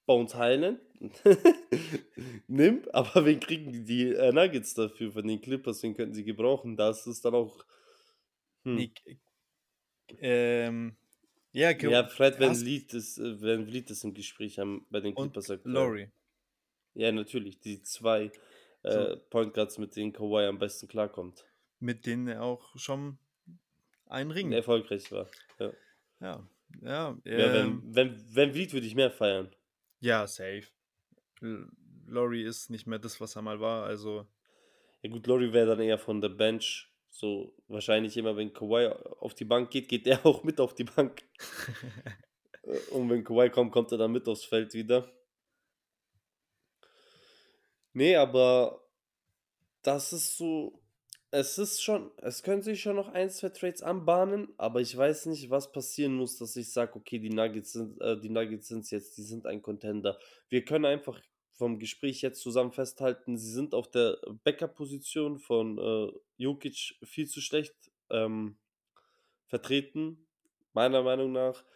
Bones 0.06 0.34
Highland 0.34 0.80
nimmt, 2.46 2.94
aber 2.94 3.24
wen 3.24 3.40
kriegen 3.40 3.72
die, 3.72 3.84
die 3.84 4.08
äh, 4.14 4.32
Nuggets 4.32 4.74
dafür 4.74 5.12
von 5.12 5.26
den 5.26 5.40
Clippers? 5.40 5.82
Wen 5.82 5.94
könnten 5.96 6.14
sie 6.14 6.24
gebrauchen? 6.24 6.76
Das 6.76 7.06
ist 7.06 7.24
dann 7.24 7.34
auch. 7.34 7.64
Hm. 8.64 8.90
K- 8.94 9.16
ähm, 10.20 10.96
ja, 11.52 11.70
Ja, 11.72 12.06
Fred 12.08 12.38
Van 12.38 12.54
Vliet 12.54 12.94
ist, 12.94 13.18
äh, 13.18 13.40
Van 13.40 13.66
Vliet 13.66 13.90
ist 13.90 14.04
im 14.04 14.14
Gespräch 14.14 14.60
am, 14.60 14.86
bei 14.90 15.00
den 15.00 15.14
und 15.14 15.32
Clippers 15.32 15.50
aktuell. 15.50 15.74
Laurie. 15.74 16.08
Ja, 16.94 17.12
natürlich. 17.12 17.60
Die 17.60 17.82
zwei 17.82 18.30
äh, 18.82 19.16
Point 19.30 19.54
Guards, 19.54 19.78
mit 19.78 19.96
denen 19.96 20.12
Kawhi 20.12 20.46
am 20.46 20.58
besten 20.58 20.88
klarkommt. 20.88 21.44
mit 21.80 22.06
denen 22.06 22.28
er 22.28 22.42
auch 22.42 22.76
schon 22.78 23.18
einen 24.06 24.30
Ring. 24.30 24.52
Erfolgreich 24.52 25.10
war. 25.12 25.28
Ja, 25.58 25.72
Ja, 26.20 26.48
ja, 26.82 27.16
ja 27.24 27.54
ähm, 27.62 27.82
wenn, 27.84 27.94
wenn, 27.94 28.36
Van 28.36 28.52
Vliet 28.52 28.72
würde 28.72 28.86
ich 28.86 28.94
mehr 28.94 29.10
feiern. 29.10 29.54
ja, 30.00 30.26
safe. 30.26 30.64
L- 31.40 31.68
Laurie 32.06 32.44
ist 32.44 32.70
nicht 32.70 32.86
mehr 32.86 32.98
das, 32.98 33.20
was 33.20 33.36
er 33.36 33.42
mal 33.42 33.60
war, 33.60 33.84
also 33.84 34.26
Ja 35.02 35.10
gut, 35.10 35.26
Laurie 35.26 35.52
wäre 35.52 35.68
dann 35.68 35.80
eher 35.80 35.98
von 35.98 36.20
der 36.20 36.28
Bench. 36.30 36.92
So 37.10 37.54
wahrscheinlich 37.68 38.16
immer, 38.16 38.36
wenn 38.36 38.52
Kawhi 38.52 38.88
auf 39.20 39.34
die 39.34 39.44
Bank 39.44 39.70
geht, 39.70 39.88
geht 39.88 40.06
er 40.06 40.18
auch 40.26 40.44
mit 40.44 40.60
auf 40.60 40.74
die 40.74 40.84
Bank. 40.84 41.22
Äh, 42.62 42.78
und 42.90 43.08
wenn 43.08 43.22
Kawhi 43.22 43.48
kommt, 43.50 43.70
kommt 43.70 43.92
er 43.92 43.98
dann 43.98 44.10
mit 44.10 44.26
aufs 44.26 44.44
Feld 44.44 44.74
wieder. 44.74 45.12
Nee, 47.92 48.16
aber 48.16 48.82
das 49.82 50.12
ist 50.12 50.36
so. 50.36 50.82
Es 51.38 51.58
ist 51.58 51.82
schon, 51.82 52.10
es 52.16 52.42
können 52.42 52.62
sich 52.62 52.80
schon 52.80 52.96
noch 52.96 53.08
ein, 53.08 53.28
zwei 53.28 53.50
Trades 53.50 53.82
anbahnen, 53.82 54.48
aber 54.56 54.80
ich 54.80 54.96
weiß 54.96 55.26
nicht, 55.26 55.50
was 55.50 55.70
passieren 55.70 56.14
muss, 56.14 56.38
dass 56.38 56.56
ich 56.56 56.72
sage, 56.72 56.96
okay, 56.96 57.18
die 57.18 57.28
Nuggets 57.28 57.74
sind, 57.74 58.00
äh, 58.00 58.18
die 58.18 58.30
Nuggets 58.30 58.68
sind 58.68 58.90
jetzt, 58.90 59.18
die 59.18 59.22
sind 59.22 59.44
ein 59.44 59.60
Contender. 59.60 60.18
Wir 60.48 60.64
können 60.64 60.86
einfach 60.86 61.20
vom 61.52 61.78
Gespräch 61.78 62.22
jetzt 62.22 62.40
zusammen 62.40 62.72
festhalten, 62.72 63.36
sie 63.36 63.52
sind 63.52 63.74
auf 63.74 63.90
der 63.90 64.16
Backup-Position 64.44 65.38
von 65.38 65.76
äh, 65.76 66.10
Jokic 66.38 66.96
viel 67.02 67.28
zu 67.28 67.42
schlecht 67.42 67.74
ähm, 68.08 68.56
vertreten, 69.44 70.26
meiner 70.72 71.02
Meinung 71.02 71.32
nach. 71.32 71.66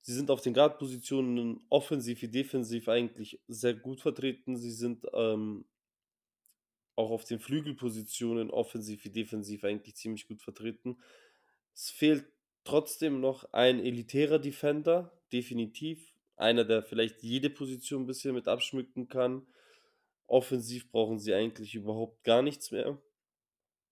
Sie 0.00 0.14
sind 0.14 0.30
auf 0.30 0.40
den 0.40 0.54
Guard-Positionen 0.54 1.62
offensiv 1.68 2.22
wie 2.22 2.28
defensiv 2.28 2.88
eigentlich 2.88 3.38
sehr 3.48 3.74
gut 3.74 4.00
vertreten. 4.00 4.56
Sie 4.56 4.70
sind 4.70 5.04
ähm, 5.12 5.66
auch 7.00 7.10
auf 7.10 7.24
den 7.24 7.40
Flügelpositionen 7.40 8.50
offensiv 8.50 9.04
wie 9.04 9.10
defensiv 9.10 9.64
eigentlich 9.64 9.96
ziemlich 9.96 10.28
gut 10.28 10.42
vertreten. 10.42 10.98
Es 11.74 11.90
fehlt 11.90 12.24
trotzdem 12.64 13.20
noch 13.20 13.52
ein 13.52 13.80
elitärer 13.80 14.38
Defender, 14.38 15.18
definitiv. 15.32 16.14
Einer, 16.36 16.64
der 16.64 16.82
vielleicht 16.82 17.22
jede 17.22 17.50
Position 17.50 18.02
ein 18.02 18.06
bisschen 18.06 18.34
mit 18.34 18.48
abschmücken 18.48 19.08
kann. 19.08 19.46
Offensiv 20.26 20.90
brauchen 20.90 21.18
sie 21.18 21.34
eigentlich 21.34 21.74
überhaupt 21.74 22.22
gar 22.22 22.42
nichts 22.42 22.70
mehr. 22.70 23.00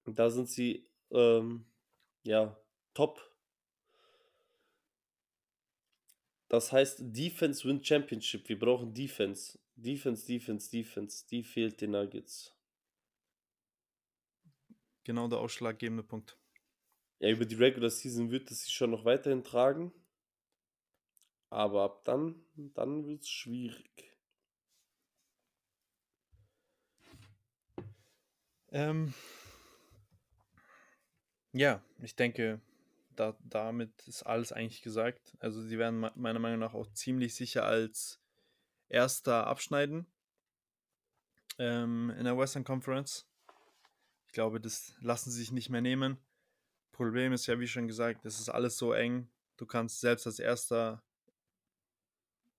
Da 0.06 0.30
sind 0.30 0.48
sie 0.48 0.88
ähm, 1.10 1.66
ja 2.22 2.58
top. 2.94 3.20
Das 6.48 6.72
heißt, 6.72 7.00
Defense 7.00 7.68
win 7.68 7.84
Championship. 7.84 8.48
Wir 8.48 8.58
brauchen 8.58 8.94
Defense. 8.94 9.58
Defense, 9.76 10.26
Defense, 10.26 10.70
Defense. 10.70 11.26
Die 11.30 11.42
fehlt 11.42 11.80
den 11.80 11.90
Nuggets. 11.90 12.57
Genau 15.08 15.26
der 15.26 15.38
ausschlaggebende 15.38 16.02
Punkt. 16.02 16.36
Ja, 17.20 17.30
über 17.30 17.46
die 17.46 17.54
Regular 17.54 17.88
Season 17.88 18.30
wird 18.30 18.50
es 18.50 18.64
sich 18.64 18.74
schon 18.74 18.90
noch 18.90 19.06
weiterhin 19.06 19.42
tragen. 19.42 19.90
Aber 21.48 21.84
ab 21.84 22.04
dann, 22.04 22.44
dann 22.74 23.06
wird 23.06 23.22
es 23.22 23.30
schwierig. 23.30 24.14
Ähm, 28.70 29.14
ja, 31.52 31.82
ich 32.02 32.14
denke, 32.14 32.60
da, 33.16 33.34
damit 33.40 34.06
ist 34.06 34.24
alles 34.24 34.52
eigentlich 34.52 34.82
gesagt. 34.82 35.38
Also 35.40 35.62
sie 35.62 35.78
werden 35.78 36.10
meiner 36.16 36.38
Meinung 36.38 36.58
nach 36.58 36.74
auch 36.74 36.92
ziemlich 36.92 37.34
sicher 37.34 37.64
als 37.64 38.20
erster 38.90 39.46
abschneiden 39.46 40.06
ähm, 41.58 42.10
in 42.10 42.24
der 42.24 42.36
Western 42.36 42.64
Conference. 42.64 43.27
Ich 44.28 44.32
glaube, 44.32 44.60
das 44.60 44.92
lassen 45.00 45.30
sie 45.30 45.38
sich 45.38 45.52
nicht 45.52 45.70
mehr 45.70 45.80
nehmen. 45.80 46.18
Problem 46.92 47.32
ist 47.32 47.46
ja, 47.46 47.58
wie 47.58 47.66
schon 47.66 47.88
gesagt, 47.88 48.26
es 48.26 48.38
ist 48.38 48.50
alles 48.50 48.76
so 48.76 48.92
eng. 48.92 49.26
Du 49.56 49.64
kannst 49.64 50.00
selbst 50.00 50.26
als 50.26 50.38
erster 50.38 51.02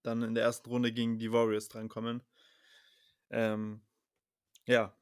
dann 0.02 0.24
in 0.24 0.34
der 0.34 0.44
ersten 0.44 0.68
Runde 0.68 0.92
gegen 0.92 1.20
die 1.20 1.32
Warriors 1.32 1.70
drankommen. 1.70 2.24
Ähm, 3.30 3.82
ja. 4.66 4.98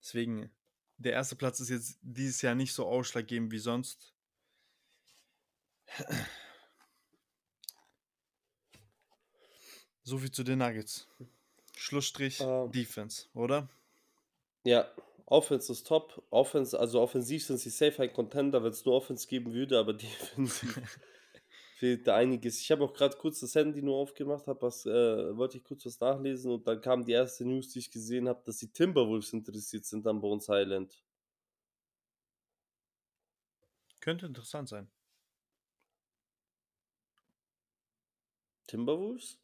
Deswegen, 0.00 0.50
der 0.96 1.12
erste 1.12 1.36
Platz 1.36 1.60
ist 1.60 1.68
jetzt 1.68 1.98
dieses 2.00 2.40
Jahr 2.40 2.54
nicht 2.54 2.72
so 2.72 2.86
ausschlaggebend 2.86 3.52
wie 3.52 3.58
sonst. 3.58 4.14
So 10.02 10.16
viel 10.16 10.30
zu 10.30 10.44
den 10.44 10.60
Nuggets. 10.60 11.06
Schlussstrich, 11.76 12.40
ähm, 12.40 12.72
Defense, 12.72 13.28
oder? 13.34 13.68
Ja, 14.64 14.90
Offense 15.30 15.70
ist 15.70 15.86
top. 15.86 16.22
Offense, 16.30 16.78
also 16.78 17.00
offensiv 17.00 17.46
sind 17.46 17.58
sie 17.58 17.70
safe 17.70 18.02
ein 18.02 18.12
Contender, 18.12 18.62
wenn 18.64 18.72
es 18.72 18.84
nur 18.84 18.96
Offense 18.96 19.28
geben 19.28 19.52
würde, 19.52 19.78
aber 19.78 19.92
defensiv 19.94 20.76
fehlt 21.76 22.06
da 22.06 22.16
einiges. 22.16 22.60
Ich 22.60 22.70
habe 22.72 22.84
auch 22.84 22.92
gerade 22.92 23.16
kurz 23.16 23.38
das 23.38 23.54
Handy 23.54 23.80
nur 23.80 23.96
aufgemacht, 23.96 24.48
habe 24.48 24.60
was, 24.62 24.84
äh, 24.86 25.36
wollte 25.36 25.56
ich 25.56 25.64
kurz 25.64 25.86
was 25.86 26.00
nachlesen 26.00 26.50
und 26.50 26.66
dann 26.66 26.80
kam 26.80 27.04
die 27.04 27.12
erste 27.12 27.44
News, 27.44 27.68
die 27.68 27.78
ich 27.78 27.92
gesehen 27.92 28.28
habe, 28.28 28.42
dass 28.44 28.58
die 28.58 28.72
Timberwolves 28.72 29.32
interessiert 29.32 29.84
sind 29.84 30.04
an 30.06 30.20
Bones 30.20 30.48
Island. 30.50 31.00
Könnte 34.00 34.26
interessant 34.26 34.68
sein. 34.68 34.90
Timberwolves? 38.66 39.38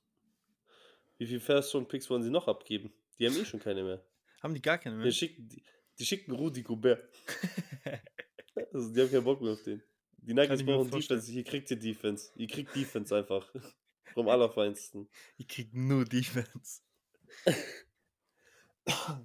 Wie 1.18 1.26
viel 1.26 1.41
First 1.41 1.74
Round 1.74 1.89
Picks 1.89 2.11
wollen 2.11 2.24
sie 2.24 2.30
noch 2.30 2.49
abgeben? 2.49 2.93
Die 3.18 3.26
haben 3.26 3.37
eh 3.37 3.45
schon 3.45 3.61
keine 3.61 3.84
mehr. 3.84 4.05
Haben 4.43 4.55
die 4.55 4.61
gar 4.62 4.78
keine 4.78 4.97
mehr? 4.97 5.07
Die 5.07 5.12
schicken, 5.12 5.49
die, 5.49 5.64
die 5.99 6.07
schicken 6.07 6.32
Rudi 6.32 6.62
Gobert. 6.62 7.09
also 8.72 8.92
die 8.92 9.01
haben 9.01 9.11
keinen 9.11 9.24
Bock 9.24 9.40
mehr 9.40 9.53
auf 9.53 9.62
den. 9.62 9.82
Die 10.18 10.34
Nuggets 10.34 10.64
brauchen 10.64 10.90
Defense, 10.90 11.30
hier 11.30 11.44
kriegt 11.44 11.70
ihr 11.70 11.78
Defense. 11.78 12.32
Ihr 12.34 12.49
kriegt 12.49 12.74
Defense 12.74 13.16
einfach. 13.16 13.49
Vom 14.12 14.28
Allerfeinsten. 14.28 15.09
Ihr 15.36 15.47
kriegt 15.47 15.74
nur 15.74 16.05
Defense. 16.05 16.80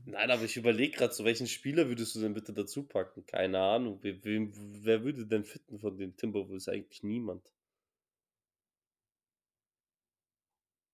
Nein, 0.06 0.32
aber 0.32 0.44
ich 0.44 0.58
überlege 0.58 0.98
gerade, 0.98 1.14
zu 1.14 1.24
welchen 1.24 1.48
Spieler 1.48 1.88
würdest 1.88 2.16
du 2.16 2.20
denn 2.20 2.34
bitte 2.34 2.54
dazu 2.54 2.84
packen? 2.84 3.26
Keine 3.26 3.60
Ahnung. 3.60 4.00
Wer, 4.02 4.24
wer, 4.24 5.04
würde 5.04 5.26
denn 5.26 5.44
fitten 5.44 5.80
von 5.80 5.98
den 5.98 6.16
Timberwolves? 6.18 6.68
Eigentlich 6.68 7.04
niemand. 7.04 7.52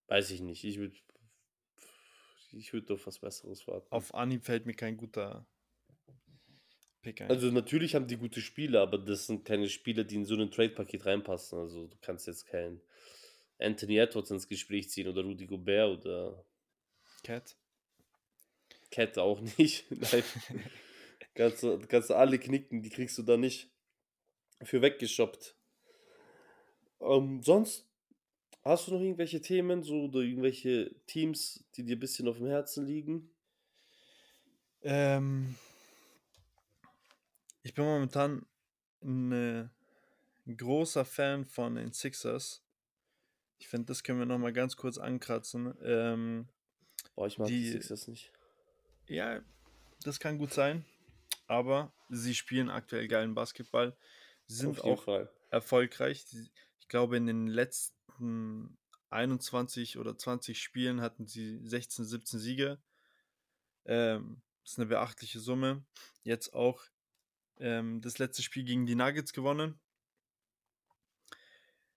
Weiß 0.08 0.32
ich 0.32 0.42
nicht. 0.42 0.64
Ich 0.64 0.78
würde 0.78 0.96
ich 2.52 2.74
würd 2.74 2.90
auf 2.92 3.06
was 3.08 3.20
Besseres 3.20 3.68
warten. 3.68 3.88
Auf 3.90 4.14
Anhieb 4.14 4.46
fällt 4.46 4.66
mir 4.66 4.74
kein 4.74 4.98
guter 4.98 5.46
Pick 7.08 7.22
ein. 7.22 7.30
Also 7.30 7.52
natürlich 7.52 7.96
haben 7.96 8.08
die 8.08 8.18
gute 8.18 8.42
Spiele, 8.42 8.82
aber 8.82 8.98
das 8.98 9.28
sind 9.28 9.46
keine 9.46 9.70
Spieler, 9.70 10.04
die 10.04 10.16
in 10.16 10.26
so 10.26 10.36
ein 10.36 10.52
Trade-Paket 10.52 11.06
reinpassen. 11.06 11.58
Also 11.58 11.88
du 11.88 11.96
kannst 12.02 12.28
jetzt 12.28 12.46
keinen 12.46 12.82
Anthony 13.60 13.98
Edwards 13.98 14.30
ins 14.30 14.50
Gespräch 14.50 14.90
ziehen 14.90 15.08
oder 15.08 15.24
Rudy 15.24 15.46
Gobert 15.46 16.06
oder 16.06 16.44
Cat. 17.24 17.56
Cat 18.92 19.18
auch 19.18 19.40
nicht. 19.40 19.86
Nein. 19.90 20.24
kannst, 21.34 21.64
du, 21.64 21.80
kannst 21.88 22.12
alle 22.12 22.40
knicken, 22.40 22.82
die 22.82 22.90
kriegst 22.90 23.18
du 23.18 23.24
da 23.24 23.38
nicht 23.38 23.70
für 24.64 24.82
weggeshoppt. 24.82 25.56
Ähm, 27.00 27.42
sonst 27.42 27.88
hast 28.66 28.90
du 28.90 28.96
noch 28.96 29.02
irgendwelche 29.02 29.40
Themen 29.40 29.82
so 29.82 30.04
oder 30.06 30.20
irgendwelche 30.20 30.94
Teams, 31.06 31.64
die 31.78 31.86
dir 31.86 31.96
ein 31.96 32.02
bisschen 32.02 32.28
auf 32.28 32.38
dem 32.38 32.48
Herzen 32.48 32.86
liegen? 32.86 33.30
Ähm, 34.82 35.56
ich 37.68 37.74
bin 37.74 37.84
momentan 37.84 38.46
ein 39.04 39.32
äh, 39.34 39.68
großer 40.56 41.04
Fan 41.04 41.44
von 41.44 41.76
den 41.76 41.92
Sixers. 41.92 42.64
Ich 43.60 43.68
finde, 43.68 43.88
das 43.88 44.04
können 44.04 44.20
wir 44.20 44.26
noch 44.26 44.38
mal 44.38 44.54
ganz 44.54 44.78
kurz 44.78 44.98
ankratzen. 44.98 45.76
Ähm, 45.82 46.48
Boah, 47.14 47.28
ich 47.28 47.38
mag 47.38 47.50
die, 47.50 47.68
Sixers 47.68 48.08
nicht. 48.08 48.32
Ja, 49.08 49.42
das 50.04 50.22
kann 50.22 50.38
gut 50.38 50.54
sein. 50.54 50.86
Aber 51.48 51.92
sie 52.10 52.36
spielen 52.36 52.70
aktuell 52.70 53.10
geilen 53.10 53.36
Basketball. 53.36 53.98
Sie 54.46 54.56
sind 54.56 54.82
auch 54.82 55.04
Fall. 55.04 55.30
erfolgreich. 55.50 56.26
Ich 56.80 56.88
glaube, 56.88 57.18
in 57.18 57.26
den 57.26 57.48
letzten 57.48 58.78
21 59.10 59.98
oder 59.98 60.18
20 60.18 60.58
Spielen 60.58 61.02
hatten 61.02 61.28
sie 61.28 61.60
16, 61.68 62.06
17 62.06 62.40
Siege. 62.40 62.82
Ähm, 63.84 64.42
das 64.64 64.72
ist 64.74 64.80
eine 64.80 64.88
beachtliche 64.88 65.42
Summe. 65.42 65.86
Jetzt 66.24 66.54
auch 66.54 66.82
ähm, 67.60 68.02
das 68.02 68.18
letzte 68.20 68.42
Spiel 68.44 68.64
gegen 68.64 68.86
die 68.86 68.96
Nuggets 68.96 69.34
gewonnen. 69.34 69.80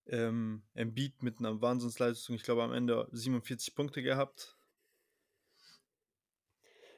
Ähm, 0.06 0.62
Embiid 0.74 1.22
mit 1.22 1.38
einer 1.38 1.60
Wahnsinnsleistung, 1.60 2.34
ich 2.34 2.42
glaube 2.42 2.62
am 2.62 2.72
Ende 2.72 3.08
47 3.12 3.74
Punkte 3.74 4.02
gehabt. 4.02 4.56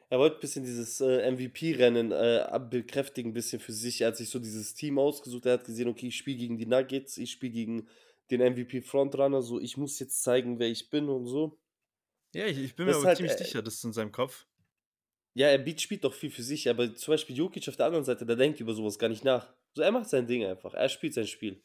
Er 0.09 0.19
wollte 0.19 0.37
ein 0.37 0.41
bisschen 0.41 0.65
dieses 0.65 1.01
äh, 1.01 1.31
MVP-Rennen 1.31 2.13
äh, 2.13 2.61
bekräftigen, 2.71 3.31
ein 3.31 3.35
bisschen 3.35 3.61
für 3.61 3.73
sich. 3.73 4.03
Er 4.03 4.09
hat 4.09 4.19
sich 4.19 4.29
so 4.29 4.39
dieses 4.39 4.75
Team 4.75 4.99
ausgesucht. 4.99 5.47
Er 5.47 5.55
hat 5.55 5.65
gesehen, 5.65 5.89
okay, 5.89 6.09
ich 6.09 6.17
spiele 6.17 6.37
gegen 6.37 6.59
die 6.59 6.67
Nuggets, 6.67 7.17
ich 7.17 7.33
spiele 7.33 7.53
gegen 7.53 7.89
den 8.31 8.41
MVP-Frontrunner, 8.41 9.41
so 9.41 9.59
ich 9.59 9.77
muss 9.77 9.99
jetzt 9.99 10.23
zeigen, 10.23 10.59
wer 10.59 10.69
ich 10.69 10.91
bin 10.91 11.09
und 11.09 11.27
so. 11.27 11.59
Ja, 12.35 12.47
ich, 12.47 12.59
ich 12.59 12.77
bin 12.77 12.87
das 12.87 12.97
mir 12.97 13.01
aber 13.01 13.09
halt, 13.09 13.17
ziemlich 13.19 13.35
äh, 13.35 13.45
sicher, 13.45 13.63
das 13.63 13.75
ist 13.75 13.85
in 13.85 13.93
seinem 13.93 14.13
Kopf. 14.13 14.47
Ja, 15.35 15.49
er 15.49 15.79
spielt 15.79 16.05
doch 16.05 16.13
viel 16.13 16.31
für 16.31 16.43
sich, 16.43 16.69
aber 16.69 16.95
zum 16.95 17.13
Beispiel 17.13 17.37
Jokic 17.37 17.69
auf 17.69 17.77
der 17.77 17.87
anderen 17.87 18.05
Seite, 18.05 18.27
der 18.27 18.37
denkt 18.37 18.61
über 18.61 18.75
sowas 18.75 18.99
gar 18.99 19.09
nicht 19.09 19.25
nach. 19.25 19.53
So, 19.75 19.83
er 19.83 19.93
macht 19.93 20.11
sein 20.11 20.27
Ding 20.27 20.45
einfach. 20.45 20.75
Er 20.75 20.89
spielt 20.89 21.15
sein 21.15 21.27
Spiel. 21.27 21.63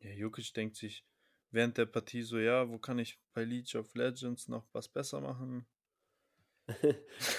Ja, 0.00 0.12
Jokic 0.12 0.54
denkt 0.54 0.76
sich 0.76 1.04
während 1.50 1.78
der 1.78 1.86
Partie 1.86 2.22
so, 2.22 2.38
ja, 2.38 2.68
wo 2.68 2.78
kann 2.78 2.98
ich 2.98 3.18
bei 3.34 3.44
League 3.44 3.74
of 3.74 3.94
Legends 3.94 4.48
noch 4.48 4.66
was 4.72 4.88
besser 4.88 5.20
machen? 5.20 5.66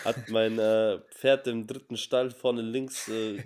hat 0.05 0.29
mein 0.29 0.57
äh, 0.57 0.99
Pferd 1.11 1.45
im 1.47 1.67
dritten 1.67 1.97
Stall 1.97 2.31
vorne 2.31 2.63
links 2.63 3.07
äh, 3.09 3.43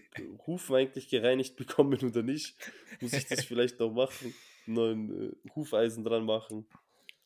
Hufen 0.48 0.76
eigentlich 0.76 1.10
gereinigt 1.10 1.58
bekommen 1.58 2.00
oder 2.02 2.24
nicht? 2.24 2.56
Muss 3.02 3.14
ich 3.14 3.28
das 3.28 3.44
vielleicht 3.46 3.80
noch 3.80 3.92
machen? 3.92 4.34
Neuen 4.66 5.32
äh, 5.32 5.50
Hufeisen 5.56 6.06
dran 6.06 6.26
machen? 6.26 6.66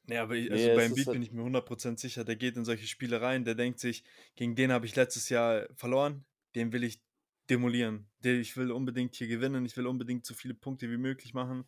Ja, 0.10 0.24
aber 0.24 0.36
ich, 0.36 0.52
also 0.52 0.70
Nee, 0.70 0.76
beim 0.76 0.94
Beat 0.94 1.08
halt, 1.08 1.14
bin 1.14 1.22
ich 1.22 1.32
mir 1.32 1.44
100% 1.44 2.00
sicher, 2.00 2.24
der 2.24 2.36
geht 2.38 2.56
in 2.56 2.66
solche 2.66 2.88
Spiele 2.88 3.22
rein, 3.22 3.44
der 3.44 3.56
denkt 3.56 3.80
sich, 3.80 4.04
gegen 4.36 4.56
den 4.56 4.72
habe 4.72 4.86
ich 4.86 4.96
letztes 4.96 5.30
Jahr 5.30 5.68
verloren, 5.76 6.26
den 6.56 6.72
will 6.72 6.84
ich 6.84 7.02
demolieren. 7.50 8.10
Der, 8.24 8.36
ich 8.36 8.56
will 8.58 8.72
unbedingt 8.72 9.16
hier 9.16 9.28
gewinnen, 9.28 9.66
ich 9.66 9.76
will 9.76 9.88
unbedingt 9.88 10.26
so 10.26 10.34
viele 10.34 10.54
Punkte 10.54 10.90
wie 10.90 10.98
möglich 10.98 11.34
machen. 11.34 11.66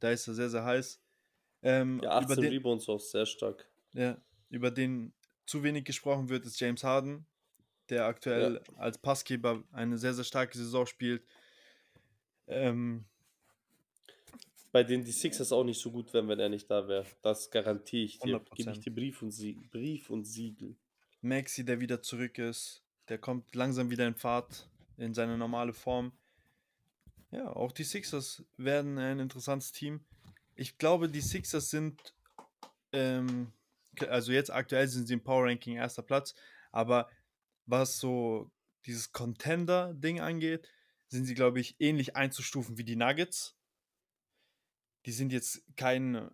Da 0.00 0.10
ist 0.10 0.26
er 0.28 0.34
sehr, 0.34 0.50
sehr 0.50 0.64
heiß. 0.64 1.00
Ähm, 1.62 2.00
ja, 2.02 2.18
über 2.18 2.34
18 2.34 2.44
den, 2.44 2.52
Rebounds 2.52 2.88
auch 2.88 3.00
sehr 3.00 3.26
stark. 3.26 3.68
ja, 3.92 4.16
über 4.48 4.70
den 4.70 5.12
zu 5.46 5.62
wenig 5.62 5.84
gesprochen 5.84 6.28
wird, 6.28 6.46
ist 6.46 6.60
James 6.60 6.84
Harden, 6.84 7.26
der 7.88 8.02
Ja. 8.02 8.06
aktuell 8.08 8.62
als 8.76 8.98
Passgeber 8.98 9.64
eine 9.72 9.98
sehr, 9.98 10.14
sehr 10.14 10.24
starke 10.24 10.56
Saison 10.56 10.86
spielt. 10.86 11.24
Ähm, 12.46 13.06
Bei 14.72 14.84
denen 14.84 15.04
die 15.04 15.12
Sixers 15.12 15.52
auch 15.52 15.64
nicht 15.64 15.80
so 15.80 15.90
gut 15.90 16.12
wären, 16.12 16.28
wenn 16.28 16.38
er 16.38 16.48
nicht 16.48 16.70
da 16.70 16.86
wäre. 16.86 17.04
Das 17.22 17.50
garantiere 17.50 18.04
ich 18.04 18.18
dir. 18.18 18.38
Gebe 18.38 18.54
ich 18.56 18.66
100%. 18.66 18.80
dir 18.80 18.94
Brief 18.94 19.22
und, 19.22 19.32
Sie 19.32 19.54
Brief 19.70 20.10
und 20.10 20.24
Siegel. 20.24 20.76
Maxi, 21.22 21.64
der 21.64 21.80
wieder 21.80 22.02
zurück 22.02 22.38
ist, 22.38 22.82
der 23.08 23.18
kommt 23.18 23.54
langsam 23.54 23.90
wieder 23.90 24.06
in 24.06 24.14
Fahrt, 24.14 24.68
in 24.96 25.12
seine 25.12 25.36
normale 25.36 25.72
Form. 25.72 26.12
Ja, 27.30 27.54
auch 27.54 27.72
die 27.72 27.84
Sixers 27.84 28.44
werden 28.56 28.98
ein 28.98 29.18
interessantes 29.18 29.72
Team. 29.72 30.00
Ich 30.54 30.78
glaube, 30.78 31.08
die 31.08 31.20
Sixers 31.20 31.70
sind, 31.70 32.14
ähm, 32.92 33.52
also 34.08 34.32
jetzt 34.32 34.50
aktuell 34.50 34.88
sind 34.88 35.06
sie 35.06 35.14
im 35.14 35.22
Power 35.22 35.44
Ranking 35.44 35.76
erster 35.76 36.02
Platz, 36.02 36.34
aber 36.72 37.08
was 37.66 37.98
so 37.98 38.50
dieses 38.86 39.12
Contender-Ding 39.12 40.20
angeht, 40.20 40.68
sind 41.08 41.24
sie, 41.24 41.34
glaube 41.34 41.60
ich, 41.60 41.76
ähnlich 41.80 42.16
einzustufen 42.16 42.78
wie 42.78 42.84
die 42.84 42.96
Nuggets. 42.96 43.56
Die 45.06 45.12
sind 45.12 45.32
jetzt 45.32 45.64
kein 45.76 46.30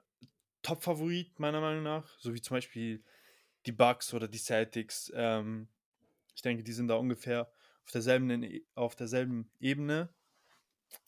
Top-Favorit, 0.63 1.39
meiner 1.39 1.61
Meinung 1.61 1.85
nach, 1.85 2.19
so 2.19 2.35
wie 2.35 2.41
zum 2.41 2.57
Beispiel 2.57 3.05
die 3.67 3.73
Bucks 3.73 4.13
oder 4.15 4.29
die 4.29 4.39
Celtics. 4.39 5.13
Ähm, 5.15 5.69
ich 6.35 6.43
denke, 6.43 6.63
die 6.63 6.73
sind 6.73 6.89
da 6.89 6.97
ungefähr 6.97 7.51
auf 7.85 7.91
derselben, 7.93 8.61
auf 8.75 8.97
derselben 8.97 9.51
Ebene 9.61 10.09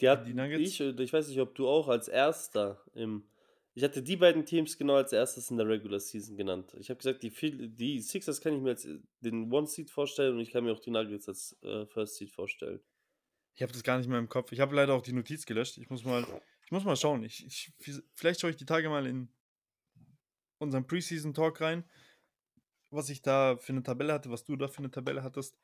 Die 0.01 0.09
hat 0.09 0.27
die 0.27 0.35
Nuggets. 0.35 0.63
ich, 0.63 0.81
ich 0.81 1.13
weiß 1.13 1.29
nicht, 1.29 1.41
ob 1.41 1.55
du 1.55 1.69
auch 1.69 1.89
als 1.89 2.09
erster 2.09 2.83
im. 2.95 3.29
Ich 3.75 3.85
hatte 3.85 4.03
die 4.03 4.17
beiden 4.17 4.45
Teams 4.45 4.77
genau 4.77 4.95
als 4.95 5.13
erstes 5.13 5.51
in 5.51 5.57
der 5.57 5.69
Regular 5.69 6.01
Season 6.01 6.37
genannt. 6.37 6.75
Ich 6.81 6.91
habe 6.91 6.99
gesagt, 6.99 7.23
die, 7.23 7.31
die 7.31 8.01
Sixers 8.01 8.41
kann 8.41 8.55
ich 8.55 8.61
mir 8.61 8.71
als 8.71 8.85
äh, 8.85 8.99
den 9.21 9.53
One 9.53 9.69
Seed 9.69 9.91
vorstellen 9.91 10.35
und 10.35 10.41
ich 10.41 10.51
kann 10.51 10.65
mir 10.65 10.73
auch 10.73 10.81
die 10.81 10.91
Nuggets 10.91 11.29
als 11.29 11.57
äh, 11.63 11.87
First 11.87 12.17
Seed 12.17 12.33
vorstellen. 12.33 12.81
Ich 13.55 13.63
habe 13.63 13.73
das 13.73 13.85
gar 13.85 13.99
nicht 13.99 14.09
mehr 14.09 14.19
im 14.19 14.29
Kopf. 14.29 14.51
Ich 14.53 14.61
habe 14.61 14.75
leider 14.75 14.95
auch 14.95 15.03
die 15.03 15.13
Notiz 15.13 15.47
gelöscht. 15.47 15.79
Ich 15.79 15.91
muss 15.91 16.05
mal, 16.05 16.25
ich 16.69 16.73
muss 16.73 16.85
mal 16.85 16.97
schauen. 16.97 17.23
Ich, 17.23 17.47
ich, 17.47 17.73
vielleicht 18.15 18.43
schaue 18.43 18.51
ich 18.51 18.57
die 18.57 18.67
Tage 18.67 18.91
mal 18.91 19.07
in 19.07 19.31
unseren 20.59 20.87
Preseason 20.87 21.33
Talk 21.33 21.63
rein, 21.63 21.83
was 22.91 23.09
ich 23.09 23.23
da 23.23 23.57
für 23.57 23.73
eine 23.73 23.83
Tabelle 23.83 24.13
hatte, 24.13 24.31
was 24.31 24.45
du 24.45 24.55
da 24.55 24.69
für 24.69 24.81
eine 24.81 24.91
Tabelle 24.91 25.23
hattest. 25.23 25.57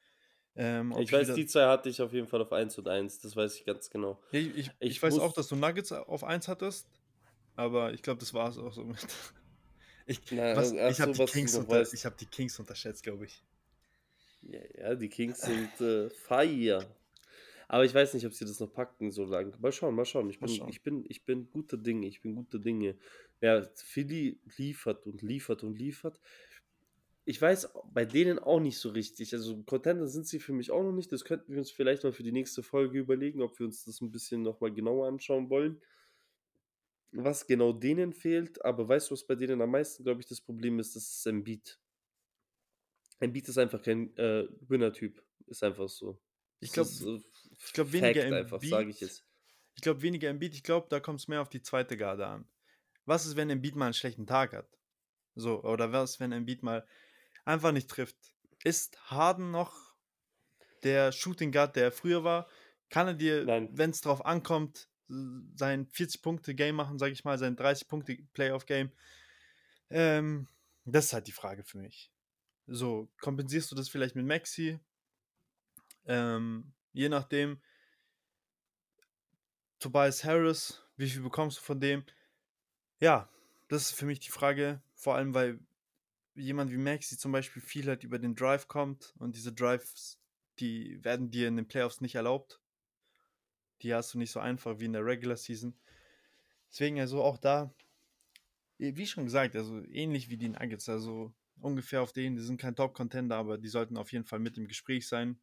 Ähm, 0.57 0.95
Ich 0.99 1.13
weiß, 1.13 1.35
die 1.35 1.45
zwei 1.45 1.67
hatte 1.67 1.91
ich 1.91 2.01
auf 2.01 2.15
jeden 2.15 2.27
Fall 2.27 2.41
auf 2.41 2.55
1 2.55 2.79
und 2.79 2.89
1. 2.89 3.19
Das 3.19 3.37
weiß 3.37 3.55
ich 3.55 3.67
ganz 3.67 3.91
genau. 3.91 4.19
Ja, 4.33 4.41
ich, 4.41 4.57
ich, 4.57 4.71
ich 4.81 5.03
weiß 5.03 5.19
auch, 5.19 5.35
dass 5.35 5.49
du 5.49 5.57
Nuggets 5.57 5.93
auf 5.93 6.25
1 6.25 6.49
hattest, 6.49 6.89
aber 7.55 7.93
ich 7.93 8.01
glaube, 8.01 8.21
das 8.21 8.33
war 8.33 8.49
es 8.49 8.57
auch 8.57 8.73
so 8.73 8.85
mit. 8.85 8.97
Ich, 10.07 10.21
Na, 10.31 10.55
was, 10.57 10.73
ach 10.73 10.91
ich 10.91 11.01
habe 11.01 11.15
so, 11.15 11.25
die, 11.25 11.43
unter, 11.57 11.83
hab 11.83 12.19
die 12.19 12.27
Kings 12.27 12.59
unterschätzt, 12.59 13.03
glaube 13.03 13.25
ich. 13.25 13.43
Ja, 14.43 14.61
ja, 14.79 14.95
die 14.95 15.09
Kings 15.09 15.41
sind 15.41 15.81
äh, 15.81 16.11
fire. 16.11 16.87
Aber 17.69 17.85
ich 17.85 17.95
weiß 17.95 18.15
nicht, 18.15 18.27
ob 18.27 18.33
sie 18.33 18.45
das 18.45 18.61
noch 18.61 18.73
packen 18.73 19.11
so 19.11 19.25
lange. 19.25 19.57
Mal 19.59 19.73
schauen, 19.73 19.95
mal 19.95 20.05
schauen. 20.05 20.29
Ich 20.31 20.39
bin, 20.39 20.49
schauen. 20.49 20.69
ich 20.69 20.83
bin, 20.83 21.05
ich 21.09 21.25
bin 21.25 21.51
guter 21.51 21.77
Dinge. 21.77 22.07
Ich 22.07 22.21
bin 22.21 22.35
guter 22.35 22.59
Dinge. 22.59 22.97
Ja, 23.41 23.62
Philly 23.75 24.41
liefert 24.57 25.07
und 25.07 25.23
liefert 25.23 25.62
und 25.62 25.79
liefert. 25.79 26.21
Ich 27.27 27.41
weiß 27.41 27.71
bei 27.93 28.05
denen 28.05 28.39
auch 28.39 28.61
nicht 28.61 28.79
so 28.79 28.91
richtig. 28.91 29.33
Also 29.33 29.62
Contender 29.62 30.07
sind 30.09 30.27
sie 30.27 30.41
für 30.41 30.53
mich 30.53 30.71
auch 30.71 30.83
noch 30.83 30.93
nicht. 30.93 31.11
Das 31.11 31.25
könnten 31.25 31.53
wir 31.53 31.59
uns 31.59 31.71
vielleicht 31.71 32.05
mal 32.05 32.12
für 32.12 32.23
die 32.23 32.33
nächste 32.33 32.62
Folge 32.62 32.99
überlegen, 32.99 33.41
ob 33.41 33.59
wir 33.59 33.67
uns 33.67 33.85
das 33.85 34.01
ein 34.03 34.11
bisschen 34.11 34.43
nochmal 34.43 34.73
genauer 34.73 35.09
anschauen 35.09 35.49
wollen. 35.49 35.81
Was 37.12 37.47
genau 37.47 37.73
denen 37.73 38.12
fehlt. 38.12 38.62
Aber 38.62 38.87
weißt 38.87 39.09
du, 39.09 39.12
was 39.12 39.27
bei 39.27 39.37
denen 39.37 39.62
am 39.62 39.71
meisten, 39.71 40.05
glaube 40.05 40.21
ich, 40.21 40.27
das 40.27 40.41
Problem 40.41 40.79
ist? 40.79 40.97
Das 40.97 41.09
ist 41.09 41.27
Embiid. 41.27 41.79
Embiid 43.21 43.49
ist 43.49 43.57
einfach 43.57 43.81
kein 43.81 44.15
äh, 44.19 44.47
Winner-Typ. 44.69 45.23
Ist 45.47 45.62
einfach 45.62 45.89
so. 45.89 46.19
Ich 46.61 46.73
glaube, 46.73 46.89
ich 47.67 47.73
glaub, 47.73 47.93
weniger 47.93 48.23
Fact 48.23 48.33
einfach, 48.33 48.62
sage 48.62 48.91
ich 48.91 48.97
Embiid- 48.97 49.01
jetzt. 49.01 49.25
Ich 49.77 49.83
glaube 49.83 50.03
weniger 50.03 50.29
Embiid, 50.29 50.55
ich 50.55 50.62
glaube, 50.62 50.87
da 50.89 51.01
kommt 51.01 51.21
es 51.21 51.29
mehr 51.29 51.43
auf 51.43 51.49
die 51.49 51.62
zweite 51.62 51.97
Garde 51.97 52.27
an. 52.27 52.49
Was 53.07 53.27
ist, 53.27 53.37
wenn 53.37 53.51
Embiid 53.51 53.75
mal 53.77 53.87
einen 53.87 53.95
schlechten 53.95 54.27
Tag 54.27 54.53
hat? 54.53 54.69
So, 55.35 55.62
oder 55.65 55.93
was, 55.93 56.21
wenn 56.21 56.33
Embiid 56.33 56.62
mal 56.62 56.87
einfach 57.45 57.73
nicht 57.73 57.91
trifft? 57.91 58.17
Ist 58.62 58.99
Harden 59.11 59.51
noch 59.51 59.95
der 60.85 61.12
Shooting 61.12 61.51
Guard, 61.51 61.77
der 61.77 61.85
er 61.85 61.93
früher 61.93 62.25
war? 62.25 62.49
Kann 62.89 63.09
er 63.09 63.15
dir, 63.15 63.47
wenn 63.73 63.91
es 63.91 64.01
drauf 64.01 64.25
ankommt, 64.25 64.89
sein 65.09 65.87
40-Punkte-Game 65.89 66.77
machen, 66.77 66.99
sage 66.99 67.12
ich 67.12 67.25
mal, 67.25 67.37
sein 67.39 67.57
30-Punkte-Playoff-Game? 67.57 68.93
Ähm, 69.91 70.49
das 70.85 71.07
ist 71.07 71.12
halt 71.12 71.27
die 71.27 71.33
Frage 71.33 71.65
für 71.65 71.79
mich. 71.79 72.11
So, 72.67 73.11
kompensierst 73.21 73.71
du 73.71 73.75
das 73.75 73.89
vielleicht 73.89 74.15
mit 74.17 74.25
Maxi? 74.27 74.79
Ähm, 76.07 76.73
je 76.95 77.09
nachdem, 77.09 77.61
Tobias 79.78 80.24
Harris, 80.24 80.82
wie 80.97 81.11
viel 81.11 81.22
bekommst 81.22 81.59
du 81.59 81.62
von 81.62 81.80
dem? 81.80 82.05
Ja, 83.01 83.28
das 83.68 83.90
ist 83.90 83.99
für 83.99 84.07
mich 84.07 84.20
die 84.20 84.30
Frage, 84.30 84.82
vor 84.95 85.16
allem 85.16 85.34
weil 85.34 85.61
jemand 86.34 86.70
wie 86.70 86.78
Maxi 86.78 87.18
zum 87.18 87.32
Beispiel 87.32 87.61
viel 87.61 87.86
halt 87.86 88.05
über 88.05 88.18
den 88.18 88.34
Drive 88.34 88.66
kommt 88.66 89.14
und 89.18 89.36
diese 89.36 89.53
Drives, 89.53 90.18
die 90.59 91.05
werden 91.05 91.30
dir 91.30 91.49
in 91.49 91.57
den 91.57 91.68
Playoffs 91.68 92.01
nicht 92.01 92.14
erlaubt. 92.14 92.61
Die 93.82 93.92
hast 93.92 94.14
du 94.14 94.18
nicht 94.18 94.30
so 94.30 94.40
einfach 94.40 94.78
wie 94.78 94.86
in 94.86 94.95
der 94.95 95.05
Regular 95.05 95.36
Season. 95.36 95.78
Deswegen 96.70 96.99
also 97.01 97.22
auch 97.22 97.38
da, 97.38 97.74
eh, 98.78 98.97
wie 98.97 99.07
schon 99.07 99.24
gesagt, 99.24 99.57
also 99.57 99.82
ähnlich 99.84 100.28
wie 100.30 100.36
die 100.36 100.49
Nuggets, 100.49 100.88
also 100.88 101.34
ungefähr 101.61 102.03
auf 102.03 102.12
denen, 102.12 102.36
die 102.36 102.42
sind 102.42 102.61
kein 102.61 102.76
Top-Contender, 102.76 103.36
aber 103.36 103.59
die 103.59 103.68
sollten 103.68 103.97
auf 103.97 104.12
jeden 104.12 104.24
Fall 104.24 104.38
mit 104.38 104.57
im 104.57 104.66
Gespräch 104.66 105.07
sein. 105.07 105.38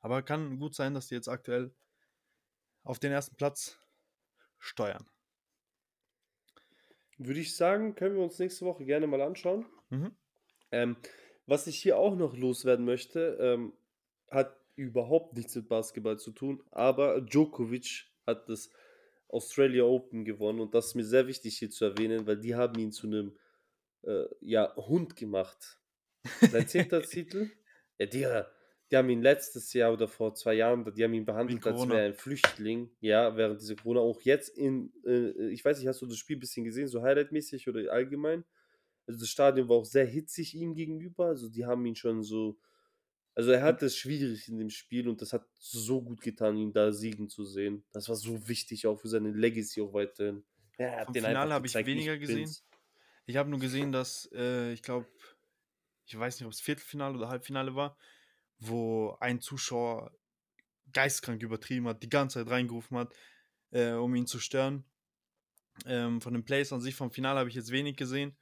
Aber 0.00 0.22
kann 0.22 0.58
gut 0.58 0.74
sein, 0.74 0.94
dass 0.94 1.08
die 1.08 1.14
jetzt 1.14 1.28
aktuell 1.28 1.74
auf 2.82 2.98
den 2.98 3.12
ersten 3.12 3.36
Platz 3.36 3.78
steuern. 4.58 5.06
Würde 7.18 7.40
ich 7.40 7.54
sagen, 7.54 7.94
können 7.94 8.16
wir 8.16 8.22
uns 8.22 8.38
nächste 8.38 8.64
Woche 8.64 8.84
gerne 8.84 9.06
mal 9.06 9.20
anschauen. 9.20 9.66
Mhm. 9.90 10.16
Ähm, 10.72 10.96
was 11.46 11.66
ich 11.66 11.82
hier 11.82 11.98
auch 11.98 12.16
noch 12.16 12.36
loswerden 12.36 12.84
möchte, 12.84 13.36
ähm, 13.40 13.72
hat 14.30 14.56
überhaupt 14.76 15.36
nichts 15.36 15.54
mit 15.54 15.68
Basketball 15.68 16.18
zu 16.18 16.30
tun, 16.30 16.62
aber 16.70 17.20
Djokovic 17.20 18.06
hat 18.26 18.48
das 18.48 18.70
Australia 19.28 19.84
Open 19.84 20.24
gewonnen 20.24 20.60
und 20.60 20.74
das 20.74 20.88
ist 20.88 20.94
mir 20.94 21.04
sehr 21.04 21.26
wichtig 21.26 21.58
hier 21.58 21.70
zu 21.70 21.84
erwähnen, 21.84 22.26
weil 22.26 22.38
die 22.38 22.54
haben 22.54 22.78
ihn 22.78 22.92
zu 22.92 23.06
einem 23.06 23.36
äh, 24.02 24.24
ja, 24.40 24.74
Hund 24.76 25.16
gemacht. 25.16 25.78
Sein 26.40 26.68
zehnter 26.68 27.02
Titel? 27.02 27.50
Ja, 27.98 28.06
die, 28.06 28.26
die 28.90 28.96
haben 28.96 29.08
ihn 29.08 29.22
letztes 29.22 29.72
Jahr 29.72 29.92
oder 29.92 30.08
vor 30.08 30.34
zwei 30.34 30.54
Jahren, 30.54 30.84
die 30.94 31.04
haben 31.04 31.14
ihn 31.14 31.24
behandelt, 31.24 31.64
als 31.64 31.88
wäre 31.88 32.00
er 32.00 32.06
ein 32.06 32.14
Flüchtling. 32.14 32.90
Ja, 33.00 33.36
während 33.36 33.60
dieser 33.60 33.76
Corona. 33.76 34.00
Auch 34.00 34.20
jetzt 34.22 34.48
in, 34.56 34.92
äh, 35.06 35.48
ich 35.50 35.64
weiß 35.64 35.78
nicht, 35.78 35.86
hast 35.86 36.02
du 36.02 36.06
das 36.06 36.18
Spiel 36.18 36.36
ein 36.36 36.40
bisschen 36.40 36.64
gesehen, 36.64 36.88
so 36.88 37.02
highlightmäßig 37.02 37.68
oder 37.68 37.92
allgemein? 37.92 38.44
Also 39.06 39.20
das 39.20 39.28
Stadion 39.28 39.68
war 39.68 39.76
auch 39.76 39.84
sehr 39.84 40.06
hitzig 40.06 40.54
ihm 40.54 40.74
gegenüber. 40.74 41.26
Also 41.26 41.48
die 41.48 41.66
haben 41.66 41.86
ihn 41.86 41.94
schon 41.94 42.22
so. 42.22 42.58
Also 43.34 43.52
er 43.52 43.62
hat 43.62 43.82
es 43.82 43.96
schwierig 43.96 44.48
in 44.48 44.58
dem 44.58 44.70
Spiel 44.70 45.08
und 45.08 45.22
das 45.22 45.32
hat 45.32 45.46
so 45.54 46.02
gut 46.02 46.20
getan, 46.20 46.56
ihn 46.56 46.72
da 46.72 46.90
siegen 46.90 47.28
zu 47.28 47.44
sehen. 47.44 47.84
Das 47.92 48.08
war 48.08 48.16
so 48.16 48.48
wichtig 48.48 48.86
auch 48.88 48.96
für 48.96 49.08
seine 49.08 49.30
Legacy 49.30 49.80
auch 49.80 49.92
weiterhin. 49.94 50.42
Ja, 50.78 50.86
er 50.86 50.96
hat 50.98 51.04
Vom 51.06 51.14
den 51.14 51.24
Finale 51.24 51.54
habe 51.54 51.66
ich 51.66 51.74
weniger 51.74 52.18
gesehen. 52.18 52.38
bin's. 52.38 52.66
Ich 53.26 53.36
habe 53.36 53.48
nur 53.48 53.60
gesehen, 53.60 53.92
dass 53.92 54.28
äh, 54.34 54.72
ich 54.72 54.82
glaube, 54.82 55.06
ich 56.06 56.18
weiß 56.18 56.40
nicht, 56.40 56.46
ob 56.46 56.52
es 56.52 56.60
Viertelfinale 56.60 57.16
oder 57.16 57.28
Halbfinale 57.28 57.76
war, 57.76 57.96
wo 58.60 59.16
ein 59.20 59.40
Zuschauer 59.40 60.12
geistkrank 60.92 61.42
übertrieben 61.42 61.88
hat, 61.88 62.02
die 62.02 62.08
ganze 62.08 62.40
Zeit 62.40 62.52
reingerufen 62.52 62.98
hat, 62.98 63.14
äh, 63.70 63.92
um 63.92 64.14
ihn 64.14 64.26
zu 64.26 64.38
stören. 64.38 64.84
Ähm, 65.86 66.20
von 66.20 66.34
den 66.34 66.44
Plays 66.44 66.72
an 66.72 66.80
sich 66.80 66.94
vom 66.94 67.10
Finale 67.10 67.40
habe 67.40 67.48
ich 67.48 67.54
jetzt 67.54 67.70
wenig 67.70 67.96
gesehen. 67.96 68.36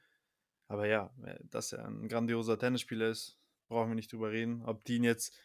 Aber 0.67 0.87
ja, 0.87 1.13
äh, 1.25 1.39
dass 1.43 1.71
er 1.71 1.85
ein 1.85 2.07
grandioser 2.07 2.57
Tennisspieler 2.59 3.09
ist, 3.09 3.37
brauchen 3.67 3.89
wir 3.89 3.95
nicht 3.95 4.11
drüber 4.11 4.31
reden. 4.31 4.63
Ob 4.65 4.83
die 4.85 4.97
ihn 4.97 5.03
jetzt, 5.03 5.37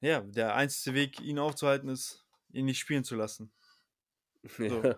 ja, 0.00 0.20
der 0.20 0.54
einzige 0.54 0.94
Weg, 0.94 1.20
ihn 1.20 1.38
aufzuhalten, 1.38 1.88
ist, 1.88 2.26
ihn 2.50 2.64
nicht 2.64 2.78
spielen 2.78 3.04
zu 3.04 3.16
lassen. 3.16 3.52
So. 4.56 4.82
Ja, 4.82 4.96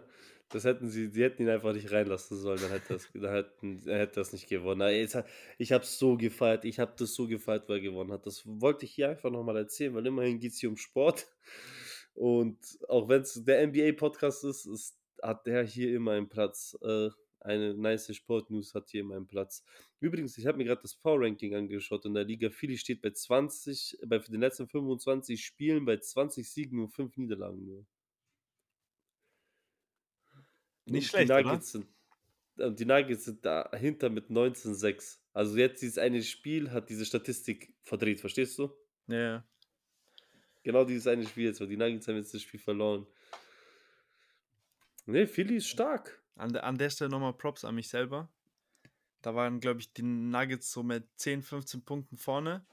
Das 0.50 0.64
hätten 0.64 0.88
sie, 0.88 1.08
sie 1.08 1.22
hätten 1.22 1.42
ihn 1.42 1.48
einfach 1.48 1.72
nicht 1.72 1.92
reinlassen 1.92 2.36
sollen, 2.36 2.60
dann 2.60 2.70
hätte, 2.70 2.94
das, 2.94 3.08
dann 3.14 3.32
hätten, 3.32 3.82
er 3.86 4.00
hätte 4.00 4.16
das 4.16 4.32
nicht 4.32 4.48
gewonnen. 4.48 5.08
Ich 5.58 5.72
habe 5.72 5.84
es 5.84 5.98
so 5.98 6.16
gefeiert, 6.16 6.64
ich 6.64 6.78
habe 6.78 6.92
das 6.98 7.14
so 7.14 7.26
gefeiert, 7.26 7.68
weil 7.68 7.76
er 7.76 7.82
gewonnen 7.82 8.12
hat. 8.12 8.26
Das 8.26 8.42
wollte 8.44 8.84
ich 8.84 8.92
hier 8.92 9.08
einfach 9.08 9.30
nochmal 9.30 9.56
erzählen, 9.56 9.94
weil 9.94 10.06
immerhin 10.06 10.40
geht 10.40 10.52
es 10.52 10.58
hier 10.58 10.68
um 10.68 10.76
Sport. 10.76 11.28
Und 12.14 12.58
auch 12.88 13.08
wenn 13.08 13.22
es 13.22 13.42
der 13.44 13.66
NBA-Podcast 13.66 14.44
ist, 14.44 14.66
ist, 14.66 14.98
hat 15.22 15.46
der 15.46 15.64
hier 15.64 15.94
immer 15.94 16.12
einen 16.12 16.28
Platz. 16.28 16.76
Äh, 16.82 17.10
eine 17.42 17.74
nice 17.74 18.14
Sport-News 18.14 18.74
hat 18.74 18.90
hier 18.90 19.00
immer 19.00 19.16
einen 19.16 19.26
Platz. 19.26 19.64
Übrigens, 19.98 20.36
ich 20.36 20.46
habe 20.46 20.58
mir 20.58 20.64
gerade 20.64 20.82
das 20.82 20.94
Power-Ranking 20.94 21.54
angeschaut 21.54 22.04
in 22.04 22.14
der 22.14 22.24
Liga. 22.24 22.50
Philly 22.50 22.76
steht 22.76 23.00
bei 23.00 23.10
20, 23.10 23.98
bei 24.06 24.18
den 24.18 24.40
letzten 24.40 24.68
25 24.68 25.42
Spielen 25.42 25.84
bei 25.86 25.96
20 25.96 26.50
Siegen 26.50 26.80
und 26.80 26.90
5 26.90 27.16
Niederlagen 27.16 27.64
nur. 27.64 27.86
Nicht 30.90 31.10
schlecht, 31.10 31.30
die 31.30 31.32
Nuggets 31.32 31.74
oder? 31.74 31.84
Sind, 32.56 32.80
die 32.80 32.84
Nuggets 32.84 33.24
sind 33.24 33.44
dahinter 33.44 34.10
mit 34.10 34.28
19-6. 34.28 35.18
Also 35.32 35.56
jetzt 35.56 35.82
dieses 35.82 35.98
eine 35.98 36.22
Spiel 36.22 36.70
hat 36.70 36.90
diese 36.90 37.06
Statistik 37.06 37.74
verdreht, 37.82 38.20
verstehst 38.20 38.58
du? 38.58 38.70
Ja. 39.06 39.44
Genau 40.62 40.84
dieses 40.84 41.06
eine 41.06 41.26
Spiel 41.26 41.46
jetzt, 41.46 41.60
weil 41.60 41.68
die 41.68 41.76
Nuggets 41.76 42.06
haben 42.08 42.16
jetzt 42.16 42.34
das 42.34 42.42
Spiel 42.42 42.60
verloren. 42.60 43.06
Ne, 45.06 45.26
Philly 45.26 45.56
ist 45.56 45.68
stark. 45.68 46.22
An, 46.36 46.52
der, 46.52 46.64
an 46.64 46.78
der 46.78 46.90
Stelle 46.90 47.10
nochmal 47.10 47.32
Props 47.34 47.64
an 47.64 47.74
mich 47.74 47.88
selber. 47.88 48.30
Da 49.22 49.34
waren, 49.34 49.60
glaube 49.60 49.80
ich, 49.80 49.92
die 49.92 50.02
Nuggets 50.02 50.70
so 50.70 50.82
mit 50.82 51.04
10, 51.16 51.42
15 51.42 51.84
Punkten 51.84 52.16
vorne. 52.16 52.64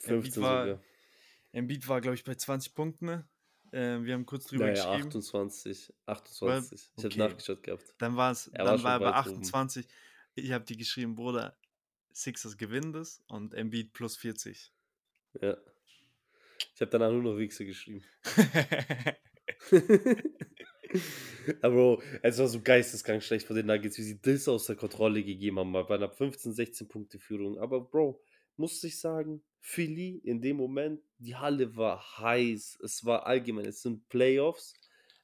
15 0.00 0.14
Embiid 0.14 0.36
war, 0.40 0.66
sogar. 0.66 0.82
Embiid 1.52 1.88
war, 1.88 2.00
glaube 2.00 2.14
ich, 2.14 2.24
bei 2.24 2.34
20 2.34 2.74
Punkten. 2.74 3.24
Äh, 3.72 4.02
wir 4.02 4.14
haben 4.14 4.26
kurz 4.26 4.46
drüber 4.46 4.66
naja, 4.66 4.84
geschrieben. 4.96 5.08
28. 5.08 5.92
28. 6.06 6.80
Ich 6.80 7.04
okay. 7.04 7.20
habe 7.20 7.30
nachgeschaut 7.30 7.62
gehabt. 7.62 7.94
Dann, 7.98 8.16
war's, 8.16 8.48
er 8.48 8.64
dann 8.64 8.82
war 8.82 8.92
er 8.94 9.00
bei 9.00 9.12
28. 9.12 9.84
Oben. 9.84 9.94
Ich 10.34 10.52
habe 10.52 10.64
die 10.64 10.76
geschrieben, 10.76 11.14
Bruder, 11.14 11.56
Sixers 12.12 12.56
gewinnen 12.56 12.92
das 12.92 13.22
und 13.28 13.54
Embiid 13.54 13.92
plus 13.92 14.16
40. 14.16 14.72
Ja. 15.40 15.56
Ich 16.74 16.80
habe 16.80 16.90
danach 16.90 17.10
nur 17.10 17.22
noch 17.22 17.36
Wichse 17.38 17.64
geschrieben. 17.64 18.04
Aber 21.62 21.74
Bro, 21.74 22.02
es 22.22 22.38
war 22.38 22.48
so 22.48 22.60
geisteskrank 22.60 23.22
schlecht 23.22 23.46
von 23.46 23.56
den 23.56 23.66
Nuggets, 23.66 23.98
wie 23.98 24.02
sie 24.02 24.20
das 24.20 24.48
aus 24.48 24.66
der 24.66 24.76
Kontrolle 24.76 25.22
gegeben 25.22 25.58
haben, 25.58 25.72
bei 25.72 25.94
einer 25.94 26.08
15, 26.08 26.52
16 26.52 26.88
Punkte 26.88 27.18
Führung. 27.18 27.58
Aber 27.58 27.80
Bro, 27.80 28.20
muss 28.58 28.82
ich 28.84 28.98
sagen, 28.98 29.42
Philly 29.60 30.20
in 30.24 30.40
dem 30.40 30.56
Moment, 30.56 31.00
die 31.18 31.36
Halle 31.36 31.76
war 31.76 32.18
heiß. 32.18 32.78
Es 32.82 33.04
war 33.04 33.26
allgemein, 33.26 33.66
es 33.66 33.82
sind 33.82 34.08
Playoffs. 34.08 34.74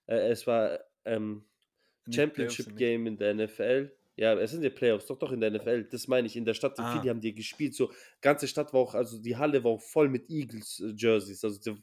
Äh, 0.07 0.29
es 0.29 0.47
war 0.47 0.81
ähm, 1.05 1.45
Championship 2.11 2.77
Game 2.77 3.07
in 3.07 3.17
der 3.17 3.35
NFL. 3.35 3.91
Ja, 4.17 4.35
es 4.35 4.53
sind 4.53 4.63
ja 4.63 4.71
Playoffs, 4.71 5.07
doch, 5.07 5.19
doch 5.19 5.33
in 5.33 5.41
der 5.41 5.51
NFL. 5.51 5.85
Das 5.85 6.07
meine 6.07 6.27
ich, 6.27 6.37
in 6.37 6.45
der 6.45 6.55
Stadt, 6.55 6.79
ah. 6.79 6.93
Philly 6.93 7.09
haben 7.09 7.21
die 7.21 7.35
gespielt. 7.35 7.75
So, 7.75 7.91
ganze 8.21 8.47
Stadt 8.47 8.73
war 8.73 8.81
auch, 8.81 8.95
also 8.95 9.21
die 9.21 9.37
Halle 9.37 9.65
war 9.65 9.73
auch 9.73 9.83
voll 9.83 10.09
mit 10.09 10.31
Eagles-Jerseys. 10.31 11.43
Äh, 11.43 11.47
also 11.47 11.77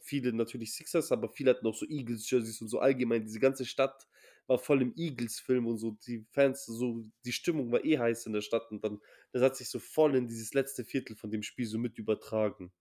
viele 0.00 0.32
natürlich 0.32 0.72
Sixers, 0.74 1.12
aber 1.12 1.28
viele 1.28 1.50
hatten 1.50 1.66
auch 1.66 1.74
so 1.74 1.86
Eagles-Jerseys 1.86 2.60
und 2.60 2.68
so 2.68 2.80
allgemein. 2.80 3.22
Diese 3.22 3.38
ganze 3.38 3.64
Stadt 3.64 4.06
war 4.46 4.58
voll 4.58 4.82
im 4.82 4.94
Eagles-Film 4.96 5.66
und 5.66 5.78
so. 5.78 5.92
Die 6.06 6.24
Fans, 6.30 6.64
so, 6.64 7.02
die 7.24 7.32
Stimmung 7.32 7.72
war 7.72 7.84
eh 7.84 7.98
heiß 7.98 8.26
in 8.26 8.32
der 8.32 8.42
Stadt 8.42 8.70
und 8.70 8.82
dann, 8.84 9.00
das 9.32 9.42
hat 9.42 9.56
sich 9.56 9.68
so 9.68 9.78
voll 9.78 10.14
in 10.14 10.26
dieses 10.26 10.54
letzte 10.54 10.84
Viertel 10.84 11.16
von 11.16 11.30
dem 11.30 11.42
Spiel 11.42 11.66
so 11.66 11.78
mit 11.78 11.98
übertragen. 11.98 12.72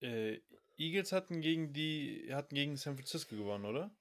Äh, 0.00 0.40
Eagles 0.76 1.12
hatten 1.12 1.40
gegen 1.40 1.72
die, 1.72 2.28
hatten 2.32 2.54
gegen 2.54 2.76
San 2.76 2.96
Francisco 2.96 3.36
gewonnen, 3.36 3.64
oder? 3.64 3.94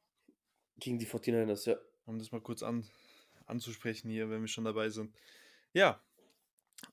Gegen 0.78 1.00
die 1.00 1.08
49ers, 1.08 1.70
ja. 1.70 1.78
Um 2.06 2.18
das 2.18 2.32
mal 2.32 2.42
kurz 2.42 2.64
an, 2.64 2.88
anzusprechen 3.46 4.10
hier, 4.10 4.30
wenn 4.30 4.42
wir 4.42 4.48
schon 4.48 4.66
dabei 4.66 4.90
sind. 4.90 5.16
Ja. 5.74 6.04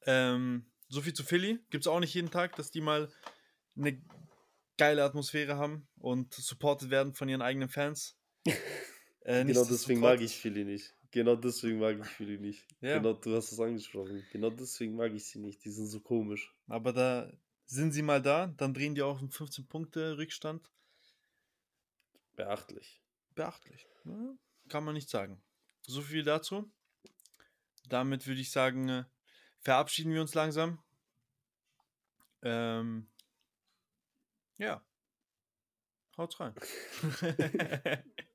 Ähm, 0.04 0.66
so 0.88 1.00
viel 1.00 1.14
zu 1.14 1.24
Philly. 1.24 1.58
Gibt 1.70 1.84
es 1.84 1.88
auch 1.88 2.00
nicht 2.00 2.14
jeden 2.14 2.30
Tag, 2.30 2.56
dass 2.56 2.70
die 2.70 2.80
mal 2.80 3.10
eine 3.76 4.02
geile 4.76 5.04
Atmosphäre 5.04 5.56
haben 5.56 5.88
und 5.96 6.34
supported 6.34 6.90
werden 6.90 7.14
von 7.14 7.28
ihren 7.28 7.42
eigenen 7.42 7.68
Fans. 7.68 8.17
Äh, 9.28 9.44
genau 9.44 9.62
deswegen 9.62 10.00
mag 10.00 10.22
ich 10.22 10.34
Philly 10.34 10.64
nicht. 10.64 10.94
Genau 11.10 11.36
deswegen 11.36 11.78
mag 11.78 11.98
ich 11.98 12.06
Philly 12.06 12.38
nicht. 12.38 12.66
Ja. 12.80 12.96
Genau, 12.96 13.12
du 13.12 13.36
hast 13.36 13.52
es 13.52 13.60
angesprochen. 13.60 14.24
Genau 14.32 14.48
deswegen 14.48 14.96
mag 14.96 15.12
ich 15.12 15.26
sie 15.26 15.38
nicht. 15.38 15.62
Die 15.66 15.70
sind 15.70 15.86
so 15.86 16.00
komisch. 16.00 16.54
Aber 16.66 16.94
da 16.94 17.30
sind 17.66 17.92
sie 17.92 18.00
mal 18.00 18.22
da, 18.22 18.46
dann 18.46 18.72
drehen 18.72 18.94
die 18.94 19.02
auch 19.02 19.18
einen 19.18 19.30
15 19.30 19.66
Punkte 19.66 20.16
Rückstand. 20.16 20.70
Beachtlich. 22.36 23.02
Beachtlich. 23.34 23.86
Ja, 24.06 24.34
kann 24.70 24.84
man 24.84 24.94
nicht 24.94 25.10
sagen. 25.10 25.42
So 25.82 26.00
viel 26.00 26.22
dazu. 26.22 26.70
Damit 27.86 28.26
würde 28.26 28.40
ich 28.40 28.50
sagen, 28.50 28.88
äh, 28.88 29.04
verabschieden 29.60 30.14
wir 30.14 30.22
uns 30.22 30.32
langsam. 30.32 30.82
Ähm, 32.40 33.08
ja. 34.56 34.82
Haut 36.16 36.40
rein. 36.40 36.54